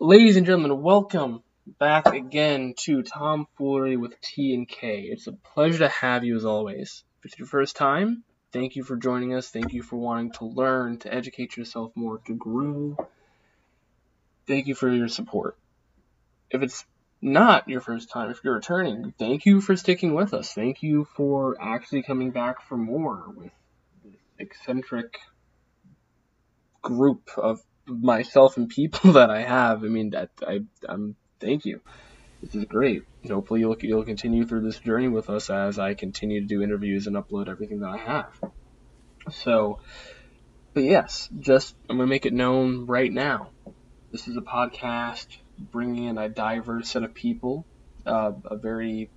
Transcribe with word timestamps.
Ladies 0.00 0.36
and 0.36 0.46
gentlemen, 0.46 0.80
welcome 0.80 1.42
back 1.80 2.06
again 2.06 2.74
to 2.76 3.02
Tomfoolery 3.02 3.96
with 3.96 4.14
T 4.20 4.54
and 4.54 4.68
K. 4.68 5.00
It's 5.00 5.26
a 5.26 5.32
pleasure 5.32 5.78
to 5.78 5.88
have 5.88 6.22
you 6.22 6.36
as 6.36 6.44
always. 6.44 7.02
If 7.18 7.24
it's 7.24 7.38
your 7.40 7.48
first 7.48 7.74
time, 7.74 8.22
thank 8.52 8.76
you 8.76 8.84
for 8.84 8.94
joining 8.94 9.34
us. 9.34 9.48
Thank 9.48 9.72
you 9.72 9.82
for 9.82 9.96
wanting 9.96 10.30
to 10.34 10.44
learn, 10.44 10.98
to 11.00 11.12
educate 11.12 11.56
yourself 11.56 11.90
more, 11.96 12.18
to 12.26 12.34
grow. 12.36 12.96
Thank 14.46 14.68
you 14.68 14.76
for 14.76 14.88
your 14.88 15.08
support. 15.08 15.58
If 16.48 16.62
it's 16.62 16.86
not 17.20 17.68
your 17.68 17.80
first 17.80 18.08
time, 18.08 18.30
if 18.30 18.38
you're 18.44 18.54
returning, 18.54 19.12
thank 19.18 19.46
you 19.46 19.60
for 19.60 19.74
sticking 19.74 20.14
with 20.14 20.32
us. 20.32 20.52
Thank 20.52 20.80
you 20.80 21.08
for 21.16 21.60
actually 21.60 22.04
coming 22.04 22.30
back 22.30 22.62
for 22.68 22.76
more 22.76 23.24
with 23.34 23.50
this 24.04 24.14
eccentric 24.38 25.18
group 26.82 27.30
of 27.36 27.60
myself 27.88 28.56
and 28.56 28.68
people 28.68 29.12
that 29.12 29.30
I 29.30 29.42
have. 29.42 29.84
I 29.84 29.88
mean, 29.88 30.10
that 30.10 30.30
I, 30.46 30.60
I'm 30.88 31.16
thank 31.40 31.64
you. 31.64 31.80
This 32.42 32.54
is 32.54 32.64
great. 32.64 33.02
Hopefully, 33.28 33.60
you'll 33.60 33.76
you'll 33.80 34.04
continue 34.04 34.46
through 34.46 34.62
this 34.62 34.78
journey 34.78 35.08
with 35.08 35.28
us 35.28 35.50
as 35.50 35.78
I 35.78 35.94
continue 35.94 36.40
to 36.40 36.46
do 36.46 36.62
interviews 36.62 37.06
and 37.06 37.16
upload 37.16 37.48
everything 37.48 37.80
that 37.80 37.90
I 37.90 37.96
have. 37.96 38.32
So, 39.32 39.80
but 40.72 40.84
yes, 40.84 41.28
just 41.38 41.74
I'm 41.88 41.96
gonna 41.96 42.08
make 42.08 42.26
it 42.26 42.32
known 42.32 42.86
right 42.86 43.12
now. 43.12 43.50
This 44.12 44.28
is 44.28 44.36
a 44.36 44.40
podcast 44.40 45.26
bringing 45.58 46.04
in 46.04 46.16
a 46.18 46.28
diverse 46.28 46.90
set 46.90 47.02
of 47.02 47.12
people, 47.14 47.66
uh, 48.06 48.32
a 48.44 48.56
very 48.56 49.10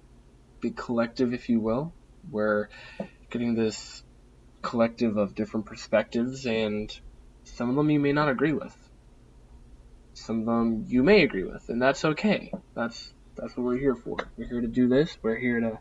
big 0.62 0.76
collective, 0.76 1.34
if 1.34 1.48
you 1.48 1.60
will. 1.60 1.94
We're 2.30 2.68
getting 3.30 3.56
this 3.56 4.04
collective 4.62 5.18
of 5.18 5.36
different 5.36 5.66
perspectives 5.66 6.46
and 6.46 6.92
some 7.62 7.70
of 7.70 7.76
them 7.76 7.92
you 7.92 8.00
may 8.00 8.12
not 8.12 8.28
agree 8.28 8.54
with. 8.54 8.76
Some 10.16 10.40
of 10.40 10.46
them 10.48 10.86
you 10.88 11.04
may 11.04 11.22
agree 11.22 11.44
with, 11.44 11.70
and 11.70 11.80
that's 11.80 12.04
okay. 12.04 12.52
That's 12.74 13.14
that's 13.38 13.56
what 13.56 13.64
we're 13.64 13.78
here 13.78 13.94
for. 13.94 14.18
We're 14.36 14.48
here 14.48 14.62
to 14.62 14.68
do 14.68 14.88
this. 14.88 15.16
We're 15.22 15.38
here 15.38 15.60
to 15.60 15.80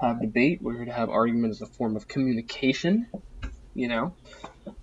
have 0.00 0.22
debate. 0.22 0.60
We're 0.62 0.76
here 0.76 0.86
to 0.86 0.92
have 0.92 1.10
argument 1.10 1.50
as 1.50 1.60
a 1.60 1.66
form 1.66 1.96
of 1.96 2.08
communication. 2.08 3.08
You 3.74 3.88
know, 3.88 4.16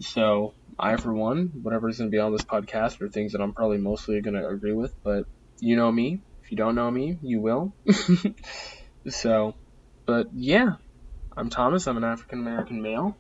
so 0.01 0.53
I, 0.77 0.97
for 0.97 1.11
one, 1.11 1.49
whatever 1.63 1.89
is 1.89 1.97
going 1.97 2.11
to 2.11 2.15
be 2.15 2.19
on 2.19 2.31
this 2.31 2.43
podcast 2.43 3.01
are 3.01 3.09
things 3.09 3.31
that 3.31 3.41
I'm 3.41 3.53
probably 3.53 3.79
mostly 3.79 4.21
going 4.21 4.35
to 4.35 4.47
agree 4.47 4.73
with. 4.73 4.93
But 5.03 5.23
you 5.59 5.77
know 5.77 5.91
me. 5.91 6.21
If 6.43 6.51
you 6.51 6.57
don't 6.57 6.75
know 6.75 6.91
me, 6.91 7.17
you 7.23 7.41
will. 7.41 7.73
so, 9.07 9.55
but 10.05 10.27
yeah, 10.35 10.73
I'm 11.35 11.49
Thomas. 11.49 11.87
I'm 11.87 11.97
an 11.97 12.03
African 12.03 12.37
American 12.37 12.83
male. 12.83 13.17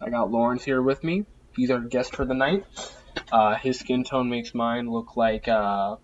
I 0.00 0.08
got 0.08 0.30
Lawrence 0.30 0.64
here 0.64 0.80
with 0.80 1.04
me 1.04 1.26
he's 1.58 1.70
our 1.70 1.80
guest 1.80 2.14
for 2.14 2.24
the 2.24 2.34
night. 2.34 2.64
Uh, 3.32 3.56
his 3.56 3.78
skin 3.78 4.04
tone 4.04 4.30
makes 4.30 4.54
mine 4.54 4.88
look 4.88 5.16
like, 5.16 5.48
uh, 5.48 5.96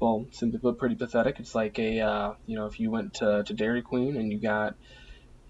well, 0.00 0.26
simply 0.32 0.60
put, 0.60 0.78
pretty 0.78 0.94
pathetic. 0.94 1.40
It's 1.40 1.54
like 1.54 1.78
a, 1.78 2.00
uh, 2.00 2.32
you 2.46 2.56
know, 2.56 2.66
if 2.66 2.78
you 2.78 2.90
went 2.90 3.14
to, 3.14 3.42
to 3.44 3.54
Dairy 3.54 3.82
Queen 3.82 4.16
and 4.16 4.32
you 4.32 4.40
got 4.40 4.74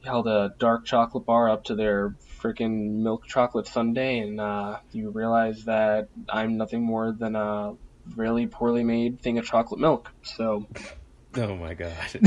held 0.05 0.27
a 0.27 0.53
dark 0.59 0.87
chocolate 0.87 1.27
bar 1.27 1.51
up 1.51 1.65
to 1.65 1.75
their 1.75 2.15
freaking 2.43 3.03
milk 3.03 3.27
chocolate 3.27 3.67
sundae, 3.67 4.21
and 4.21 4.41
uh, 4.41 4.79
you 4.93 5.11
realize 5.11 5.65
that 5.65 6.09
I'm 6.31 6.57
nothing 6.57 6.83
more 6.85 7.15
than 7.17 7.37
a 7.37 7.75
really 8.17 8.47
poorly 8.47 8.85
made 8.85 9.21
thing 9.21 9.39
of 9.39 9.45
chocolate 9.45 9.81
milk. 9.81 10.11
So. 10.23 10.67
Oh 11.39 11.55
my 11.55 11.75
god. 11.75 11.93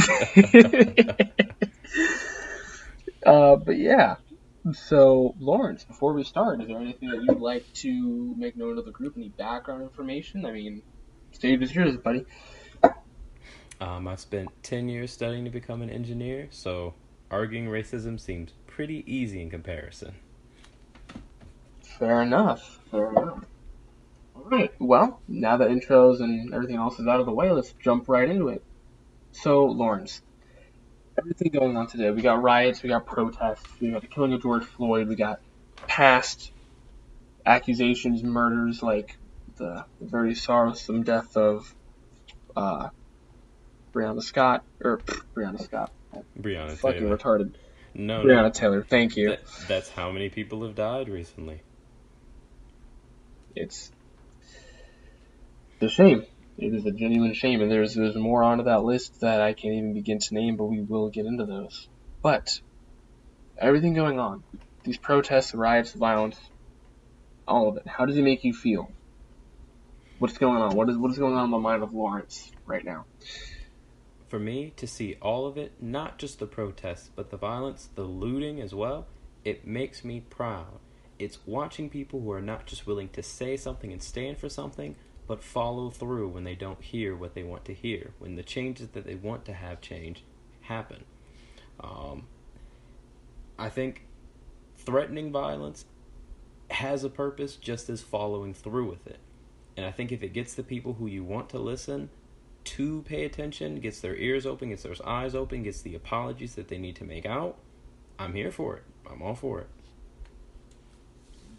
uh, 3.26 3.56
but 3.56 3.76
yeah, 3.78 4.18
so, 4.74 5.36
Lawrence, 5.40 5.84
before 5.84 6.14
we 6.14 6.24
start, 6.24 6.62
is 6.62 6.68
there 6.68 6.78
anything 6.78 7.10
that 7.10 7.24
you'd 7.24 7.40
like 7.40 7.72
to 7.76 8.36
make 8.38 8.58
known 8.58 8.76
to 8.76 8.82
the 8.82 8.92
group? 8.92 9.16
Any 9.18 9.30
background 9.30 9.84
information? 9.84 10.46
I 10.46 10.52
mean, 10.52 10.82
stage 11.32 11.62
is 11.62 11.74
yours, 11.74 11.98
buddy. 11.98 12.26
Um, 13.82 14.10
I 14.10 14.16
spent 14.16 14.50
10 14.64 14.90
years 14.90 15.12
studying 15.12 15.46
to 15.46 15.50
become 15.50 15.82
an 15.82 15.90
engineer, 15.90 16.48
so 16.52 16.94
arguing 17.32 17.68
racism 17.68 18.20
seems 18.20 18.52
pretty 18.68 19.04
easy 19.08 19.42
in 19.42 19.50
comparison. 19.50 20.16
Fair 21.82 22.22
enough. 22.22 22.80
Fair 22.92 23.12
enough. 23.12 23.46
Alright, 24.36 24.74
well, 24.80 25.22
now 25.28 25.58
that 25.58 25.70
intros 25.70 26.20
and 26.22 26.54
everything 26.54 26.76
else 26.76 27.00
is 27.00 27.08
out 27.08 27.20
of 27.20 27.26
the 27.26 27.32
way, 27.32 27.52
let's 27.52 27.74
jump 27.82 28.10
right 28.10 28.30
into 28.30 28.50
it. 28.50 28.64
So, 29.32 29.66
Lawrence, 29.66 30.22
everything 31.20 31.52
going 31.52 31.78
on 31.78 31.88
today. 31.88 32.12
We 32.12 32.22
got 32.22 32.42
riots, 32.42 32.82
we 32.82 32.90
got 32.90 33.06
protests, 33.06 33.68
we 33.80 33.92
got 33.92 34.02
the 34.02 34.08
killing 34.08 34.34
of 34.34 34.42
George 34.42 34.64
Floyd, 34.64 35.08
we 35.08 35.16
got 35.16 35.40
past 35.88 36.52
accusations, 37.46 38.24
murders, 38.24 38.82
like 38.82 39.18
the, 39.58 39.86
the 40.00 40.08
very 40.08 40.34
sorrowsome 40.34 41.04
death 41.04 41.36
of 41.36 41.74
uh, 42.56 42.90
Breonna 43.94 44.22
Scott 44.22 44.64
or 44.82 45.00
pff, 45.00 45.22
Breonna 45.36 45.62
Scott. 45.62 45.92
Breonna 46.40 46.76
fucking 46.78 47.02
Taylor. 47.02 47.18
retarded. 47.18 47.54
No, 47.94 48.24
Breonna 48.24 48.44
no. 48.44 48.50
Taylor. 48.50 48.84
Thank 48.84 49.18
you. 49.18 49.30
That, 49.30 49.42
that's 49.68 49.90
how 49.90 50.12
many 50.12 50.30
people 50.30 50.64
have 50.64 50.76
died 50.76 51.10
recently. 51.10 51.62
It's 53.56 53.92
it's 55.82 55.92
a 55.92 55.96
shame. 55.96 56.26
It 56.62 56.74
is 56.74 56.86
a 56.86 56.92
genuine 56.92 57.34
shame, 57.34 57.62
and 57.62 57.72
there's 57.72 57.96
there's 57.96 58.16
more 58.16 58.44
onto 58.44 58.66
that 58.66 58.84
list 58.84 59.22
that 59.22 59.42
I 59.42 59.54
can't 59.54 59.76
even 59.76 59.94
begin 59.94 60.20
to 60.20 60.34
name, 60.34 60.58
but 60.58 60.66
we 60.66 60.82
will 60.82 61.10
get 61.10 61.26
into 61.26 61.46
those. 61.46 61.88
But 62.22 62.60
everything 63.58 63.94
going 63.94 64.20
on, 64.20 64.44
these 64.84 64.98
protests, 64.98 65.54
riots, 65.54 65.94
violence, 65.94 66.38
all 67.48 67.70
of 67.70 67.78
it. 67.78 67.88
How 67.88 68.06
does 68.06 68.18
it 68.18 68.24
make 68.24 68.44
you 68.44 68.54
feel? 68.54 68.92
What's 70.20 70.38
going 70.38 70.62
on? 70.62 70.76
What 70.76 70.90
is 70.90 70.98
what 70.98 71.12
is 71.12 71.18
going 71.18 71.36
on 71.36 71.46
in 71.46 71.52
the 71.52 71.58
mind 71.58 71.82
of 71.82 71.94
Lawrence 71.94 72.52
right 72.66 72.84
now? 72.84 73.06
For 74.28 74.38
me 74.38 74.74
to 74.76 74.86
see 74.86 75.16
all 75.22 75.48
of 75.48 75.58
it, 75.58 75.82
not 75.82 76.20
just 76.20 76.40
the 76.40 76.46
protests, 76.46 77.10
but 77.16 77.32
the 77.32 77.38
violence, 77.38 77.90
the 77.96 78.04
looting 78.04 78.60
as 78.60 78.76
well, 78.76 79.08
it 79.44 79.66
makes 79.66 80.04
me 80.04 80.20
proud. 80.20 80.80
It's 81.18 81.40
watching 81.46 81.90
people 81.90 82.22
who 82.22 82.32
are 82.32 82.42
not 82.42 82.66
just 82.66 82.86
willing 82.86 83.10
to 83.10 83.24
say 83.24 83.58
something 83.58 83.92
and 83.92 84.04
stand 84.04 84.38
for 84.38 84.50
something, 84.50 84.96
but 85.30 85.44
follow 85.44 85.92
through 85.92 86.28
when 86.28 86.44
they 86.44 86.56
don't 86.56 86.82
hear 86.82 87.16
what 87.16 87.36
they 87.36 87.44
want 87.44 87.64
to 87.64 87.72
hear, 87.72 88.14
when 88.18 88.36
the 88.36 88.42
changes 88.42 88.90
that 88.90 89.06
they 89.06 89.14
want 89.14 89.46
to 89.46 89.54
have 89.54 89.80
change 89.80 90.24
happen. 90.62 91.04
Um, 91.80 92.24
I 93.56 93.70
think 93.70 94.08
threatening 94.76 95.32
violence 95.32 95.86
has 96.72 97.04
a 97.04 97.10
purpose 97.10 97.58
just 97.58 97.92
as 97.92 98.02
following 98.02 98.56
through 98.56 98.90
with 98.90 99.06
it. 99.06 99.20
And 99.78 99.86
I 99.86 99.92
think 99.92 100.12
if 100.12 100.24
it 100.24 100.34
gets 100.34 100.56
the 100.56 100.64
people 100.64 100.94
who 100.96 101.06
you 101.06 101.24
want 101.24 101.48
to 101.50 101.60
listen 101.60 102.10
to 102.64 103.04
pay 103.04 103.24
attention, 103.24 103.80
gets 103.82 104.00
their 104.00 104.16
ears 104.16 104.48
open, 104.48 104.70
gets 104.70 104.82
their 104.82 104.96
eyes 105.06 105.36
open, 105.36 105.62
gets 105.62 105.84
the 105.84 105.94
apologies 105.94 106.56
that 106.56 106.70
they 106.70 106.80
need 106.80 106.96
to 106.96 107.04
make 107.04 107.28
out, 107.28 107.56
I'm 108.18 108.34
here 108.34 108.52
for 108.52 108.78
it. 108.78 108.84
I'm 109.08 109.22
all 109.22 109.36
for 109.36 109.60
it. 109.60 109.68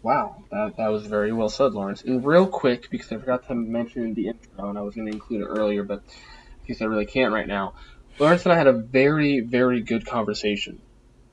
Wow, 0.03 0.43
that, 0.49 0.77
that 0.77 0.87
was 0.87 1.05
very 1.05 1.31
well 1.31 1.49
said, 1.49 1.73
Lawrence. 1.73 2.01
And 2.01 2.25
real 2.25 2.47
quick, 2.47 2.89
because 2.89 3.11
I 3.11 3.17
forgot 3.17 3.47
to 3.47 3.55
mention 3.55 4.13
the 4.15 4.29
intro, 4.29 4.69
and 4.69 4.77
I 4.77 4.81
was 4.81 4.95
going 4.95 5.07
to 5.07 5.13
include 5.13 5.41
it 5.41 5.45
earlier, 5.45 5.83
but 5.83 6.01
because 6.61 6.81
I 6.81 6.85
really 6.85 7.05
can't 7.05 7.33
right 7.33 7.47
now, 7.47 7.75
Lawrence 8.17 8.43
and 8.43 8.53
I 8.53 8.57
had 8.57 8.67
a 8.67 8.73
very, 8.73 9.41
very 9.41 9.81
good 9.81 10.05
conversation 10.05 10.81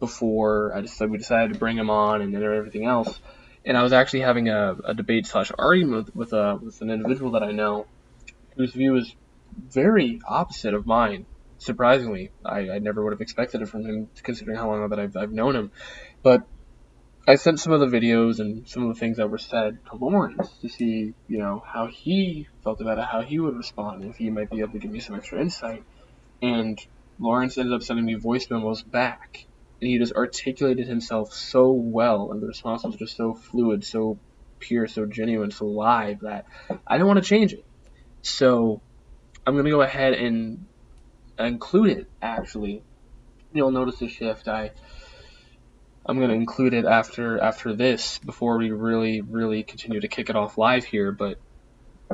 before 0.01 0.75
I 0.75 0.83
decided 0.83 1.11
we 1.11 1.19
decided 1.19 1.55
to 1.55 1.59
bring 1.59 1.77
him 1.77 1.91
on 1.91 2.21
and 2.21 2.35
everything 2.35 2.85
else. 2.85 3.19
And 3.65 3.77
I 3.77 3.83
was 3.83 3.93
actually 3.93 4.21
having 4.21 4.49
a, 4.49 4.77
a 4.85 4.95
debate 4.95 5.27
slash 5.27 5.51
argument 5.59 6.07
with 6.07 6.15
with, 6.15 6.33
a, 6.33 6.57
with 6.57 6.81
an 6.83 6.91
individual 6.91 7.33
that 7.33 7.43
I 7.43 7.53
know 7.53 7.87
whose 8.57 8.73
view 8.73 8.97
is 8.97 9.15
very 9.57 10.21
opposite 10.27 10.75
of 10.75 10.87
mine. 10.87 11.27
Surprisingly, 11.59 12.31
I, 12.45 12.71
I 12.71 12.79
never 12.79 13.03
would 13.03 13.13
have 13.13 13.21
expected 13.21 13.63
it 13.63 13.69
from 13.69 13.85
him, 13.85 14.09
considering 14.23 14.57
how 14.57 14.71
long 14.71 14.89
that 14.89 15.01
I've, 15.01 15.17
I've 15.17 15.33
known 15.33 15.57
him. 15.57 15.73
But 16.23 16.47
I 17.29 17.35
sent 17.35 17.61
some 17.61 17.75
of 17.75 17.81
the 17.81 17.87
videos 17.95 18.41
and 18.41 18.67
some 18.67 18.89
of 18.89 18.95
the 18.95 18.99
things 18.99 19.19
that 19.19 19.29
were 19.29 19.37
said 19.37 19.85
to 19.91 19.97
Lawrence 19.97 20.49
to 20.63 20.69
see, 20.71 21.13
you 21.29 21.39
know, 21.39 21.63
how 21.65 21.87
he 21.87 22.49
felt 22.65 22.81
about 22.81 22.97
it, 22.97 23.05
how 23.05 23.21
he 23.21 23.39
would 23.39 23.55
respond, 23.55 24.03
if 24.03 24.17
he 24.17 24.31
might 24.31 24.51
be 24.51 24.61
able 24.61 24.73
to 24.73 24.79
give 24.79 24.91
me 24.91 25.01
some 25.01 25.15
extra 25.15 25.39
insight. 25.39 25.85
And 26.41 26.81
Lawrence 27.19 27.59
ended 27.59 27.75
up 27.75 27.83
sending 27.83 28.07
me 28.07 28.15
voice 28.15 28.49
memos 28.49 28.83
back. 28.83 29.45
And 29.83 29.91
he 29.91 29.99
just 29.99 30.15
articulated 30.15 30.89
himself 30.89 31.35
so 31.35 31.71
well, 31.71 32.33
and 32.33 32.41
the 32.41 32.47
response 32.47 32.83
was 32.83 32.97
just 32.97 33.19
so 33.19 33.35
fluid, 33.35 33.85
so 33.85 34.19
pure, 34.59 34.89
so 34.89 35.05
genuine, 35.05 35.51
so 35.51 35.67
live 35.67 36.21
that 36.21 36.47
I 36.87 36.95
didn't 36.95 37.09
want 37.09 37.23
to 37.23 37.29
change 37.29 37.53
it. 37.53 37.65
So 38.23 38.81
I'm 39.47 39.53
going 39.53 39.67
to 39.67 39.71
go 39.71 39.83
ahead 39.83 40.15
and 40.15 40.65
include 41.39 41.91
it, 41.91 42.07
actually. 42.23 42.83
You'll 43.53 43.71
notice 43.71 44.01
a 44.01 44.09
shift. 44.09 44.49
I 44.49 44.71
I'm 46.09 46.19
gonna 46.19 46.33
include 46.33 46.73
it 46.73 46.87
after 46.87 47.39
after 47.39 47.75
this 47.75 48.19
before 48.19 48.57
we 48.57 48.71
really 48.71 49.21
really 49.21 49.63
continue 49.63 50.01
to 50.01 50.09
kick 50.09 50.31
it 50.31 50.37
off 50.37 50.57
live 50.57 50.87
here. 50.87 51.13
But 51.13 51.39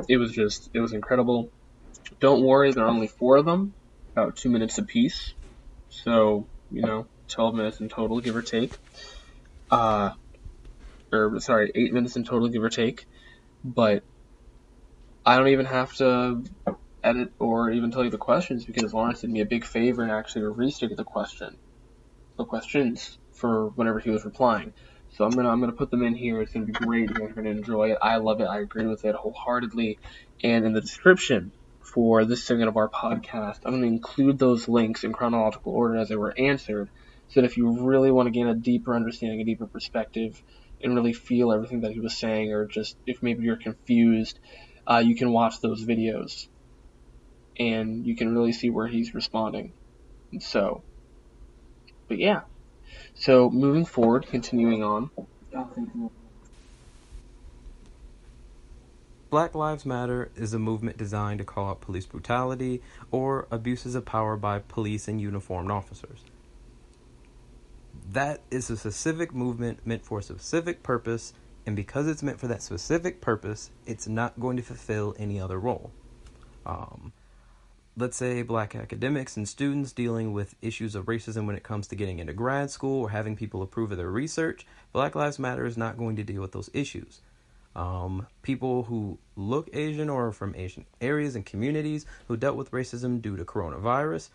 it 0.09 0.17
was 0.17 0.33
just 0.33 0.69
it 0.73 0.81
was 0.81 0.91
incredible. 0.91 1.49
Don't 2.19 2.43
worry, 2.43 2.73
there 2.73 2.83
are 2.83 2.89
only 2.89 3.07
four 3.07 3.37
of 3.37 3.45
them, 3.45 3.73
about 4.11 4.35
two 4.35 4.49
minutes 4.49 4.77
apiece. 4.77 5.33
So 5.89 6.45
you 6.71 6.81
know, 6.81 7.07
12 7.29 7.55
minutes 7.55 7.79
in 7.79 7.87
total, 7.87 8.19
give 8.19 8.35
or 8.35 8.41
take. 8.41 8.77
Uh, 9.71 10.11
or 11.13 11.39
sorry, 11.39 11.71
eight 11.73 11.93
minutes 11.93 12.17
in 12.17 12.25
total, 12.25 12.49
give 12.49 12.63
or 12.63 12.69
take. 12.69 13.05
But 13.63 14.03
I 15.25 15.37
don't 15.37 15.47
even 15.47 15.67
have 15.67 15.93
to 15.95 16.43
edit 17.01 17.31
or 17.39 17.71
even 17.71 17.91
tell 17.91 18.03
you 18.03 18.09
the 18.09 18.17
questions 18.17 18.65
because 18.65 18.93
Lawrence 18.93 19.21
did 19.21 19.29
me 19.29 19.39
a 19.39 19.45
big 19.45 19.63
favor 19.63 20.03
and 20.03 20.11
actually 20.11 20.43
restated 20.43 20.97
the 20.97 21.05
question, 21.05 21.55
the 22.37 22.43
questions 22.43 23.17
for 23.35 23.69
whenever 23.69 23.99
he 23.99 24.09
was 24.09 24.25
replying. 24.25 24.73
So 25.09 25.23
I'm 25.23 25.31
gonna 25.31 25.49
I'm 25.49 25.59
gonna 25.59 25.71
put 25.71 25.91
them 25.91 26.03
in 26.03 26.15
here. 26.15 26.41
It's 26.41 26.51
gonna 26.51 26.65
be 26.65 26.73
great. 26.73 27.09
You're 27.09 27.29
gonna 27.29 27.49
enjoy 27.49 27.91
it. 27.91 27.97
I 28.01 28.17
love 28.17 28.41
it. 28.41 28.45
I 28.45 28.59
agree 28.59 28.85
with 28.85 29.05
it 29.05 29.15
wholeheartedly. 29.15 29.99
And 30.43 30.65
in 30.65 30.73
the 30.73 30.81
description 30.81 31.53
for 31.79 32.25
this 32.25 32.43
segment 32.45 32.69
of 32.69 32.77
our 32.77 32.89
podcast, 32.89 33.59
I'm 33.65 33.73
gonna 33.73 33.87
include 33.87 34.39
those 34.39 34.67
links 34.67 35.03
in 35.03 35.13
chronological 35.13 35.73
order 35.73 35.97
as 35.97 36.09
they 36.09 36.15
were 36.15 36.33
answered, 36.37 36.89
so 37.29 37.41
that 37.41 37.45
if 37.45 37.57
you 37.57 37.85
really 37.85 38.11
want 38.11 38.27
to 38.27 38.31
gain 38.31 38.47
a 38.47 38.55
deeper 38.55 38.95
understanding, 38.95 39.39
a 39.41 39.45
deeper 39.45 39.67
perspective, 39.67 40.41
and 40.81 40.95
really 40.95 41.13
feel 41.13 41.51
everything 41.51 41.81
that 41.81 41.91
he 41.91 41.99
was 41.99 42.17
saying, 42.17 42.51
or 42.51 42.65
just 42.65 42.97
if 43.05 43.23
maybe 43.23 43.43
you're 43.43 43.55
confused, 43.57 44.39
uh, 44.87 45.01
you 45.05 45.15
can 45.15 45.31
watch 45.31 45.61
those 45.61 45.85
videos 45.85 46.47
and 47.57 48.05
you 48.05 48.15
can 48.15 48.35
really 48.35 48.51
see 48.51 48.69
where 48.69 48.87
he's 48.87 49.13
responding. 49.13 49.73
And 50.31 50.43
so, 50.43 50.83
but 52.07 52.17
yeah. 52.17 52.41
So 53.15 53.49
moving 53.49 53.85
forward, 53.85 54.27
continuing 54.27 54.83
on. 54.83 55.09
Black 59.29 59.55
Lives 59.55 59.85
Matter 59.85 60.31
is 60.35 60.53
a 60.53 60.59
movement 60.59 60.97
designed 60.97 61.39
to 61.39 61.45
call 61.45 61.69
out 61.69 61.81
police 61.81 62.05
brutality 62.05 62.81
or 63.11 63.47
abuses 63.51 63.95
of 63.95 64.05
power 64.05 64.37
by 64.37 64.59
police 64.59 65.07
and 65.07 65.19
uniformed 65.19 65.71
officers. 65.71 66.19
That 68.11 68.41
is 68.51 68.69
a 68.69 68.77
specific 68.77 69.33
movement 69.33 69.85
meant 69.85 70.05
for 70.05 70.19
a 70.19 70.23
specific 70.23 70.83
purpose, 70.83 71.33
and 71.65 71.75
because 71.75 72.07
it's 72.07 72.21
meant 72.21 72.39
for 72.39 72.47
that 72.47 72.61
specific 72.61 73.19
purpose, 73.19 73.71
it's 73.85 74.07
not 74.07 74.39
going 74.39 74.57
to 74.57 74.63
fulfill 74.63 75.15
any 75.17 75.39
other 75.39 75.59
role. 75.59 75.91
Um, 76.65 77.11
let's 77.97 78.17
say 78.17 78.41
black 78.41 78.75
academics 78.75 79.37
and 79.37 79.47
students 79.47 79.93
dealing 79.93 80.33
with 80.33 80.55
issues 80.61 80.95
of 80.95 81.05
racism 81.05 81.45
when 81.47 81.55
it 81.55 81.63
comes 81.63 81.87
to 81.87 81.95
getting 81.95 82.19
into 82.19 82.33
grad 82.33 82.69
school 82.69 83.03
or 83.03 83.09
having 83.09 83.35
people 83.35 83.61
approve 83.61 83.91
of 83.91 83.97
their 83.97 84.11
research, 84.11 84.65
Black 84.91 85.15
Lives 85.15 85.39
Matter 85.39 85.65
is 85.65 85.77
not 85.77 85.97
going 85.97 86.17
to 86.17 86.23
deal 86.23 86.41
with 86.41 86.51
those 86.51 86.69
issues. 86.73 87.21
Um, 87.75 88.27
people 88.41 88.83
who 88.83 89.17
look 89.35 89.69
Asian 89.73 90.09
or 90.09 90.27
are 90.27 90.31
from 90.31 90.55
Asian 90.55 90.85
areas 90.99 91.35
and 91.35 91.45
communities 91.45 92.05
who 92.27 92.37
dealt 92.37 92.57
with 92.57 92.71
racism 92.71 93.21
due 93.21 93.37
to 93.37 93.45
coronavirus, 93.45 94.29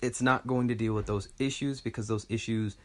it's 0.00 0.22
not 0.22 0.46
going 0.46 0.68
to 0.68 0.74
deal 0.74 0.94
with 0.94 1.06
those 1.06 1.28
issues 1.40 1.80
because 1.80 2.06
those 2.06 2.26
issues, 2.28 2.76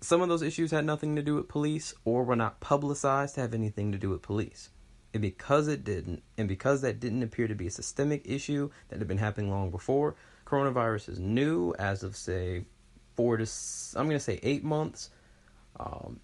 some 0.00 0.22
of 0.22 0.28
those 0.28 0.42
issues 0.42 0.70
had 0.70 0.86
nothing 0.86 1.16
to 1.16 1.22
do 1.22 1.34
with 1.34 1.48
police 1.48 1.94
or 2.04 2.24
were 2.24 2.36
not 2.36 2.60
publicized 2.60 3.34
to 3.34 3.42
have 3.42 3.52
anything 3.52 3.92
to 3.92 3.98
do 3.98 4.08
with 4.08 4.22
police. 4.22 4.70
And 5.14 5.22
because 5.22 5.68
it 5.68 5.84
didn't, 5.84 6.24
and 6.36 6.48
because 6.48 6.82
that 6.82 6.98
didn't 6.98 7.22
appear 7.22 7.46
to 7.46 7.54
be 7.54 7.68
a 7.68 7.70
systemic 7.70 8.22
issue 8.24 8.70
that 8.88 8.98
had 8.98 9.06
been 9.06 9.18
happening 9.18 9.48
long 9.48 9.70
before, 9.70 10.16
coronavirus 10.44 11.08
is 11.08 11.18
new 11.20 11.72
as 11.78 12.02
of 12.02 12.16
say 12.16 12.64
four 13.14 13.36
to 13.36 13.46
I'm 13.96 14.06
going 14.06 14.18
to 14.18 14.24
say 14.24 14.40
eight 14.42 14.64
months. 14.64 15.10
Um, 15.78 16.18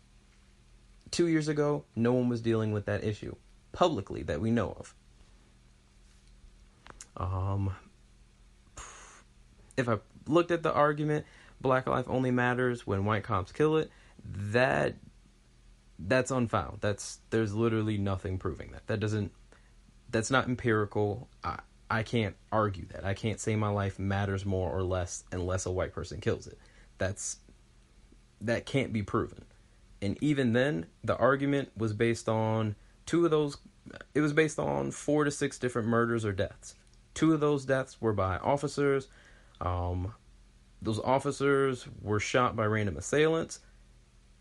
two 1.13 1.29
years 1.29 1.47
ago, 1.47 1.85
no 1.95 2.13
one 2.13 2.29
was 2.29 2.41
dealing 2.41 2.73
with 2.73 2.87
that 2.87 3.05
issue 3.05 3.37
publicly 3.71 4.25
that 4.25 4.41
we 4.41 4.51
know 4.51 4.77
of. 4.77 4.95
Um, 7.17 7.75
if 9.77 9.89
I 9.89 9.99
looked 10.27 10.51
at 10.51 10.65
the 10.65 10.73
argument, 10.73 11.27
black 11.61 11.87
life 11.87 12.07
only 12.09 12.33
matters 12.33 12.89
when 12.89 13.05
white 13.05 13.23
cops 13.23 13.53
kill 13.53 13.77
it, 13.77 13.89
that 14.25 14.97
that's 16.07 16.31
unfound. 16.31 16.79
That's 16.81 17.21
there's 17.31 17.55
literally 17.55 17.99
nothing 17.99 18.39
proving 18.39 18.73
that. 18.73 18.87
That 18.87 19.01
doesn't 19.01 19.33
that's 20.11 20.31
not 20.31 20.49
empirical. 20.49 21.29
I 21.45 21.61
I 21.91 22.03
can't 22.03 22.37
argue 22.53 22.87
that. 22.93 23.05
I 23.05 23.15
can't 23.15 23.41
say 23.41 23.57
my 23.57 23.69
life 23.69 23.99
matters 23.99 24.47
more 24.47 24.71
or 24.71 24.83
less 24.83 25.25
unless 25.33 25.67
a 25.67 25.71
white 25.71 25.93
person 25.93 26.21
kills 26.21 26.47
it. 26.47 26.59
That's 26.99 27.39
that 28.41 28.65
can't 28.67 28.93
be 28.93 29.03
proven. 29.03 29.45
And 30.03 30.17
even 30.23 30.55
then, 30.55 30.87
the 31.05 31.17
argument 31.17 31.71
was 31.77 31.93
based 31.93 32.29
on 32.29 32.77
two 33.07 33.25
of 33.25 33.31
those 33.31 33.59
it 34.15 34.21
was 34.21 34.33
based 34.33 34.59
on 34.59 34.91
four 34.91 35.25
to 35.25 35.31
six 35.31 35.59
different 35.59 35.89
murders 35.89 36.25
or 36.25 36.33
deaths. 36.33 36.75
Two 37.13 37.35
of 37.35 37.41
those 37.41 37.65
deaths 37.65 38.01
were 38.01 38.13
by 38.13 38.37
officers. 38.39 39.09
Um, 39.61 40.15
those 40.81 41.01
officers 41.01 41.87
were 42.01 42.21
shot 42.21 42.57
by 42.57 42.65
random 42.67 42.97
assailants 42.97 43.61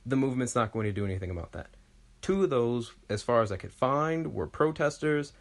the 0.05 0.15
movement's 0.15 0.55
not 0.55 0.71
going 0.71 0.85
to 0.85 0.91
do 0.91 1.05
anything 1.05 1.29
about 1.29 1.51
that. 1.53 1.67
Two 2.21 2.43
of 2.43 2.49
those, 2.49 2.93
as 3.09 3.23
far 3.23 3.41
as 3.41 3.51
I 3.51 3.57
could 3.57 3.71
find, 3.71 4.33
were 4.33 4.47
protesters. 4.47 5.33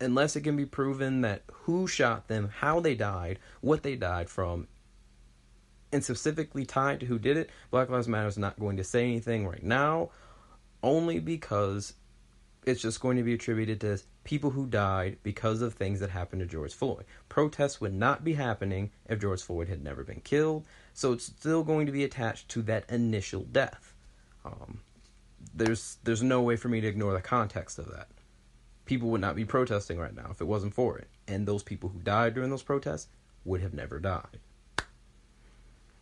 Unless 0.00 0.34
it 0.34 0.42
can 0.42 0.56
be 0.56 0.64
proven 0.64 1.20
that 1.20 1.42
who 1.52 1.86
shot 1.86 2.28
them, 2.28 2.50
how 2.58 2.80
they 2.80 2.94
died, 2.94 3.38
what 3.60 3.82
they 3.82 3.96
died 3.96 4.30
from, 4.30 4.66
and 5.92 6.02
specifically 6.02 6.64
tied 6.64 7.00
to 7.00 7.06
who 7.06 7.18
did 7.18 7.36
it, 7.36 7.50
Black 7.70 7.90
Lives 7.90 8.08
Matter 8.08 8.28
is 8.28 8.38
not 8.38 8.58
going 8.58 8.76
to 8.78 8.84
say 8.84 9.04
anything 9.04 9.46
right 9.46 9.62
now, 9.62 10.10
only 10.82 11.18
because 11.18 11.94
it's 12.64 12.80
just 12.80 13.00
going 13.00 13.16
to 13.16 13.22
be 13.22 13.34
attributed 13.34 13.80
to 13.80 13.98
people 14.24 14.50
who 14.50 14.66
died 14.66 15.18
because 15.22 15.62
of 15.62 15.74
things 15.74 16.00
that 16.00 16.10
happened 16.10 16.40
to 16.40 16.46
George 16.46 16.74
Floyd. 16.74 17.04
Protests 17.28 17.80
would 17.80 17.94
not 17.94 18.24
be 18.24 18.34
happening 18.34 18.90
if 19.08 19.20
George 19.20 19.42
Floyd 19.42 19.68
had 19.68 19.82
never 19.82 20.04
been 20.04 20.20
killed. 20.20 20.64
So 20.94 21.12
it's 21.12 21.24
still 21.24 21.62
going 21.62 21.86
to 21.86 21.92
be 21.92 22.04
attached 22.04 22.48
to 22.50 22.62
that 22.62 22.88
initial 22.90 23.42
death. 23.42 23.94
Um, 24.44 24.80
there's 25.54 25.98
there's 26.04 26.22
no 26.22 26.42
way 26.42 26.56
for 26.56 26.68
me 26.68 26.80
to 26.80 26.86
ignore 26.86 27.12
the 27.12 27.20
context 27.20 27.78
of 27.78 27.90
that. 27.90 28.08
People 28.84 29.10
would 29.10 29.20
not 29.20 29.36
be 29.36 29.44
protesting 29.44 29.98
right 29.98 30.14
now 30.14 30.28
if 30.30 30.40
it 30.40 30.46
wasn't 30.46 30.74
for 30.74 30.98
it, 30.98 31.08
and 31.28 31.46
those 31.46 31.62
people 31.62 31.90
who 31.90 32.00
died 32.00 32.34
during 32.34 32.50
those 32.50 32.62
protests 32.62 33.08
would 33.44 33.60
have 33.60 33.74
never 33.74 34.00
died. 34.00 34.38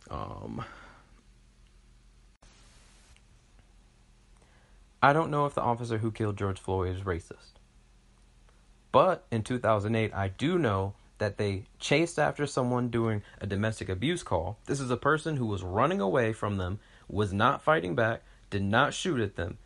Um, 0.09 0.63
I 5.01 5.13
don't 5.13 5.31
know 5.31 5.45
if 5.45 5.55
the 5.55 5.61
officer 5.61 5.99
who 5.99 6.11
killed 6.11 6.37
George 6.37 6.59
Floyd 6.59 6.95
is 6.95 7.03
racist. 7.03 7.59
But 8.91 9.25
in 9.31 9.43
2008, 9.43 10.13
I 10.13 10.29
do 10.29 10.57
know 10.57 10.93
that 11.19 11.37
they 11.37 11.65
chased 11.79 12.17
after 12.17 12.45
someone 12.45 12.89
doing 12.89 13.21
a 13.39 13.47
domestic 13.47 13.87
abuse 13.87 14.23
call. 14.23 14.57
This 14.65 14.79
is 14.79 14.89
a 14.89 14.97
person 14.97 15.37
who 15.37 15.45
was 15.45 15.63
running 15.63 16.01
away 16.01 16.33
from 16.33 16.57
them, 16.57 16.79
was 17.07 17.31
not 17.31 17.61
fighting 17.61 17.95
back, 17.95 18.23
did 18.49 18.63
not 18.63 18.93
shoot 18.93 19.19
at 19.19 19.35
them, 19.35 19.57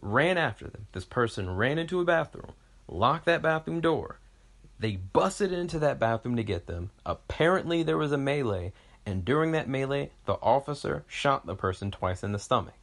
ran 0.00 0.36
after 0.36 0.66
them. 0.66 0.86
This 0.92 1.04
person 1.04 1.54
ran 1.54 1.78
into 1.78 2.00
a 2.00 2.04
bathroom, 2.04 2.52
locked 2.88 3.26
that 3.26 3.42
bathroom 3.42 3.80
door. 3.80 4.18
They 4.78 4.96
busted 4.96 5.52
into 5.52 5.78
that 5.78 6.00
bathroom 6.00 6.36
to 6.36 6.42
get 6.42 6.66
them. 6.66 6.90
Apparently, 7.06 7.82
there 7.82 7.96
was 7.96 8.12
a 8.12 8.18
melee, 8.18 8.72
and 9.06 9.24
during 9.24 9.52
that 9.52 9.68
melee, 9.68 10.10
the 10.26 10.34
officer 10.34 11.04
shot 11.06 11.46
the 11.46 11.54
person 11.54 11.90
twice 11.90 12.22
in 12.22 12.32
the 12.32 12.38
stomach. 12.38 12.74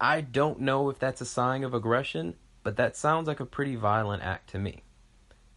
I 0.00 0.20
don't 0.20 0.60
know 0.60 0.90
if 0.90 0.98
that's 0.98 1.20
a 1.20 1.26
sign 1.26 1.64
of 1.64 1.74
aggression, 1.74 2.34
but 2.62 2.76
that 2.76 2.96
sounds 2.96 3.26
like 3.26 3.40
a 3.40 3.46
pretty 3.46 3.74
violent 3.74 4.22
act 4.22 4.50
to 4.50 4.58
me. 4.58 4.82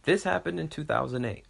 This 0.04 0.24
happened 0.24 0.58
in 0.58 0.68
2008. 0.68 1.44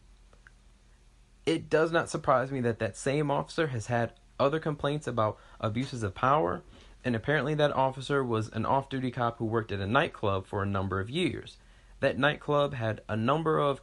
It 1.44 1.70
does 1.70 1.90
not 1.90 2.10
surprise 2.10 2.52
me 2.52 2.60
that 2.60 2.78
that 2.78 2.96
same 2.96 3.30
officer 3.30 3.68
has 3.68 3.86
had 3.86 4.12
other 4.38 4.58
complaints 4.58 5.06
about 5.06 5.38
abuses 5.60 6.02
of 6.02 6.14
power, 6.14 6.62
and 7.04 7.16
apparently 7.16 7.54
that 7.54 7.72
officer 7.72 8.22
was 8.22 8.48
an 8.50 8.66
off 8.66 8.88
duty 8.88 9.10
cop 9.10 9.38
who 9.38 9.44
worked 9.44 9.72
at 9.72 9.80
a 9.80 9.86
nightclub 9.86 10.46
for 10.46 10.62
a 10.62 10.66
number 10.66 11.00
of 11.00 11.10
years. 11.10 11.56
That 12.00 12.18
nightclub 12.18 12.74
had 12.74 13.00
a 13.08 13.16
number 13.16 13.58
of 13.58 13.80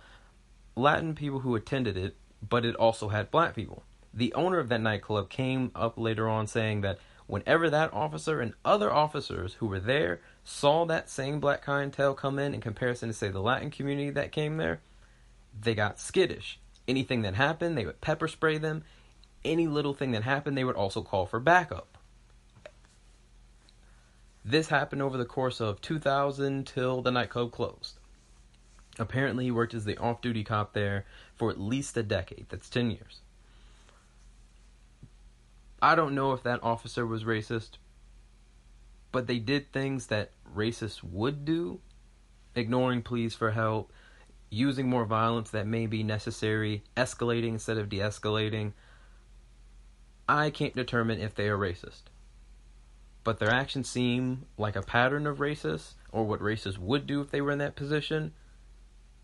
Latin 0.76 1.16
people 1.16 1.40
who 1.40 1.56
attended 1.56 1.98
it, 1.98 2.16
but 2.48 2.64
it 2.64 2.76
also 2.76 3.10
had 3.10 3.32
black 3.32 3.56
people. 3.56 3.84
The 4.14 4.34
owner 4.34 4.60
of 4.60 4.70
that 4.70 4.82
nightclub 4.82 5.30
came 5.30 5.72
up 5.76 5.98
later 5.98 6.30
on 6.30 6.48
saying 6.48 6.82
that 6.82 7.00
whenever 7.28 7.70
that 7.70 7.94
officer 7.94 8.40
and 8.40 8.54
other 8.66 8.92
officers 8.92 9.56
who 9.56 9.68
were 9.68 9.80
there 9.80 10.22
saw 10.50 10.84
that 10.84 11.10
same 11.10 11.40
black 11.40 11.62
clientele 11.62 12.16
come 12.16 12.40
in 12.40 12.56
in 12.56 12.60
comparison 12.60 13.08
to 13.08 13.14
say 13.14 13.30
the 13.30 13.40
Latin 13.40 13.70
community 13.70 14.10
that 14.10 14.32
came 14.32 14.58
there, 14.58 14.82
they 15.62 15.76
got 15.76 16.00
skittish. 16.00 16.60
Anything 16.88 17.22
that 17.22 17.36
happened, 17.36 17.78
they 17.78 17.86
would 17.86 18.02
pepper 18.02 18.28
spray 18.28 18.58
them. 18.58 18.84
Any 19.46 19.68
little 19.68 19.94
thing 19.94 20.12
that 20.12 20.24
happened, 20.24 20.58
they 20.58 20.64
would 20.64 20.76
also 20.76 21.04
call 21.04 21.28
for 21.28 21.40
backup. 21.40 22.00
This 24.44 24.70
happened 24.70 25.04
over 25.04 25.18
the 25.18 25.26
course 25.26 25.62
of 25.62 25.82
2000 25.82 26.66
till 26.66 27.04
the 27.04 27.12
nightclub 27.12 27.52
closed. 27.52 28.00
Apparently, 28.98 29.46
he 29.46 29.52
worked 29.52 29.76
as 29.76 29.86
the 29.86 29.98
off 29.98 30.20
duty 30.20 30.44
cop 30.44 30.74
there 30.74 31.06
for 31.36 31.52
at 31.52 31.60
least 31.60 31.96
a 31.96 32.04
decade. 32.04 32.48
That's 32.50 32.70
10 32.70 32.90
years. 32.90 33.22
I 35.80 35.94
don't 35.94 36.16
know 36.16 36.34
if 36.34 36.42
that 36.42 36.64
officer 36.64 37.06
was 37.06 37.24
racist, 37.24 37.78
but 39.12 39.28
they 39.28 39.40
did 39.40 39.72
things 39.72 40.08
that 40.08 40.32
racists 40.56 41.04
would 41.04 41.46
do, 41.46 41.80
ignoring 42.56 43.02
pleas 43.02 43.36
for 43.36 43.52
help, 43.52 43.92
using 44.52 44.90
more 44.90 45.06
violence 45.06 45.52
that 45.52 45.68
may 45.68 45.86
be 45.86 46.04
necessary, 46.04 46.84
escalating 46.98 47.50
instead 47.50 47.78
of 47.78 47.90
de 47.90 48.00
escalating. 48.00 48.74
I 50.28 50.50
can't 50.50 50.76
determine 50.76 51.20
if 51.20 51.36
they 51.36 51.48
are 51.48 51.58
racist. 51.58 52.04
but 53.24 53.40
their 53.40 53.52
actions 53.52 53.90
seem 53.90 54.46
like 54.58 54.76
a 54.76 54.82
pattern 54.82 55.28
of 55.28 55.38
racists 55.38 55.94
or 56.12 56.26
what 56.26 56.40
racists 56.40 56.78
would 56.78 57.06
do 57.06 57.22
if 57.22 57.30
they 57.32 57.42
were 57.42 57.52
in 57.52 57.60
that 57.60 57.76
position. 57.76 58.34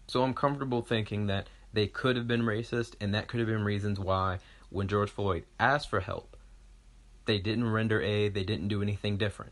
So 0.07 0.21
I'm 0.23 0.33
comfortable 0.33 0.81
thinking 0.81 1.27
that 1.27 1.49
they 1.73 1.87
could 1.87 2.15
have 2.15 2.27
been 2.27 2.43
racist, 2.43 2.93
and 3.01 3.13
that 3.13 3.27
could 3.27 3.39
have 3.39 3.49
been 3.49 3.63
reasons 3.63 3.99
why, 3.99 4.39
when 4.69 4.87
George 4.87 5.09
Floyd 5.09 5.45
asked 5.59 5.89
for 5.89 6.01
help, 6.01 6.37
they 7.25 7.39
didn't 7.39 7.69
render 7.71 8.01
aid, 8.01 8.33
they 8.33 8.43
didn't 8.43 8.67
do 8.67 8.81
anything 8.81 9.17
different. 9.17 9.51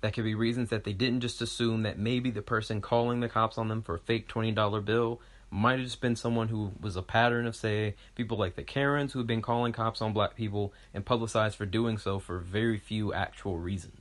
That 0.00 0.12
could 0.12 0.24
be 0.24 0.34
reasons 0.34 0.70
that 0.70 0.84
they 0.84 0.92
didn't 0.92 1.20
just 1.20 1.42
assume 1.42 1.82
that 1.82 1.98
maybe 1.98 2.30
the 2.30 2.42
person 2.42 2.80
calling 2.80 3.20
the 3.20 3.28
cops 3.28 3.58
on 3.58 3.68
them 3.68 3.82
for 3.82 3.96
a 3.96 3.98
fake 3.98 4.28
$20 4.28 4.84
bill 4.84 5.20
might 5.50 5.78
have 5.78 5.84
just 5.84 6.00
been 6.00 6.14
someone 6.14 6.48
who 6.48 6.72
was 6.80 6.94
a 6.94 7.02
pattern 7.02 7.46
of, 7.46 7.56
say, 7.56 7.94
people 8.14 8.36
like 8.36 8.54
the 8.54 8.62
Karens 8.62 9.12
who 9.12 9.18
have 9.18 9.26
been 9.26 9.42
calling 9.42 9.72
cops 9.72 10.02
on 10.02 10.12
black 10.12 10.36
people 10.36 10.72
and 10.92 11.06
publicized 11.06 11.56
for 11.56 11.66
doing 11.66 11.98
so 11.98 12.18
for 12.18 12.38
very 12.38 12.78
few 12.78 13.12
actual 13.12 13.58
reasons. 13.58 13.94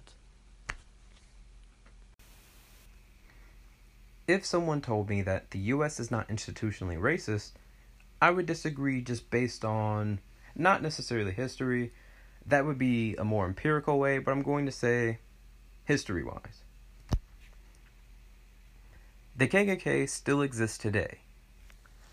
If 4.28 4.46
someone 4.46 4.82
told 4.82 5.10
me 5.10 5.22
that 5.22 5.52
the 5.52 5.60
US 5.60 6.02
is 6.02 6.12
not 6.12 6.28
institutionally 6.28 7.00
racist, 7.00 7.52
I 8.22 8.30
would 8.32 8.46
disagree 8.46 9.02
just 9.02 9.32
based 9.32 9.64
on 9.64 10.20
not 10.54 10.82
necessarily 10.82 11.32
history. 11.32 11.94
That 12.46 12.66
would 12.66 12.78
be 12.78 13.16
a 13.16 13.24
more 13.24 13.46
empirical 13.46 14.00
way, 14.00 14.20
but 14.20 14.32
I'm 14.32 14.42
going 14.42 14.66
to 14.66 14.72
say 14.72 15.20
history 15.88 16.24
wise. 16.24 16.64
The 19.38 19.48
KKK 19.48 20.10
still 20.10 20.42
exists 20.42 20.78
today. 20.78 21.20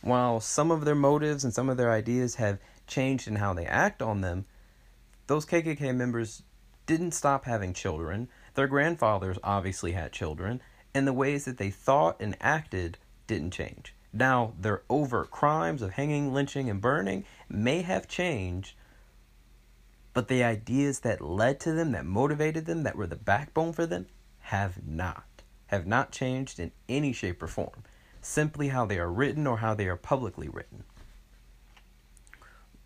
While 0.00 0.38
some 0.40 0.70
of 0.70 0.84
their 0.84 0.94
motives 0.94 1.42
and 1.42 1.52
some 1.52 1.68
of 1.68 1.76
their 1.76 1.90
ideas 1.90 2.36
have 2.36 2.60
changed 2.86 3.26
in 3.26 3.36
how 3.36 3.52
they 3.52 3.66
act 3.66 4.00
on 4.00 4.20
them, 4.20 4.44
those 5.26 5.44
KKK 5.44 5.94
members 5.96 6.42
didn't 6.86 7.12
stop 7.12 7.46
having 7.46 7.72
children. 7.72 8.28
Their 8.54 8.68
grandfathers 8.68 9.38
obviously 9.42 9.92
had 9.92 10.12
children, 10.12 10.60
and 10.94 11.06
the 11.06 11.12
ways 11.12 11.44
that 11.46 11.58
they 11.58 11.70
thought 11.70 12.20
and 12.20 12.36
acted 12.40 12.98
didn't 13.26 13.52
change. 13.52 13.94
Now, 14.12 14.52
their 14.60 14.82
overt 14.88 15.32
crimes 15.32 15.82
of 15.82 15.92
hanging, 15.92 16.32
lynching, 16.32 16.70
and 16.70 16.80
burning 16.80 17.24
may 17.48 17.82
have 17.82 18.06
changed, 18.06 18.76
but 20.14 20.28
the 20.28 20.44
ideas 20.44 21.00
that 21.00 21.20
led 21.20 21.60
to 21.60 21.72
them, 21.72 21.92
that 21.92 22.06
motivated 22.06 22.66
them, 22.66 22.84
that 22.84 22.96
were 22.96 23.06
the 23.06 23.16
backbone 23.16 23.72
for 23.72 23.84
them, 23.84 24.06
have 24.38 24.86
not. 24.86 25.26
Have 25.66 25.86
not 25.86 26.12
changed 26.12 26.60
in 26.60 26.70
any 26.88 27.12
shape 27.12 27.42
or 27.42 27.48
form. 27.48 27.82
Simply 28.22 28.68
how 28.68 28.86
they 28.86 28.98
are 28.98 29.10
written 29.10 29.46
or 29.46 29.58
how 29.58 29.74
they 29.74 29.88
are 29.88 29.96
publicly 29.96 30.48
written. 30.48 30.84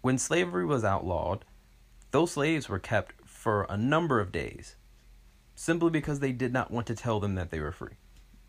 When 0.00 0.16
slavery 0.16 0.64
was 0.64 0.84
outlawed, 0.84 1.44
those 2.12 2.32
slaves 2.32 2.68
were 2.68 2.78
kept 2.78 3.12
for 3.26 3.66
a 3.68 3.76
number 3.76 4.20
of 4.20 4.32
days, 4.32 4.76
simply 5.54 5.90
because 5.90 6.20
they 6.20 6.32
did 6.32 6.52
not 6.52 6.70
want 6.70 6.86
to 6.86 6.94
tell 6.94 7.20
them 7.20 7.34
that 7.34 7.50
they 7.50 7.60
were 7.60 7.72
free, 7.72 7.96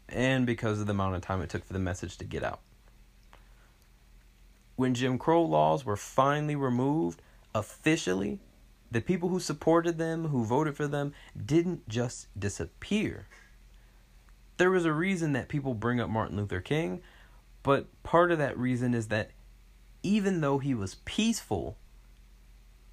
and 0.07 0.45
because 0.45 0.79
of 0.79 0.87
the 0.87 0.93
amount 0.93 1.15
of 1.15 1.21
time 1.21 1.41
it 1.41 1.49
took 1.49 1.65
for 1.65 1.73
the 1.73 1.79
message 1.79 2.17
to 2.17 2.23
get 2.23 2.43
out. 2.43 2.61
When 4.77 4.93
Jim 4.93 5.17
Crow 5.17 5.43
laws 5.43 5.83
were 5.83 5.97
finally 5.97 6.55
removed 6.55 7.21
officially, 7.53 8.39
the 8.91 9.01
people 9.01 9.29
who 9.29 9.39
supported 9.39 9.97
them, 9.97 10.27
who 10.27 10.43
voted 10.43 10.75
for 10.75 10.87
them, 10.87 11.13
didn't 11.45 11.87
just 11.87 12.27
disappear. 12.37 13.27
There 14.57 14.71
was 14.71 14.85
a 14.85 14.93
reason 14.93 15.33
that 15.33 15.47
people 15.47 15.73
bring 15.73 15.99
up 15.99 16.09
Martin 16.09 16.37
Luther 16.37 16.61
King, 16.61 17.01
but 17.63 17.87
part 18.03 18.31
of 18.31 18.37
that 18.37 18.57
reason 18.57 18.93
is 18.93 19.07
that 19.07 19.31
even 20.03 20.41
though 20.41 20.59
he 20.59 20.73
was 20.73 20.95
peaceful, 21.05 21.77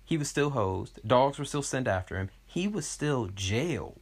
he 0.04 0.16
was 0.16 0.28
still 0.28 0.50
hosed, 0.50 1.00
dogs 1.06 1.38
were 1.38 1.44
still 1.44 1.62
sent 1.62 1.88
after 1.88 2.18
him, 2.18 2.30
he 2.44 2.68
was 2.68 2.86
still 2.86 3.28
jailed 3.34 4.00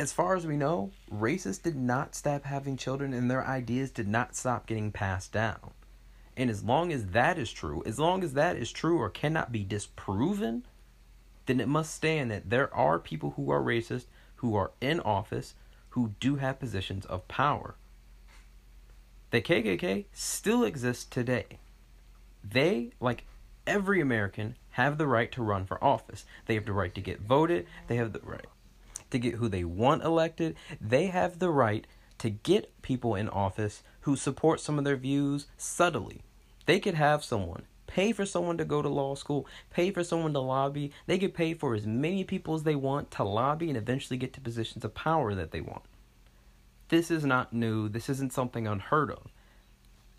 as 0.00 0.14
far 0.14 0.34
as 0.34 0.46
we 0.46 0.56
know, 0.56 0.92
racists 1.12 1.62
did 1.62 1.76
not 1.76 2.14
stop 2.14 2.44
having 2.44 2.78
children 2.78 3.12
and 3.12 3.30
their 3.30 3.46
ideas 3.46 3.90
did 3.90 4.08
not 4.08 4.34
stop 4.34 4.66
getting 4.66 4.90
passed 4.90 5.30
down. 5.30 5.72
And 6.40 6.48
as 6.48 6.64
long 6.64 6.90
as 6.90 7.08
that 7.08 7.38
is 7.38 7.52
true, 7.52 7.82
as 7.84 7.98
long 7.98 8.24
as 8.24 8.32
that 8.32 8.56
is 8.56 8.72
true 8.72 8.98
or 8.98 9.10
cannot 9.10 9.52
be 9.52 9.62
disproven, 9.62 10.64
then 11.44 11.60
it 11.60 11.68
must 11.68 11.94
stand 11.94 12.30
that 12.30 12.48
there 12.48 12.74
are 12.74 12.98
people 12.98 13.34
who 13.36 13.50
are 13.50 13.60
racist, 13.60 14.06
who 14.36 14.56
are 14.56 14.70
in 14.80 15.00
office, 15.00 15.52
who 15.90 16.14
do 16.18 16.36
have 16.36 16.58
positions 16.58 17.04
of 17.04 17.28
power. 17.28 17.74
The 19.32 19.42
KKK 19.42 20.06
still 20.14 20.64
exists 20.64 21.04
today. 21.04 21.58
They, 22.42 22.92
like 23.00 23.26
every 23.66 24.00
American, 24.00 24.56
have 24.70 24.96
the 24.96 25.06
right 25.06 25.30
to 25.32 25.42
run 25.42 25.66
for 25.66 25.84
office. 25.84 26.24
They 26.46 26.54
have 26.54 26.64
the 26.64 26.72
right 26.72 26.94
to 26.94 27.02
get 27.02 27.20
voted. 27.20 27.66
They 27.86 27.96
have 27.96 28.14
the 28.14 28.20
right 28.20 28.46
to 29.10 29.18
get 29.18 29.34
who 29.34 29.50
they 29.50 29.64
want 29.64 30.04
elected. 30.04 30.56
They 30.80 31.08
have 31.08 31.38
the 31.38 31.50
right 31.50 31.86
to 32.16 32.30
get 32.30 32.80
people 32.80 33.14
in 33.14 33.28
office 33.28 33.82
who 34.00 34.16
support 34.16 34.58
some 34.60 34.78
of 34.78 34.86
their 34.86 34.96
views 34.96 35.46
subtly. 35.58 36.22
They 36.66 36.80
could 36.80 36.94
have 36.94 37.24
someone 37.24 37.64
pay 37.86 38.12
for 38.12 38.24
someone 38.24 38.56
to 38.56 38.64
go 38.64 38.80
to 38.80 38.88
law 38.88 39.16
school, 39.16 39.46
pay 39.70 39.90
for 39.90 40.04
someone 40.04 40.32
to 40.32 40.38
lobby. 40.38 40.92
They 41.06 41.18
could 41.18 41.34
pay 41.34 41.54
for 41.54 41.74
as 41.74 41.88
many 41.88 42.22
people 42.22 42.54
as 42.54 42.62
they 42.62 42.76
want 42.76 43.10
to 43.12 43.24
lobby 43.24 43.68
and 43.68 43.76
eventually 43.76 44.16
get 44.16 44.32
to 44.34 44.40
positions 44.40 44.84
of 44.84 44.94
power 44.94 45.34
that 45.34 45.50
they 45.50 45.60
want. 45.60 45.82
This 46.88 47.10
is 47.10 47.24
not 47.24 47.52
new. 47.52 47.88
This 47.88 48.08
isn't 48.08 48.32
something 48.32 48.66
unheard 48.66 49.10
of. 49.10 49.26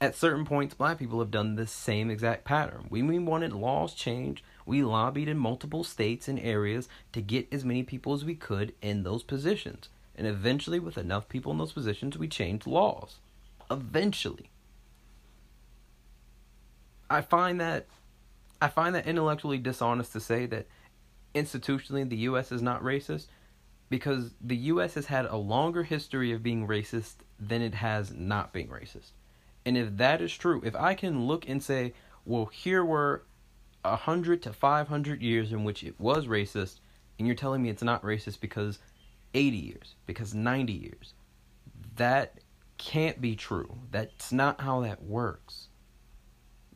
At 0.01 0.15
certain 0.15 0.45
points, 0.45 0.74
black 0.74 1.00
people 1.00 1.19
have 1.19 1.31
done 1.31 1.55
the 1.55 1.67
same 1.67 2.10
exact 2.10 2.43
pattern. 2.43 2.88
We, 2.89 3.03
we 3.03 3.19
wanted 3.19 3.53
laws 3.53 3.93
changed 3.93 4.43
we 4.65 4.83
lobbied 4.83 5.27
in 5.27 5.38
multiple 5.38 5.83
states 5.83 6.27
and 6.27 6.39
areas 6.39 6.88
to 7.13 7.21
get 7.21 7.51
as 7.51 7.65
many 7.65 7.83
people 7.83 8.13
as 8.13 8.24
we 8.24 8.36
could 8.36 8.74
in 8.81 9.03
those 9.03 9.24
positions. 9.24 9.89
And 10.15 10.27
eventually, 10.27 10.79
with 10.79 10.98
enough 10.98 11.29
people 11.29 11.51
in 11.51 11.57
those 11.57 11.74
positions, 11.74 12.17
we 12.17 12.27
changed 12.27 12.67
laws. 12.67 13.17
Eventually. 13.69 14.50
I 17.11 17.21
find 17.21 17.59
that 17.59 17.87
I 18.61 18.67
find 18.67 18.95
that 18.95 19.07
intellectually 19.07 19.57
dishonest 19.57 20.13
to 20.13 20.19
say 20.19 20.45
that 20.47 20.67
institutionally 21.33 22.07
the 22.07 22.17
US 22.17 22.51
is 22.51 22.61
not 22.61 22.83
racist 22.83 23.27
because 23.89 24.31
the 24.39 24.55
US 24.55 24.93
has 24.93 25.07
had 25.07 25.25
a 25.25 25.35
longer 25.35 25.83
history 25.83 26.31
of 26.31 26.43
being 26.43 26.67
racist 26.67 27.15
than 27.39 27.61
it 27.61 27.75
has 27.75 28.13
not 28.13 28.53
being 28.53 28.67
racist. 28.67 29.11
And 29.65 29.77
if 29.77 29.97
that 29.97 30.21
is 30.21 30.35
true, 30.35 30.61
if 30.63 30.75
I 30.75 30.93
can 30.93 31.27
look 31.27 31.47
and 31.47 31.61
say, 31.61 31.93
well, 32.25 32.45
here 32.45 32.85
were 32.85 33.23
100 33.83 34.41
to 34.43 34.53
500 34.53 35.21
years 35.21 35.51
in 35.51 35.63
which 35.63 35.83
it 35.83 35.99
was 35.99 36.27
racist, 36.27 36.79
and 37.17 37.27
you're 37.27 37.35
telling 37.35 37.61
me 37.61 37.69
it's 37.69 37.83
not 37.83 38.03
racist 38.03 38.39
because 38.39 38.79
80 39.33 39.57
years, 39.57 39.95
because 40.05 40.33
90 40.33 40.73
years. 40.73 41.13
That 41.97 42.39
can't 42.77 43.19
be 43.19 43.35
true. 43.35 43.77
That's 43.91 44.31
not 44.31 44.61
how 44.61 44.81
that 44.81 45.03
works. 45.03 45.67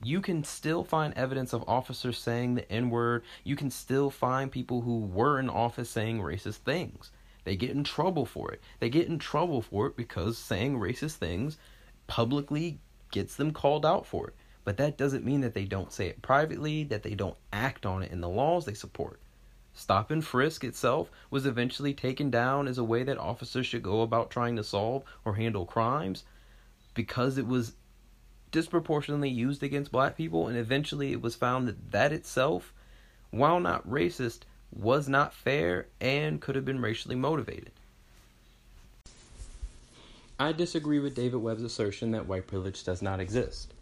You 0.05 0.21
can 0.21 0.43
still 0.43 0.83
find 0.83 1.15
evidence 1.15 1.51
of 1.51 1.67
officers 1.67 2.19
saying 2.19 2.53
the 2.53 2.71
N 2.71 2.91
word. 2.91 3.23
You 3.43 3.55
can 3.55 3.71
still 3.71 4.11
find 4.11 4.51
people 4.51 4.81
who 4.81 4.99
were 4.99 5.39
in 5.39 5.49
office 5.49 5.89
saying 5.89 6.19
racist 6.19 6.57
things. 6.57 7.09
They 7.43 7.55
get 7.55 7.71
in 7.71 7.83
trouble 7.83 8.27
for 8.27 8.51
it. 8.51 8.61
They 8.79 8.91
get 8.91 9.07
in 9.07 9.17
trouble 9.17 9.63
for 9.63 9.87
it 9.87 9.97
because 9.97 10.37
saying 10.37 10.77
racist 10.77 11.15
things 11.15 11.57
publicly 12.05 12.77
gets 13.09 13.35
them 13.35 13.51
called 13.51 13.83
out 13.83 14.05
for 14.05 14.27
it. 14.27 14.35
But 14.63 14.77
that 14.77 14.95
doesn't 14.95 15.25
mean 15.25 15.41
that 15.41 15.55
they 15.55 15.65
don't 15.65 15.91
say 15.91 16.05
it 16.05 16.21
privately, 16.21 16.83
that 16.83 17.01
they 17.01 17.15
don't 17.15 17.37
act 17.51 17.83
on 17.83 18.03
it 18.03 18.11
in 18.11 18.21
the 18.21 18.29
laws 18.29 18.65
they 18.65 18.75
support. 18.75 19.19
Stop 19.73 20.11
and 20.11 20.23
frisk 20.23 20.63
itself 20.63 21.09
was 21.31 21.47
eventually 21.47 21.95
taken 21.95 22.29
down 22.29 22.67
as 22.67 22.77
a 22.77 22.83
way 22.83 23.01
that 23.01 23.17
officers 23.17 23.65
should 23.65 23.81
go 23.81 24.03
about 24.03 24.29
trying 24.29 24.55
to 24.57 24.63
solve 24.63 25.01
or 25.25 25.33
handle 25.33 25.65
crimes 25.65 26.25
because 26.93 27.39
it 27.39 27.47
was 27.47 27.73
disproportionately 28.55 29.29
used 29.29 29.61
against 29.63 29.91
black 29.91 30.15
people, 30.15 30.47
and 30.47 30.57
eventually 30.57 31.11
it 31.11 31.21
was 31.21 31.35
found 31.35 31.67
that 31.67 31.91
that 31.91 32.13
itself, 32.13 32.73
while 33.29 33.59
not 33.59 33.85
racist, 33.85 34.43
was 34.71 35.09
not 35.09 35.33
fair 35.33 35.87
and 35.99 36.39
could 36.39 36.55
have 36.55 36.63
been 36.63 36.81
racially 36.81 37.17
motivated. 37.17 37.71
I 40.39 40.53
disagree 40.53 40.99
with 40.99 41.15
David 41.15 41.41
Webb's 41.41 41.63
assertion 41.63 42.11
that 42.11 42.27
white 42.27 42.47
privilege 42.47 42.81
does 42.85 43.01
not 43.01 43.19
exist. 43.19 43.73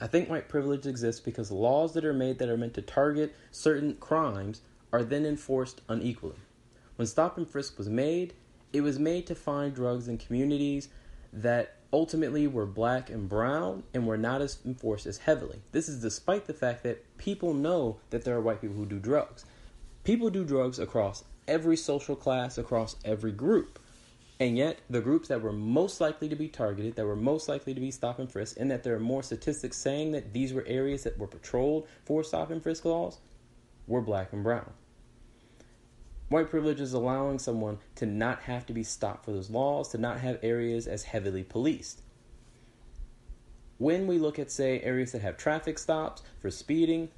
I 0.00 0.08
think 0.08 0.28
white 0.28 0.48
privilege 0.48 0.86
exists 0.86 1.20
because 1.20 1.52
laws 1.52 1.94
that 1.94 2.04
are 2.04 2.12
made 2.12 2.40
that 2.40 2.48
are 2.48 2.56
meant 2.56 2.74
to 2.74 2.82
target 2.82 3.32
certain 3.52 3.94
crimes 3.94 4.60
are 4.92 5.04
then 5.04 5.24
enforced 5.24 5.82
unequally. 5.88 6.34
When 6.96 7.06
Stop 7.06 7.38
and 7.38 7.48
Frisk 7.48 7.78
was 7.78 7.88
made, 7.88 8.34
it 8.72 8.80
was 8.80 8.98
made 8.98 9.28
to 9.28 9.36
find 9.36 9.72
drugs 9.72 10.08
in 10.08 10.18
communities 10.18 10.88
that 11.32 11.75
ultimately 11.96 12.46
we 12.46 12.52
were 12.52 12.66
black 12.66 13.08
and 13.08 13.26
brown 13.26 13.82
and 13.94 14.06
were 14.06 14.18
not 14.18 14.42
as 14.42 14.58
enforced 14.66 15.06
as 15.06 15.16
heavily. 15.16 15.60
This 15.72 15.88
is 15.88 16.02
despite 16.02 16.44
the 16.44 16.52
fact 16.52 16.82
that 16.82 17.16
people 17.16 17.54
know 17.54 17.96
that 18.10 18.22
there 18.22 18.36
are 18.36 18.40
white 18.42 18.60
people 18.60 18.76
who 18.76 18.84
do 18.84 18.98
drugs. 18.98 19.46
People 20.04 20.28
do 20.28 20.44
drugs 20.44 20.78
across 20.78 21.24
every 21.48 21.74
social 21.74 22.14
class, 22.14 22.58
across 22.58 22.96
every 23.02 23.32
group. 23.32 23.78
And 24.38 24.58
yet, 24.58 24.80
the 24.90 25.00
groups 25.00 25.28
that 25.28 25.40
were 25.40 25.52
most 25.52 25.98
likely 25.98 26.28
to 26.28 26.36
be 26.36 26.48
targeted, 26.48 26.96
that 26.96 27.06
were 27.06 27.16
most 27.16 27.48
likely 27.48 27.72
to 27.72 27.80
be 27.80 27.90
stop 27.90 28.18
and 28.18 28.30
frisk, 28.30 28.58
and 28.60 28.70
that 28.70 28.84
there 28.84 28.94
are 28.94 29.00
more 29.00 29.22
statistics 29.22 29.78
saying 29.78 30.12
that 30.12 30.34
these 30.34 30.52
were 30.52 30.66
areas 30.66 31.04
that 31.04 31.16
were 31.16 31.26
patrolled 31.26 31.88
for 32.04 32.22
stop 32.22 32.50
and 32.50 32.62
frisk 32.62 32.84
laws, 32.84 33.16
were 33.86 34.02
black 34.02 34.34
and 34.34 34.44
brown. 34.44 34.70
White 36.28 36.50
privilege 36.50 36.80
is 36.80 36.92
allowing 36.92 37.38
someone 37.38 37.78
to 37.94 38.04
not 38.04 38.42
have 38.42 38.66
to 38.66 38.72
be 38.72 38.82
stopped 38.82 39.24
for 39.24 39.32
those 39.32 39.48
laws, 39.48 39.90
to 39.90 39.98
not 39.98 40.18
have 40.20 40.40
areas 40.42 40.88
as 40.88 41.04
heavily 41.04 41.44
policed. 41.44 42.02
When 43.78 44.08
we 44.08 44.18
look 44.18 44.38
at, 44.38 44.50
say, 44.50 44.80
areas 44.80 45.12
that 45.12 45.22
have 45.22 45.36
traffic 45.36 45.78
stops 45.78 46.22
for 46.40 46.50
speeding, 46.50 47.10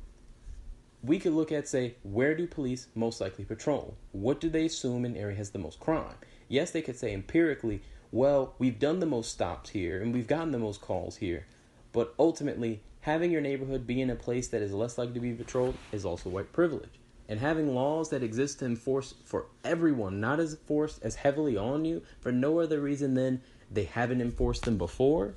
we 1.03 1.19
could 1.19 1.33
look 1.33 1.51
at, 1.51 1.69
say, 1.69 1.95
where 2.03 2.35
do 2.35 2.47
police 2.47 2.89
most 2.95 3.21
likely 3.21 3.47
patrol? 3.47 3.97
What 4.13 4.41
do 4.41 4.51
they 4.51 4.67
assume 4.67 5.07
an 5.07 5.17
area 5.17 5.37
has 5.37 5.51
the 5.51 5.59
most 5.59 5.81
crime? 5.81 6.17
Yes, 6.49 6.71
they 6.71 6.83
could 6.83 6.99
say 6.99 7.15
empirically, 7.15 7.81
well, 8.11 8.55
we've 8.59 8.79
done 8.79 9.01
the 9.01 9.07
most 9.07 9.31
stops 9.31 9.71
here 9.71 10.03
and 10.03 10.13
we've 10.13 10.27
gotten 10.27 10.51
the 10.51 10.59
most 10.59 10.83
calls 10.83 11.17
here. 11.17 11.47
But 11.93 12.13
ultimately, 12.19 12.83
having 13.03 13.31
your 13.31 13.41
neighborhood 13.41 13.87
be 13.87 14.03
in 14.03 14.11
a 14.11 14.17
place 14.17 14.49
that 14.49 14.61
is 14.61 14.73
less 14.73 14.99
likely 14.99 15.15
to 15.15 15.21
be 15.21 15.33
patrolled 15.33 15.77
is 15.93 16.05
also 16.05 16.29
white 16.29 16.53
privilege. 16.53 16.99
And 17.29 17.41
having 17.41 17.75
laws 17.75 18.09
that 18.11 18.23
exist 18.23 18.61
to 18.61 18.65
enforce 18.65 19.15
for 19.25 19.47
everyone, 19.63 20.21
not 20.21 20.41
as 20.41 20.57
forced 20.67 21.03
as 21.03 21.17
heavily 21.17 21.57
on 21.57 21.85
you, 21.85 22.03
for 22.21 22.33
no 22.33 22.59
other 22.61 22.81
reason 22.81 23.15
than 23.15 23.43
they 23.71 23.85
haven't 23.85 24.23
enforced 24.23 24.65
them 24.65 24.79
before, 24.79 25.35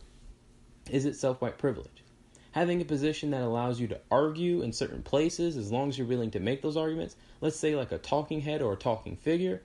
is 0.90 1.06
itself 1.06 1.42
white 1.42 1.58
privilege. 1.58 2.04
Having 2.52 2.82
a 2.82 2.86
position 2.86 3.32
that 3.32 3.42
allows 3.42 3.80
you 3.80 3.88
to 3.88 4.00
argue 4.10 4.62
in 4.62 4.74
certain 4.74 5.04
places 5.04 5.58
as 5.58 5.72
long 5.72 5.90
as 5.90 5.98
you're 5.98 6.08
willing 6.08 6.32
to 6.32 6.40
make 6.40 6.62
those 6.62 6.78
arguments, 6.78 7.16
let's 7.40 7.58
say 7.58 7.76
like 7.76 7.92
a 7.92 7.98
talking 7.98 8.42
head 8.42 8.62
or 8.62 8.74
a 8.74 8.78
talking 8.78 9.16
figure, 9.16 9.62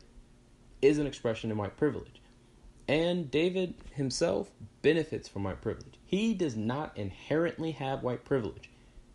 is 0.82 0.98
an 0.98 1.06
expression 1.06 1.50
of 1.50 1.58
white 1.58 1.76
privilege. 1.76 2.20
And 2.88 3.30
David 3.30 3.74
himself 3.94 4.50
benefits 4.82 5.28
from 5.28 5.44
white 5.44 5.60
privilege. 5.60 5.98
He 6.04 6.34
does 6.34 6.56
not 6.56 6.96
inherently 6.96 7.72
have 7.72 8.04
white 8.04 8.24
privilege. 8.24 8.70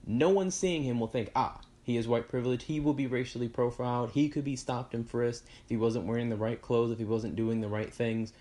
No 0.06 0.30
one 0.30 0.52
seeing 0.52 0.84
him 0.84 1.00
will 1.00 1.08
think, 1.08 1.32
ah, 1.36 1.62
he 1.84 1.98
is 1.98 2.08
white 2.08 2.28
privilege. 2.28 2.64
He 2.64 2.80
will 2.80 2.94
be 2.94 3.08
racially 3.08 3.48
profiled. 3.48 4.12
He 4.12 4.30
could 4.30 4.44
be 4.44 4.56
stopped 4.56 4.94
and 4.94 5.10
frisked 5.10 5.48
if 5.64 5.70
he 5.70 5.78
wasn't 5.78 6.06
wearing 6.06 6.30
the 6.30 6.36
right 6.36 6.62
clothes, 6.62 6.92
if 6.92 7.00
he 7.00 7.06
wasn't 7.06 7.36
doing 7.36 7.62
the 7.62 7.68
right 7.68 7.92
things. 7.92 8.34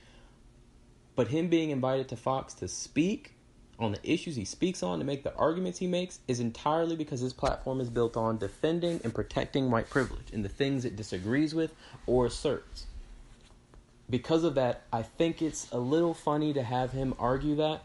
But 1.16 1.28
him 1.28 1.49
being 1.49 1.70
invited 1.70 2.09
to 2.09 2.16
Fox 2.16 2.54
to 2.54 2.68
speak 2.68 3.32
on 3.78 3.92
the 3.92 4.12
issues 4.12 4.37
he 4.37 4.44
speaks 4.44 4.82
on, 4.82 4.99
to 4.99 5.06
make 5.06 5.23
the 5.23 5.35
arguments 5.37 5.78
he 5.78 5.87
makes, 5.87 6.20
is 6.28 6.38
entirely 6.38 6.97
because 6.97 7.20
his 7.20 7.32
platform 7.32 7.80
is 7.80 7.88
built 7.88 8.14
on 8.14 8.37
defending 8.37 9.00
and 9.04 9.14
protecting 9.14 9.70
white 9.70 9.88
privilege 9.88 10.30
and 10.35 10.44
the 10.44 10.50
things 10.50 10.85
it 10.85 10.97
disagrees 10.97 11.54
with 11.54 11.75
or 12.06 12.26
asserts. 12.26 12.87
Because 14.11 14.44
of 14.44 14.54
that, 14.56 14.82
I 14.92 15.02
think 15.02 15.40
it's 15.40 15.70
a 15.73 15.78
little 15.78 16.12
funny 16.12 16.52
to 16.52 16.62
have 16.62 16.92
him 16.92 17.14
argue 17.18 17.56
that. 17.56 17.85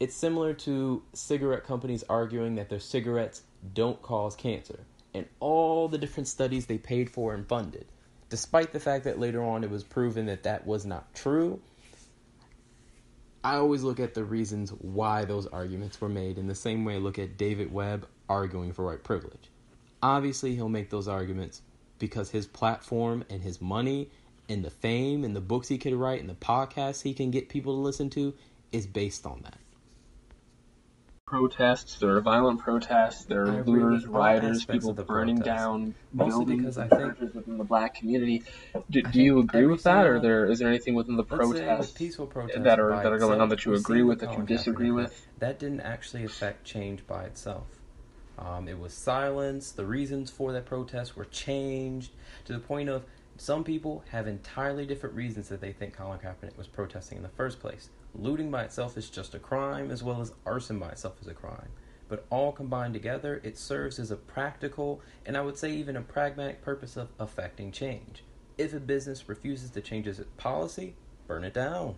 It's 0.00 0.16
similar 0.16 0.52
to 0.54 1.02
cigarette 1.12 1.64
companies 1.64 2.02
arguing 2.08 2.56
that 2.56 2.68
their 2.68 2.80
cigarettes 2.80 3.42
don't 3.72 4.02
cause 4.02 4.34
cancer 4.34 4.80
and 5.16 5.26
all 5.40 5.88
the 5.88 5.98
different 5.98 6.28
studies 6.28 6.66
they 6.66 6.78
paid 6.78 7.08
for 7.10 7.34
and 7.34 7.48
funded. 7.48 7.86
Despite 8.28 8.72
the 8.72 8.80
fact 8.80 9.04
that 9.04 9.18
later 9.18 9.42
on 9.42 9.64
it 9.64 9.70
was 9.70 9.82
proven 9.82 10.26
that 10.26 10.42
that 10.42 10.66
was 10.66 10.84
not 10.84 11.14
true, 11.14 11.60
I 13.42 13.56
always 13.56 13.82
look 13.82 14.00
at 14.00 14.14
the 14.14 14.24
reasons 14.24 14.70
why 14.70 15.24
those 15.24 15.46
arguments 15.46 16.00
were 16.00 16.08
made 16.08 16.36
in 16.36 16.48
the 16.48 16.54
same 16.54 16.84
way 16.84 16.96
I 16.96 16.98
look 16.98 17.18
at 17.18 17.38
David 17.38 17.72
Webb 17.72 18.06
arguing 18.28 18.72
for 18.72 18.84
white 18.84 19.04
privilege. 19.04 19.50
Obviously, 20.02 20.54
he'll 20.54 20.68
make 20.68 20.90
those 20.90 21.08
arguments 21.08 21.62
because 21.98 22.30
his 22.30 22.46
platform 22.46 23.24
and 23.30 23.42
his 23.42 23.60
money 23.60 24.10
and 24.48 24.64
the 24.64 24.70
fame 24.70 25.24
and 25.24 25.34
the 25.34 25.40
books 25.40 25.68
he 25.68 25.78
could 25.78 25.94
write 25.94 26.20
and 26.20 26.28
the 26.28 26.34
podcasts 26.34 27.02
he 27.02 27.14
can 27.14 27.30
get 27.30 27.48
people 27.48 27.74
to 27.74 27.80
listen 27.80 28.10
to 28.10 28.34
is 28.72 28.86
based 28.86 29.24
on 29.24 29.40
that 29.42 29.58
protests, 31.26 31.96
there 31.98 32.10
are 32.10 32.20
violent 32.20 32.60
protests, 32.60 33.24
there 33.24 33.42
are 33.42 33.64
looters, 33.64 34.06
rioters, 34.06 34.64
people 34.64 34.92
burning 34.92 35.38
protest. 35.38 35.56
down 35.56 35.94
Mostly 36.12 36.30
buildings 36.30 36.76
and 36.76 36.88
churches 36.88 37.34
within 37.34 37.58
the 37.58 37.64
black 37.64 37.96
community. 37.96 38.44
Do, 38.90 39.02
do 39.02 39.20
you 39.20 39.40
agree 39.40 39.66
with 39.66 39.82
that, 39.82 40.06
or 40.06 40.20
there 40.20 40.46
is 40.46 40.60
there 40.60 40.68
anything 40.68 40.94
within 40.94 41.16
the 41.16 41.24
protests 41.24 41.90
peaceful 41.90 42.28
protests 42.28 42.62
that 42.62 42.78
are 42.78 42.90
that 43.02 43.12
are 43.12 43.18
going 43.18 43.40
on 43.40 43.48
that 43.48 43.64
you 43.64 43.74
agree 43.74 44.04
with, 44.04 44.20
that 44.20 44.38
you 44.38 44.44
disagree 44.44 44.92
with? 44.92 45.26
That 45.40 45.58
didn't 45.58 45.80
actually 45.80 46.24
affect 46.24 46.64
change 46.64 47.04
by 47.08 47.24
itself. 47.24 47.66
Um, 48.38 48.68
it 48.68 48.78
was 48.78 48.94
silence. 48.94 49.72
The 49.72 49.84
reasons 49.84 50.30
for 50.30 50.52
that 50.52 50.64
protest 50.64 51.16
were 51.16 51.24
changed 51.24 52.12
to 52.44 52.52
the 52.52 52.60
point 52.60 52.88
of 52.88 53.02
some 53.36 53.64
people 53.64 54.04
have 54.10 54.28
entirely 54.28 54.86
different 54.86 55.16
reasons 55.16 55.48
that 55.48 55.60
they 55.60 55.72
think 55.72 55.96
Colin 55.96 56.20
Kaepernick 56.20 56.56
was 56.56 56.68
protesting 56.68 57.16
in 57.16 57.22
the 57.24 57.30
first 57.30 57.58
place. 57.58 57.90
Looting 58.16 58.50
by 58.50 58.64
itself 58.64 58.96
is 58.96 59.10
just 59.10 59.34
a 59.34 59.38
crime, 59.38 59.92
as 59.92 60.02
well 60.02 60.20
as 60.20 60.32
arson 60.44 60.80
by 60.80 60.88
itself 60.88 61.20
is 61.20 61.28
a 61.28 61.34
crime. 61.34 61.68
But 62.08 62.26
all 62.30 62.50
combined 62.50 62.94
together, 62.94 63.40
it 63.44 63.56
serves 63.56 63.98
as 64.00 64.10
a 64.10 64.16
practical, 64.16 65.02
and 65.24 65.36
I 65.36 65.42
would 65.42 65.56
say 65.56 65.72
even 65.72 65.96
a 65.96 66.02
pragmatic 66.02 66.62
purpose 66.62 66.96
of 66.96 67.12
affecting 67.20 67.70
change. 67.70 68.24
If 68.58 68.72
a 68.74 68.80
business 68.80 69.28
refuses 69.28 69.70
to 69.70 69.80
change 69.82 70.08
its 70.08 70.20
policy, 70.36 70.96
burn 71.28 71.44
it 71.44 71.54
down. 71.54 71.96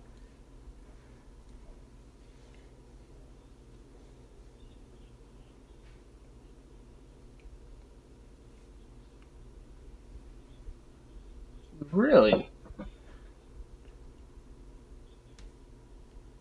Really? 11.93 12.48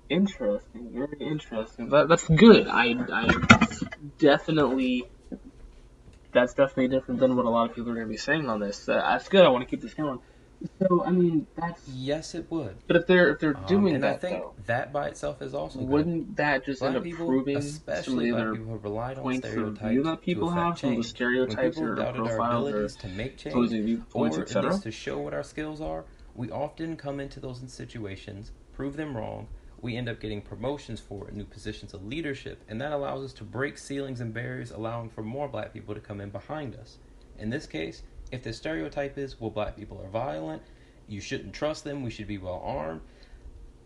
Interesting, 0.09 0.91
very 0.93 1.17
interesting. 1.19 1.89
That, 1.89 2.07
that's 2.07 2.27
good. 2.27 2.67
I, 2.67 2.95
I 3.11 3.29
definitely, 4.19 5.05
that's 6.33 6.53
definitely 6.53 6.87
different 6.87 7.19
than 7.19 7.35
what 7.35 7.45
a 7.45 7.49
lot 7.49 7.69
of 7.69 7.75
people 7.75 7.91
are 7.91 7.95
going 7.95 8.07
to 8.07 8.11
be 8.11 8.17
saying 8.17 8.49
on 8.49 8.59
this. 8.59 8.87
Uh, 8.87 8.95
that's 8.95 9.27
good. 9.27 9.45
I 9.45 9.49
want 9.49 9.63
to 9.63 9.69
keep 9.69 9.81
this 9.81 9.93
going. 9.93 10.19
So 10.79 11.03
I 11.05 11.11
mean, 11.11 11.45
that's 11.55 11.87
yes, 11.87 12.33
it 12.33 12.49
would. 12.49 12.77
But 12.87 12.95
if 12.95 13.07
they're 13.07 13.29
if 13.29 13.39
they're 13.39 13.55
um, 13.55 13.65
doing 13.67 13.95
and 13.95 14.03
that, 14.03 14.15
I 14.15 14.17
think 14.17 14.39
though, 14.41 14.53
that 14.65 14.91
by 14.91 15.07
itself 15.07 15.41
is 15.41 15.53
also 15.53 15.79
wouldn't 15.79 16.29
good. 16.29 16.37
that 16.37 16.65
just 16.65 16.79
black 16.79 16.89
end 16.89 16.97
up 16.97 17.03
people, 17.03 17.27
proving 17.27 17.57
especially 17.57 18.31
some 18.31 18.39
of 18.39 18.53
people 18.53 18.71
who 18.71 18.77
relied 18.77 19.19
on 19.19 19.35
stereotypes 19.35 20.03
that 20.03 20.21
people 20.21 20.49
have, 20.49 20.79
some 20.79 20.91
of 20.91 20.97
the 20.97 21.03
stereotypes 21.03 21.77
or 21.77 21.95
profiles 21.95 22.73
or 22.73 22.89
to 22.89 23.07
make 23.09 23.37
change, 23.37 23.69
viewpoints, 23.69 24.37
or 24.37 24.45
to 24.45 24.91
show 24.91 25.19
what 25.19 25.33
our 25.33 25.43
skills 25.43 25.79
are? 25.79 26.05
We 26.33 26.49
often 26.49 26.97
come 26.97 27.19
into 27.19 27.39
those 27.39 27.61
situations, 27.67 28.51
prove 28.73 28.95
them 28.95 29.15
wrong, 29.15 29.47
we 29.81 29.95
end 29.95 30.09
up 30.09 30.19
getting 30.19 30.41
promotions 30.41 30.99
for 30.99 31.29
new 31.31 31.45
positions 31.45 31.93
of 31.93 32.05
leadership, 32.05 32.63
and 32.67 32.81
that 32.81 32.91
allows 32.91 33.23
us 33.23 33.33
to 33.33 33.43
break 33.43 33.77
ceilings 33.77 34.21
and 34.21 34.33
barriers, 34.33 34.71
allowing 34.71 35.09
for 35.09 35.21
more 35.21 35.47
black 35.47 35.73
people 35.73 35.93
to 35.93 36.01
come 36.01 36.19
in 36.19 36.29
behind 36.29 36.75
us. 36.75 36.97
In 37.37 37.49
this 37.49 37.67
case, 37.67 38.01
if 38.31 38.43
the 38.43 38.51
stereotype 38.53 39.17
is, 39.17 39.39
well, 39.39 39.51
black 39.51 39.75
people 39.75 40.01
are 40.03 40.09
violent, 40.09 40.63
you 41.07 41.21
shouldn't 41.21 41.53
trust 41.53 41.83
them, 41.83 42.03
we 42.03 42.09
should 42.09 42.27
be 42.27 42.37
well 42.37 42.61
armed, 42.65 43.01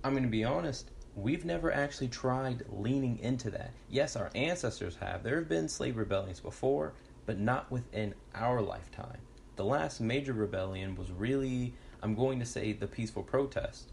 I'm 0.03 0.13
going 0.13 0.23
to 0.23 0.29
be 0.29 0.43
honest, 0.43 0.89
we've 1.15 1.45
never 1.45 1.71
actually 1.71 2.07
tried 2.07 2.63
leaning 2.69 3.19
into 3.19 3.51
that. 3.51 3.71
Yes, 3.89 4.15
our 4.15 4.31
ancestors 4.33 4.95
have. 4.95 5.23
There 5.23 5.37
have 5.37 5.49
been 5.49 5.67
slave 5.67 5.97
rebellions 5.97 6.39
before, 6.39 6.93
but 7.25 7.37
not 7.37 7.69
within 7.69 8.15
our 8.33 8.61
lifetime. 8.61 9.19
The 9.57 9.65
last 9.65 9.99
major 10.01 10.33
rebellion 10.33 10.95
was 10.95 11.11
really, 11.11 11.73
I'm 12.01 12.15
going 12.15 12.39
to 12.39 12.45
say, 12.45 12.73
the 12.73 12.87
peaceful 12.87 13.23
protest 13.23 13.91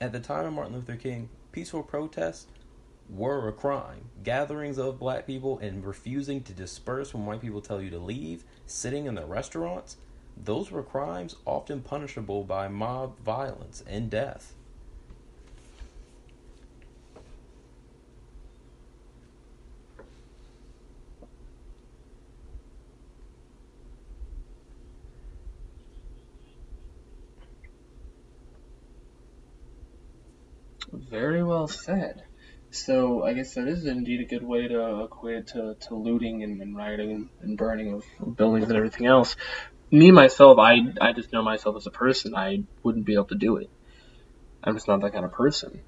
at 0.00 0.12
the 0.12 0.20
time 0.20 0.46
of 0.46 0.52
Martin 0.52 0.74
Luther 0.74 0.96
King, 0.96 1.28
peaceful 1.52 1.82
protests 1.82 2.46
were 3.08 3.48
a 3.48 3.52
crime. 3.52 4.10
Gatherings 4.22 4.78
of 4.78 4.98
black 4.98 5.26
people 5.26 5.58
and 5.58 5.84
refusing 5.84 6.42
to 6.42 6.52
disperse 6.52 7.12
when 7.12 7.26
white 7.26 7.40
people 7.40 7.60
tell 7.60 7.80
you 7.80 7.90
to 7.90 7.98
leave, 7.98 8.44
sitting 8.66 9.06
in 9.06 9.14
the 9.14 9.26
restaurants, 9.26 9.96
those 10.36 10.70
were 10.70 10.82
crimes 10.82 11.36
often 11.46 11.80
punishable 11.80 12.44
by 12.44 12.68
mob 12.68 13.18
violence 13.20 13.84
and 13.86 14.10
death. 14.10 14.54
Very 31.10 31.42
well 31.42 31.68
said. 31.68 32.22
So 32.70 33.24
I 33.24 33.34
guess 33.34 33.54
that 33.54 33.68
is 33.68 33.86
indeed 33.86 34.20
a 34.20 34.24
good 34.24 34.42
way 34.42 34.66
to 34.68 35.04
equate 35.04 35.48
to, 35.48 35.76
to 35.88 35.94
looting 35.94 36.42
and, 36.42 36.60
and 36.60 36.76
rioting 36.76 37.30
and, 37.40 37.56
burning 37.56 37.94
of 38.20 38.36
buildings 38.36 38.68
and 38.68 38.76
everything 38.76 39.06
else. 39.06 39.36
Me 39.90 40.10
myself, 40.10 40.58
I 40.58 40.80
I 41.00 41.12
just 41.12 41.32
know 41.32 41.42
myself 41.42 41.76
as 41.76 41.86
a 41.86 41.90
person. 41.90 42.34
I 42.34 42.64
wouldn't 42.82 43.04
be 43.04 43.14
able 43.14 43.26
to 43.26 43.36
do 43.36 43.56
it. 43.56 43.70
I'm 44.62 44.74
just 44.74 44.88
not 44.88 45.02
that 45.02 45.12
kind 45.12 45.24
of 45.24 45.32
person. 45.32 45.82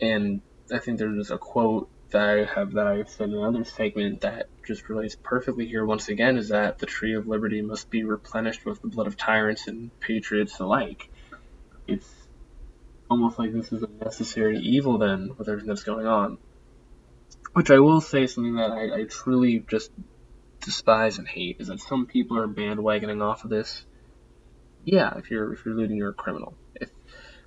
And 0.00 0.40
I 0.72 0.78
think 0.78 0.98
there's 0.98 1.30
a 1.30 1.38
quote 1.38 1.90
that 2.10 2.28
I 2.28 2.44
have 2.44 2.72
that 2.72 2.86
I 2.86 3.04
said 3.04 3.28
in 3.28 3.36
another 3.36 3.64
segment 3.64 4.22
that 4.22 4.48
just 4.66 4.88
relates 4.88 5.16
perfectly 5.16 5.66
here 5.66 5.84
once 5.84 6.08
again 6.08 6.36
is 6.36 6.48
that 6.48 6.78
the 6.78 6.86
tree 6.86 7.14
of 7.14 7.26
liberty 7.26 7.60
must 7.62 7.90
be 7.90 8.04
replenished 8.04 8.64
with 8.64 8.80
the 8.82 8.88
blood 8.88 9.06
of 9.06 9.16
tyrants 9.16 9.68
and 9.68 9.90
patriots 10.00 10.58
alike. 10.58 11.08
It's 11.86 12.19
almost 13.10 13.38
like 13.38 13.52
this 13.52 13.72
is 13.72 13.82
a 13.82 13.88
necessary 14.02 14.58
evil 14.58 14.98
then 14.98 15.34
with 15.36 15.48
everything 15.48 15.68
that's 15.68 15.82
going 15.82 16.06
on. 16.06 16.38
Which 17.52 17.70
I 17.70 17.80
will 17.80 18.00
say 18.00 18.26
something 18.26 18.56
that 18.56 18.70
I, 18.70 19.00
I 19.00 19.04
truly 19.04 19.64
just 19.68 19.90
despise 20.60 21.18
and 21.18 21.26
hate 21.26 21.56
is 21.58 21.68
that 21.68 21.80
some 21.80 22.06
people 22.06 22.38
are 22.38 22.46
bandwagoning 22.46 23.22
off 23.22 23.44
of 23.44 23.50
this 23.50 23.84
yeah, 24.84 25.16
if 25.18 25.30
you're 25.30 25.52
if 25.52 25.64
you're 25.64 25.74
looting, 25.74 25.96
you're 25.96 26.10
a 26.10 26.14
criminal. 26.14 26.54
If 26.74 26.90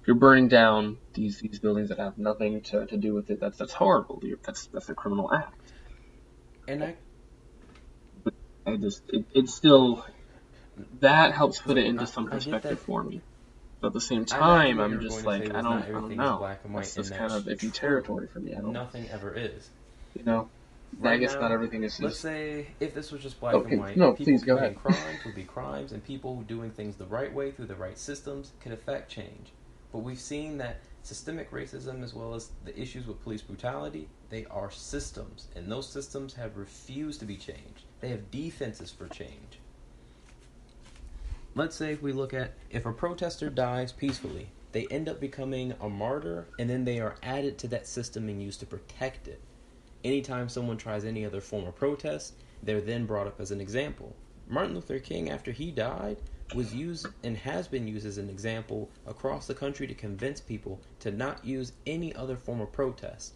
if 0.01 0.07
you're 0.07 0.15
burning 0.15 0.47
down 0.47 0.97
these 1.13 1.39
these 1.39 1.59
buildings 1.59 1.89
that 1.89 1.99
have 1.99 2.17
nothing 2.17 2.61
to, 2.61 2.85
to 2.85 2.97
do 2.97 3.13
with 3.13 3.29
it, 3.29 3.39
that's 3.39 3.57
that's 3.57 3.73
horrible. 3.73 4.21
That's 4.43 4.67
that's 4.67 4.89
a 4.89 4.93
criminal 4.93 5.33
act. 5.33 5.59
And 6.67 6.83
I, 6.83 6.95
I 8.65 8.75
just 8.77 9.03
it, 9.09 9.25
it's 9.33 9.53
still 9.53 10.05
that 10.99 11.33
helps 11.33 11.59
put 11.59 11.77
it 11.77 11.85
into 11.85 12.07
some 12.07 12.27
perspective 12.29 12.79
for 12.79 13.03
me. 13.03 13.21
But 13.83 13.87
at 13.87 13.93
the 13.95 13.99
same 13.99 14.23
time, 14.23 14.79
I'm 14.79 15.01
just 15.01 15.25
like 15.25 15.53
I 15.53 15.61
don't 15.61 15.83
I 15.83 15.89
don't 15.89 16.15
know. 16.15 16.37
Black 16.37 16.61
and 16.63 16.73
white 16.73 16.83
that's 16.85 16.95
just 16.95 17.13
kind 17.13 17.33
of 17.33 17.43
iffy 17.43 17.69
territory 17.69 18.27
for 18.27 18.39
me. 18.39 18.53
I 18.55 18.61
don't. 18.61 18.71
Nothing 18.71 19.09
ever 19.11 19.33
is. 19.35 19.69
You 20.15 20.23
know. 20.23 20.47
Right 20.99 21.15
I 21.15 21.17
guess 21.17 21.33
now, 21.33 21.41
not 21.41 21.51
everything 21.51 21.83
is. 21.83 21.99
Let's 21.99 22.17
say 22.17 22.67
if 22.79 22.95
this 22.95 23.11
was 23.11 23.21
just 23.21 23.41
black 23.41 23.55
okay. 23.55 23.71
and 23.71 23.81
white, 23.81 23.97
no, 23.97 24.13
people 24.13 24.31
please 24.31 24.43
go 24.45 24.55
ahead. 24.55 24.77
crimes 24.77 25.25
would 25.25 25.35
be 25.35 25.43
crimes, 25.43 25.91
and 25.91 26.01
people 26.01 26.43
doing 26.43 26.71
things 26.71 26.95
the 26.95 27.07
right 27.07 27.33
way 27.33 27.51
through 27.51 27.65
the 27.65 27.75
right 27.75 27.97
systems 27.97 28.53
could 28.61 28.71
affect 28.71 29.11
change. 29.11 29.51
But 29.91 29.97
we've 29.97 30.17
seen 30.17 30.59
that 30.59 30.77
systemic 31.01 31.51
racism, 31.51 32.03
as 32.05 32.13
well 32.13 32.35
as 32.35 32.51
the 32.63 32.79
issues 32.79 33.05
with 33.05 33.21
police 33.21 33.41
brutality, 33.41 34.07
they 34.29 34.45
are 34.45 34.71
systems, 34.71 35.49
and 35.57 35.69
those 35.69 35.89
systems 35.89 36.35
have 36.35 36.55
refused 36.55 37.19
to 37.19 37.25
be 37.25 37.35
changed. 37.35 37.83
They 37.99 38.07
have 38.07 38.31
defenses 38.31 38.91
for 38.91 39.09
change. 39.09 39.59
Let's 41.55 41.75
say 41.75 41.93
if 41.93 42.01
we 42.01 42.13
look 42.13 42.33
at 42.33 42.53
if 42.69 42.85
a 42.85 42.93
protester 42.93 43.49
dies 43.49 43.91
peacefully, 43.91 44.49
they 44.71 44.87
end 44.87 45.07
up 45.07 45.19
becoming 45.19 45.73
a 45.79 45.89
martyr, 45.89 46.47
and 46.57 46.69
then 46.69 46.85
they 46.85 46.99
are 46.99 47.15
added 47.21 47.57
to 47.59 47.67
that 47.67 47.87
system 47.87 48.27
and 48.27 48.41
used 48.41 48.59
to 48.61 48.65
protect 48.65 49.27
it 49.27 49.39
anytime 50.03 50.49
someone 50.49 50.77
tries 50.77 51.05
any 51.05 51.25
other 51.25 51.41
form 51.41 51.65
of 51.65 51.75
protest, 51.75 52.33
they're 52.61 52.81
then 52.81 53.05
brought 53.05 53.27
up 53.27 53.39
as 53.39 53.51
an 53.51 53.61
example. 53.61 54.15
Martin 54.47 54.75
Luther 54.75 54.99
King, 54.99 55.29
after 55.29 55.51
he 55.51 55.71
died, 55.71 56.17
was 56.53 56.73
used 56.73 57.07
and 57.23 57.37
has 57.37 57.67
been 57.67 57.87
used 57.87 58.05
as 58.05 58.17
an 58.17 58.29
example 58.29 58.89
across 59.07 59.47
the 59.47 59.55
country 59.55 59.87
to 59.87 59.93
convince 59.93 60.41
people 60.41 60.81
to 60.99 61.11
not 61.11 61.43
use 61.43 61.73
any 61.87 62.13
other 62.15 62.35
form 62.35 62.61
of 62.61 62.71
protest. 62.71 63.33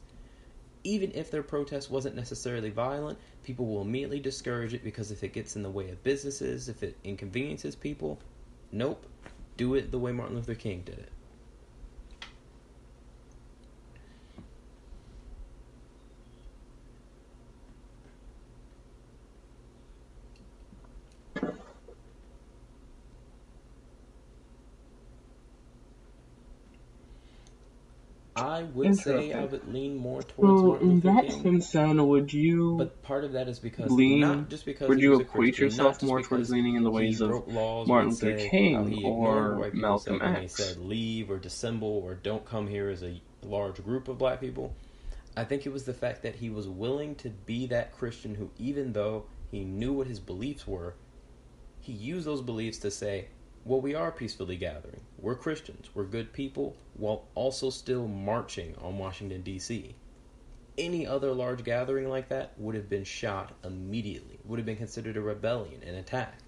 Even 0.87 1.11
if 1.13 1.29
their 1.29 1.43
protest 1.43 1.91
wasn't 1.91 2.15
necessarily 2.15 2.69
violent, 2.69 3.19
people 3.43 3.65
will 3.65 3.81
immediately 3.81 4.21
discourage 4.21 4.73
it 4.73 4.85
because 4.85 5.11
if 5.11 5.21
it 5.21 5.33
gets 5.33 5.57
in 5.57 5.61
the 5.61 5.69
way 5.69 5.89
of 5.89 6.01
businesses, 6.01 6.69
if 6.69 6.81
it 6.81 6.95
inconveniences 7.03 7.75
people, 7.75 8.21
nope, 8.71 9.05
do 9.57 9.75
it 9.75 9.91
the 9.91 9.99
way 9.99 10.13
Martin 10.13 10.37
Luther 10.37 10.55
King 10.55 10.83
did 10.85 10.97
it. 10.97 11.11
I 28.57 28.63
would 28.63 28.95
say 28.95 29.33
I 29.33 29.45
would 29.45 29.71
lean 29.71 29.97
more 29.97 30.23
towards 30.23 30.61
so 30.61 30.67
Martin 30.67 30.89
in 30.89 30.95
Luther 30.95 31.07
that 31.13 31.27
King. 31.27 31.43
sense, 31.43 31.71
then 31.71 32.07
would 32.07 32.33
you? 32.33 32.75
But 32.77 33.03
part 33.03 33.23
of 33.23 33.33
that 33.33 33.47
is 33.47 33.59
because 33.59 33.91
lean, 33.91 34.19
not 34.21 34.49
just 34.49 34.65
because 34.65 34.89
would 34.89 34.99
you 34.99 35.19
equate 35.19 35.59
yourself 35.59 36.01
more 36.01 36.21
towards 36.23 36.49
leaning 36.49 36.75
in 36.75 36.83
the 36.83 36.89
ways 36.89 37.21
of 37.21 37.47
Martin 37.47 38.09
Luther 38.09 38.35
King 38.49 39.03
or 39.05 39.69
Malcolm 39.73 40.21
X? 40.21 40.41
He 40.41 40.47
said 40.47 40.77
leave 40.77 41.29
or 41.29 41.37
dissemble 41.37 42.01
or 42.03 42.15
don't 42.15 42.45
come 42.45 42.67
here 42.67 42.89
as 42.89 43.03
a 43.03 43.21
large 43.43 43.83
group 43.83 44.07
of 44.07 44.17
black 44.17 44.41
people. 44.41 44.73
I 45.35 45.43
think 45.43 45.67
it 45.67 45.71
was 45.71 45.83
the 45.83 45.93
fact 45.93 46.23
that 46.23 46.35
he 46.35 46.49
was 46.49 46.67
willing 46.67 47.13
to 47.15 47.29
be 47.29 47.67
that 47.67 47.95
Christian 47.95 48.33
who, 48.33 48.49
even 48.57 48.93
though 48.93 49.25
he 49.51 49.63
knew 49.63 49.93
what 49.93 50.07
his 50.07 50.19
beliefs 50.19 50.67
were, 50.67 50.95
he 51.79 51.93
used 51.93 52.25
those 52.25 52.41
beliefs 52.41 52.79
to 52.79 52.89
say, 52.89 53.27
well, 53.67 53.81
we 53.81 53.93
are 53.93 54.11
peacefully 54.11 54.55
gathering. 54.55 55.01
We're 55.19 55.35
Christians. 55.35 55.89
We're 55.93 56.05
good 56.05 56.31
people 56.33 56.75
while 56.95 57.27
also 57.35 57.69
still 57.69 58.07
marching 58.07 58.75
on 58.81 58.97
Washington, 58.97 59.41
D.C. 59.41 59.95
Any 60.77 61.05
other 61.05 61.33
large 61.33 61.63
gathering 61.63 62.09
like 62.09 62.29
that 62.29 62.53
would 62.57 62.75
have 62.75 62.89
been 62.89 63.03
shot 63.03 63.53
immediately, 63.63 64.39
would 64.45 64.59
have 64.59 64.65
been 64.65 64.77
considered 64.77 65.17
a 65.17 65.21
rebellion, 65.21 65.83
an 65.83 65.95
attack. 65.95 66.39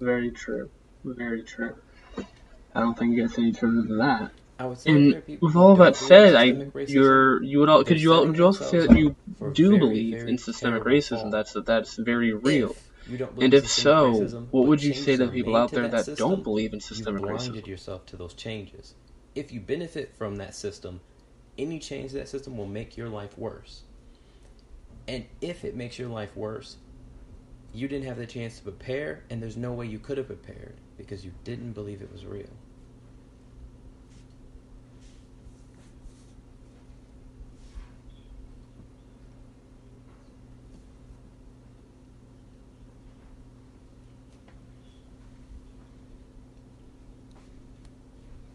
Very 0.00 0.30
true. 0.30 0.70
Very 1.04 1.42
true. 1.42 1.83
I 2.74 2.80
don't 2.80 2.98
think 2.98 3.14
it 3.14 3.22
gets 3.22 3.38
any 3.38 3.52
further 3.52 3.82
than 3.82 3.98
that. 3.98 4.30
I 4.58 4.66
would 4.66 4.78
say 4.78 4.90
and 4.90 5.38
with 5.40 5.56
all 5.56 5.76
that 5.76 5.96
said, 5.96 6.34
I 6.34 6.44
you're 6.86 7.42
you 7.42 7.60
would 7.60 7.68
all 7.68 7.84
could 7.84 8.00
you 8.00 8.10
would 8.10 8.36
you 8.36 8.44
also 8.44 8.64
say 8.64 8.86
that 8.86 8.96
you 8.96 9.16
do 9.52 9.70
very, 9.70 9.78
believe 9.78 10.18
very 10.18 10.30
in 10.30 10.38
systemic 10.38 10.84
racism? 10.84 11.30
That's 11.30 11.52
that 11.54 11.66
that's 11.66 11.96
very 11.96 12.32
real. 12.32 12.76
and 13.40 13.52
if 13.52 13.68
so, 13.68 14.12
racism, 14.12 14.46
what 14.50 14.66
would 14.66 14.82
you 14.82 14.94
say 14.94 15.16
to 15.16 15.26
the 15.26 15.32
people 15.32 15.56
out 15.56 15.72
there 15.72 15.82
that, 15.82 15.90
that 15.90 16.04
system, 16.04 16.30
don't 16.30 16.42
believe 16.44 16.72
in 16.72 16.80
systemic 16.80 17.22
racism? 17.22 17.30
you 17.30 17.36
blinded 17.36 17.64
racism? 17.64 17.66
yourself 17.66 18.06
to 18.06 18.16
those 18.16 18.34
changes. 18.34 18.94
If 19.34 19.52
you 19.52 19.60
benefit 19.60 20.14
from 20.16 20.36
that 20.36 20.54
system, 20.54 21.00
any 21.58 21.80
change 21.80 22.12
to 22.12 22.18
that 22.18 22.28
system 22.28 22.56
will 22.56 22.66
make 22.66 22.96
your 22.96 23.08
life 23.08 23.36
worse. 23.36 23.82
And 25.08 25.26
if 25.40 25.64
it 25.64 25.74
makes 25.74 25.98
your 25.98 26.08
life 26.08 26.36
worse, 26.36 26.76
you 27.72 27.88
didn't 27.88 28.06
have 28.06 28.16
the 28.16 28.26
chance 28.26 28.58
to 28.58 28.62
prepare, 28.62 29.24
and 29.28 29.42
there's 29.42 29.56
no 29.56 29.72
way 29.72 29.86
you 29.86 29.98
could 29.98 30.16
have 30.16 30.28
prepared 30.28 30.76
because 30.96 31.24
you 31.24 31.32
didn't 31.42 31.72
believe 31.72 32.00
it 32.00 32.12
was 32.12 32.24
real. 32.24 32.46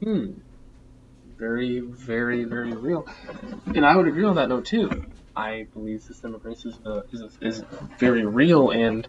Hmm. 0.10 0.32
Very, 1.38 1.82
very, 1.82 2.44
very 2.44 2.72
real. 2.72 3.06
And 3.68 3.86
I 3.86 3.96
would 3.96 4.08
agree 4.08 4.24
on 4.24 4.38
that 4.38 4.50
note 4.50 4.66
too. 4.66 5.06
I 5.36 5.68
believe 5.72 6.02
systemic 6.02 6.42
racism 6.42 7.04
is, 7.14 7.38
is 7.42 7.64
very 8.00 8.26
real, 8.26 8.72
and 8.72 9.08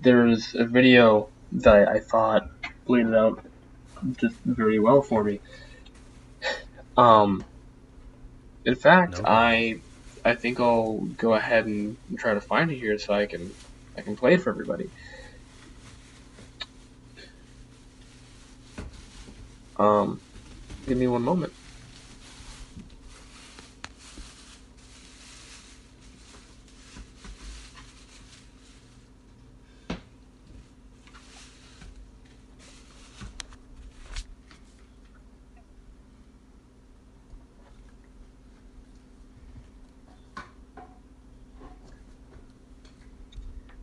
there's 0.00 0.56
a 0.56 0.64
video 0.64 1.28
that 1.52 1.86
I 1.86 2.00
thought 2.00 2.50
laid 2.88 3.06
it 3.06 3.14
out 3.14 3.46
just 4.16 4.34
very 4.44 4.80
well 4.80 5.00
for 5.00 5.22
me. 5.22 5.38
Um, 6.96 7.44
in 8.64 8.74
fact, 8.74 9.20
no 9.20 9.24
I 9.24 9.80
I 10.24 10.34
think 10.34 10.58
I'll 10.58 10.98
go 11.18 11.34
ahead 11.34 11.66
and 11.66 11.96
try 12.18 12.34
to 12.34 12.40
find 12.40 12.68
it 12.72 12.78
here 12.78 12.98
so 12.98 13.14
I 13.14 13.26
can 13.26 13.52
I 13.96 14.00
can 14.00 14.16
play 14.16 14.34
it 14.34 14.42
for 14.42 14.50
everybody. 14.50 14.90
Um, 19.76 20.20
give 20.86 20.98
me 20.98 21.06
one 21.08 21.22
moment. 21.22 21.52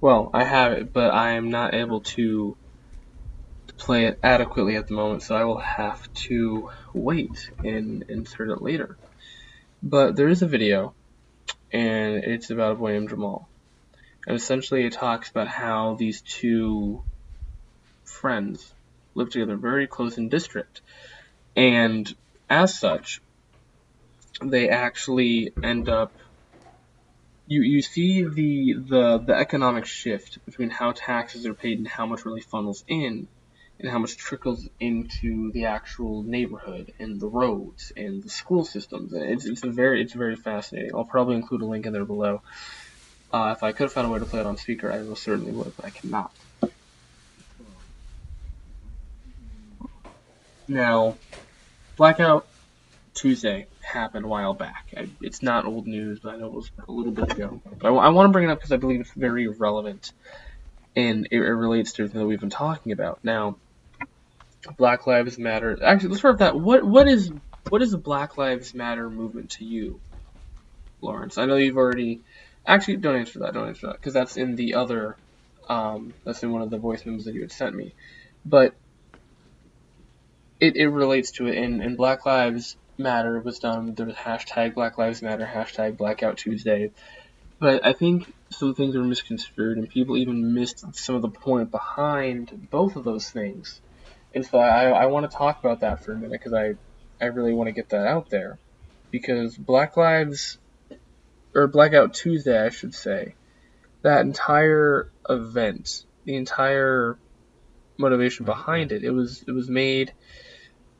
Well, 0.01 0.29
I 0.33 0.43
have 0.45 0.73
it, 0.73 0.93
but 0.93 1.13
I 1.13 1.31
am 1.31 1.49
not 1.49 1.73
able 1.73 2.01
to 2.15 2.57
play 3.89 4.05
it 4.05 4.19
adequately 4.21 4.75
at 4.75 4.85
the 4.85 4.93
moment, 4.93 5.23
so 5.23 5.35
I 5.35 5.45
will 5.45 5.57
have 5.57 6.13
to 6.29 6.69
wait 6.93 7.49
and 7.63 8.05
insert 8.07 8.51
it 8.51 8.61
later. 8.61 8.99
But 9.81 10.15
there 10.15 10.27
is 10.27 10.43
a 10.43 10.47
video, 10.47 10.93
and 11.73 12.23
it's 12.23 12.51
about 12.51 12.77
boy 12.77 13.03
Jamal. 13.07 13.49
And 14.27 14.35
essentially 14.35 14.85
it 14.85 14.93
talks 14.93 15.31
about 15.31 15.47
how 15.47 15.95
these 15.95 16.21
two 16.21 17.01
friends 18.05 18.71
live 19.15 19.31
together 19.31 19.55
very 19.55 19.87
close 19.87 20.19
in 20.19 20.29
district. 20.29 20.81
And 21.55 22.07
as 22.47 22.77
such, 22.77 23.23
they 24.39 24.69
actually 24.69 25.51
end 25.63 25.89
up 25.89 26.11
you 27.47 27.63
you 27.63 27.81
see 27.81 28.21
the 28.21 28.75
the 28.87 29.17
the 29.17 29.33
economic 29.33 29.87
shift 29.87 30.45
between 30.45 30.69
how 30.69 30.91
taxes 30.91 31.47
are 31.47 31.55
paid 31.55 31.79
and 31.79 31.87
how 31.87 32.05
much 32.05 32.23
really 32.23 32.41
funnels 32.41 32.83
in 32.87 33.27
and 33.79 33.89
how 33.89 33.99
much 33.99 34.17
trickles 34.17 34.67
into 34.79 35.51
the 35.53 35.65
actual 35.65 36.23
neighborhood 36.23 36.93
and 36.99 37.19
the 37.19 37.27
roads 37.27 37.91
and 37.95 38.21
the 38.21 38.29
school 38.29 38.65
systems. 38.65 39.13
It's 39.13 39.45
it's 39.45 39.63
very 39.63 40.01
it's 40.01 40.13
very 40.13 40.35
fascinating. 40.35 40.91
I'll 40.93 41.05
probably 41.05 41.35
include 41.35 41.61
a 41.61 41.65
link 41.65 41.85
in 41.85 41.93
there 41.93 42.05
below. 42.05 42.41
Uh, 43.31 43.53
if 43.55 43.63
I 43.63 43.71
could 43.71 43.83
have 43.83 43.93
found 43.93 44.07
a 44.07 44.09
way 44.09 44.19
to 44.19 44.25
play 44.25 44.39
it 44.39 44.45
on 44.45 44.57
speaker, 44.57 44.91
I 44.91 44.99
most 44.99 45.23
certainly 45.23 45.51
would, 45.51 45.75
but 45.75 45.85
I 45.85 45.91
cannot. 45.91 46.31
Now, 50.67 51.17
Blackout 51.95 52.47
Tuesday 53.13 53.67
happened 53.81 54.25
a 54.25 54.27
while 54.27 54.53
back. 54.53 54.85
I, 54.95 55.09
it's 55.21 55.41
not 55.41 55.65
old 55.65 55.87
news, 55.87 56.19
but 56.21 56.35
I 56.35 56.37
know 56.37 56.47
it 56.47 56.53
was 56.53 56.71
a 56.87 56.91
little 56.91 57.11
bit 57.11 57.31
ago. 57.31 57.61
But 57.79 57.87
I, 57.87 57.95
I 57.95 58.09
want 58.09 58.27
to 58.27 58.31
bring 58.31 58.45
it 58.49 58.51
up 58.51 58.59
because 58.59 58.71
I 58.71 58.77
believe 58.77 58.99
it's 58.99 59.13
very 59.13 59.47
relevant 59.47 60.11
and 60.95 61.27
it, 61.31 61.37
it 61.37 61.39
relates 61.39 61.93
to 61.93 62.03
everything 62.03 62.21
that 62.21 62.27
we've 62.27 62.39
been 62.39 62.49
talking 62.49 62.91
about. 62.91 63.19
Now, 63.23 63.57
Black 64.77 65.07
Lives 65.07 65.37
Matter. 65.37 65.77
Actually, 65.83 66.09
let's 66.09 66.19
start 66.19 66.35
with 66.35 66.39
that. 66.39 66.59
What 66.59 66.83
what 66.83 67.07
is 67.07 67.31
what 67.69 67.81
is 67.81 67.91
the 67.91 67.97
Black 67.97 68.37
Lives 68.37 68.73
Matter 68.73 69.09
movement 69.09 69.51
to 69.51 69.65
you, 69.65 69.99
Lawrence? 71.01 71.37
I 71.37 71.45
know 71.45 71.55
you've 71.55 71.77
already. 71.77 72.21
Actually, 72.65 72.97
don't 72.97 73.15
answer 73.15 73.39
that. 73.39 73.53
Don't 73.53 73.67
answer 73.67 73.87
that 73.87 73.97
because 73.97 74.13
that's 74.13 74.37
in 74.37 74.55
the 74.55 74.75
other. 74.75 75.15
Um, 75.69 76.13
that's 76.23 76.41
in 76.41 76.51
one 76.51 76.61
of 76.61 76.71
the 76.71 76.77
voice 76.77 77.05
memos 77.05 77.25
that 77.25 77.35
you 77.35 77.41
had 77.41 77.51
sent 77.51 77.75
me, 77.75 77.93
but 78.43 78.73
it, 80.59 80.75
it 80.75 80.87
relates 80.87 81.31
to 81.31 81.47
it. 81.47 81.57
And, 81.57 81.81
and 81.81 81.95
Black 81.95 82.25
Lives 82.25 82.75
Matter 82.97 83.39
was 83.39 83.59
done. 83.59 83.93
There 83.93 84.05
was 84.05 84.15
hashtag 84.15 84.73
Black 84.73 84.97
Lives 84.97 85.21
Matter, 85.21 85.49
hashtag 85.51 85.97
Blackout 85.97 86.37
Tuesday. 86.37 86.91
But 87.59 87.85
I 87.85 87.93
think 87.93 88.33
some 88.49 88.73
things 88.73 88.95
were 88.95 89.03
misconstrued, 89.03 89.77
and 89.77 89.89
people 89.89 90.17
even 90.17 90.53
missed 90.53 90.83
some 90.95 91.15
of 91.15 91.21
the 91.21 91.29
point 91.29 91.71
behind 91.71 92.69
both 92.69 92.95
of 92.95 93.03
those 93.03 93.29
things. 93.29 93.79
And 94.33 94.45
so 94.45 94.59
I, 94.59 94.89
I 94.89 95.05
want 95.07 95.29
to 95.29 95.35
talk 95.35 95.59
about 95.59 95.81
that 95.81 96.03
for 96.03 96.11
a 96.13 96.15
minute 96.15 96.31
because 96.31 96.53
I, 96.53 96.75
I 97.21 97.27
really 97.27 97.53
want 97.53 97.67
to 97.67 97.71
get 97.71 97.89
that 97.89 98.07
out 98.07 98.29
there. 98.29 98.59
Because 99.11 99.57
Black 99.57 99.97
Lives, 99.97 100.59
or 101.55 101.67
Blackout 101.67 102.13
Tuesday, 102.13 102.63
I 102.63 102.69
should 102.69 102.93
say, 102.93 103.33
that 104.03 104.21
entire 104.21 105.11
event, 105.27 106.05
the 106.25 106.35
entire 106.35 107.17
motivation 107.97 108.45
mm-hmm. 108.45 108.51
behind 108.51 108.91
it, 108.91 109.03
it 109.03 109.11
was 109.11 109.43
it 109.47 109.51
was 109.51 109.67
made 109.67 110.13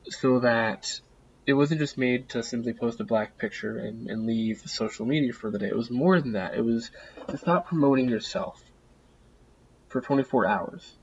so 0.05 0.39
that 0.39 0.99
it 1.45 1.53
wasn't 1.53 1.79
just 1.79 1.97
made 1.97 2.29
to 2.29 2.43
simply 2.43 2.73
post 2.73 2.99
a 2.99 3.03
black 3.03 3.37
picture 3.37 3.77
and, 3.77 4.09
and 4.09 4.25
leave 4.25 4.61
social 4.65 5.05
media 5.05 5.33
for 5.33 5.49
the 5.51 5.59
day. 5.59 5.67
It 5.67 5.77
was 5.77 5.91
more 5.91 6.19
than 6.19 6.33
that. 6.33 6.55
It 6.55 6.65
was 6.65 6.91
to 7.27 7.37
stop 7.37 7.67
promoting 7.67 8.09
yourself 8.09 8.61
for 9.87 10.01
24 10.01 10.47
hours 10.47 10.98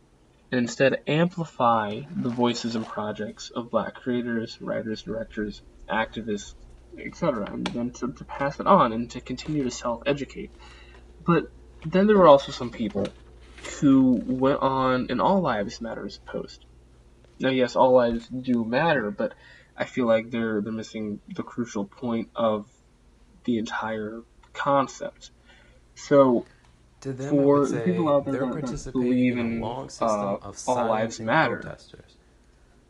and 0.51 0.61
instead 0.61 1.03
amplify 1.07 2.01
the 2.15 2.29
voices 2.29 2.77
and 2.77 2.87
projects 2.87 3.51
of 3.55 3.71
black 3.71 3.95
creators, 3.95 4.59
writers, 4.61 5.03
directors, 5.03 5.63
activists, 5.89 6.55
etc., 7.05 7.47
and 7.51 7.67
then 7.69 7.91
to, 7.91 8.13
to 8.13 8.25
pass 8.25 8.61
it 8.61 8.67
on 8.67 8.93
and 8.93 9.11
to 9.11 9.21
continue 9.21 9.65
to 9.65 9.71
self 9.71 10.03
educate. 10.07 10.51
But 11.25 11.45
then 11.85 12.07
there 12.07 12.17
were 12.17 12.29
also 12.29 12.53
some 12.53 12.71
people 12.71 13.07
who 13.81 14.21
went 14.25 14.61
on 14.61 15.07
an 15.11 15.21
All 15.21 15.41
Lives 15.41 15.81
Matters 15.81 16.21
post. 16.27 16.65
Now, 17.39 17.51
yes, 17.51 17.77
all 17.77 17.95
lives 17.95 18.27
do 18.29 18.65
matter, 18.65 19.11
but 19.11 19.35
I 19.77 19.85
feel 19.85 20.07
like 20.07 20.31
they're 20.31 20.63
they're 20.63 20.73
missing 20.73 21.21
the 21.29 21.43
crucial 21.43 21.85
point 21.85 22.31
of 22.35 22.67
the 23.45 23.59
entire 23.59 24.23
concept. 24.55 25.31
So 25.95 26.47
To 27.07 27.13
them, 27.13 27.31
For 27.31 27.67
say 27.69 27.85
people 27.85 28.09
out 28.09 28.25
there 28.25 28.33
they're 28.33 28.63
that- 28.63 28.93
believe 28.93 29.39
in 29.39 29.47
in, 29.47 29.59
a 29.63 29.65
long 29.65 29.89
system 29.91 30.09
uh, 30.11 30.37
of 30.43 30.61
all 30.67 30.87
lives 30.89 31.21
matter. 31.21 31.59
protesters. 31.59 32.17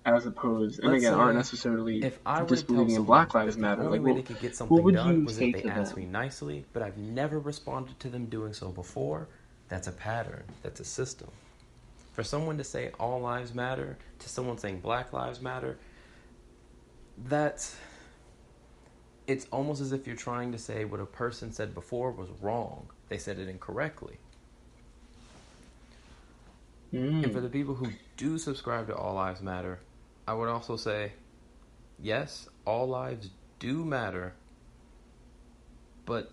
as 0.07 0.25
opposed, 0.25 0.79
and 0.81 0.93
Let's 0.93 1.03
again, 1.05 1.13
aren't 1.13 1.37
necessarily 1.37 2.03
If 2.03 2.19
I 2.25 2.41
were 2.41 2.47
to 2.47 2.47
tell 2.47 2.57
disbelieving 2.57 2.95
in 2.95 3.05
Black 3.05 3.35
Lives 3.35 3.57
the 3.57 3.61
Matter, 3.63 3.83
only 3.83 3.99
like, 3.99 4.07
way 4.07 4.13
what, 4.13 4.17
they 4.17 4.23
could 4.23 4.41
get 4.41 4.53
what 4.53 4.57
something 4.57 4.83
would 4.85 4.95
done 4.95 5.19
you 5.21 5.25
was 5.27 5.37
say 5.37 5.51
if 5.51 5.63
they 5.65 5.69
asked 5.69 5.95
them? 5.97 6.05
me 6.05 6.11
nicely, 6.11 6.65
but 6.73 6.83
I've 6.83 6.97
never 6.97 7.39
responded 7.39 8.01
to 8.01 8.09
them 8.09 8.25
doing 8.25 8.55
so 8.55 8.71
before, 8.71 9.29
that's 9.69 9.87
a 9.87 9.93
pattern. 9.93 10.45
That's 10.63 10.81
a 10.81 10.85
system. 10.85 11.29
For 12.15 12.23
someone 12.25 12.57
to 12.57 12.65
say 12.65 12.93
all 12.99 13.21
lives 13.21 13.53
matter 13.53 13.99
to 14.21 14.29
someone 14.31 14.57
saying 14.57 14.81
black 14.81 15.13
lives 15.13 15.43
matter, 15.43 15.77
that's 17.19 17.77
it's 19.27 19.47
almost 19.53 19.83
as 19.83 19.93
if 19.93 20.07
you're 20.07 20.17
trying 20.17 20.53
to 20.53 20.59
say 20.59 20.87
what 20.87 21.01
a 21.01 21.05
person 21.07 21.53
said 21.53 21.75
before 21.75 22.13
was 22.13 22.29
wrong. 22.41 22.89
They 23.09 23.19
said 23.19 23.38
it 23.38 23.49
incorrectly. 23.49 24.19
And 27.23 27.33
for 27.33 27.40
Mm. 27.40 27.42
the 27.42 27.49
people 27.49 27.75
who 27.75 27.92
do 28.16 28.38
subscribe 28.38 28.87
to 28.88 28.97
All 28.97 29.14
Lives 29.14 29.42
Matter, 29.42 29.81
I 30.27 30.35
would 30.35 30.49
also 30.49 30.77
say, 30.77 31.12
yes, 31.99 32.49
all 32.64 32.88
lives 32.88 33.31
do 33.59 33.85
matter, 33.85 34.35
but 36.07 36.31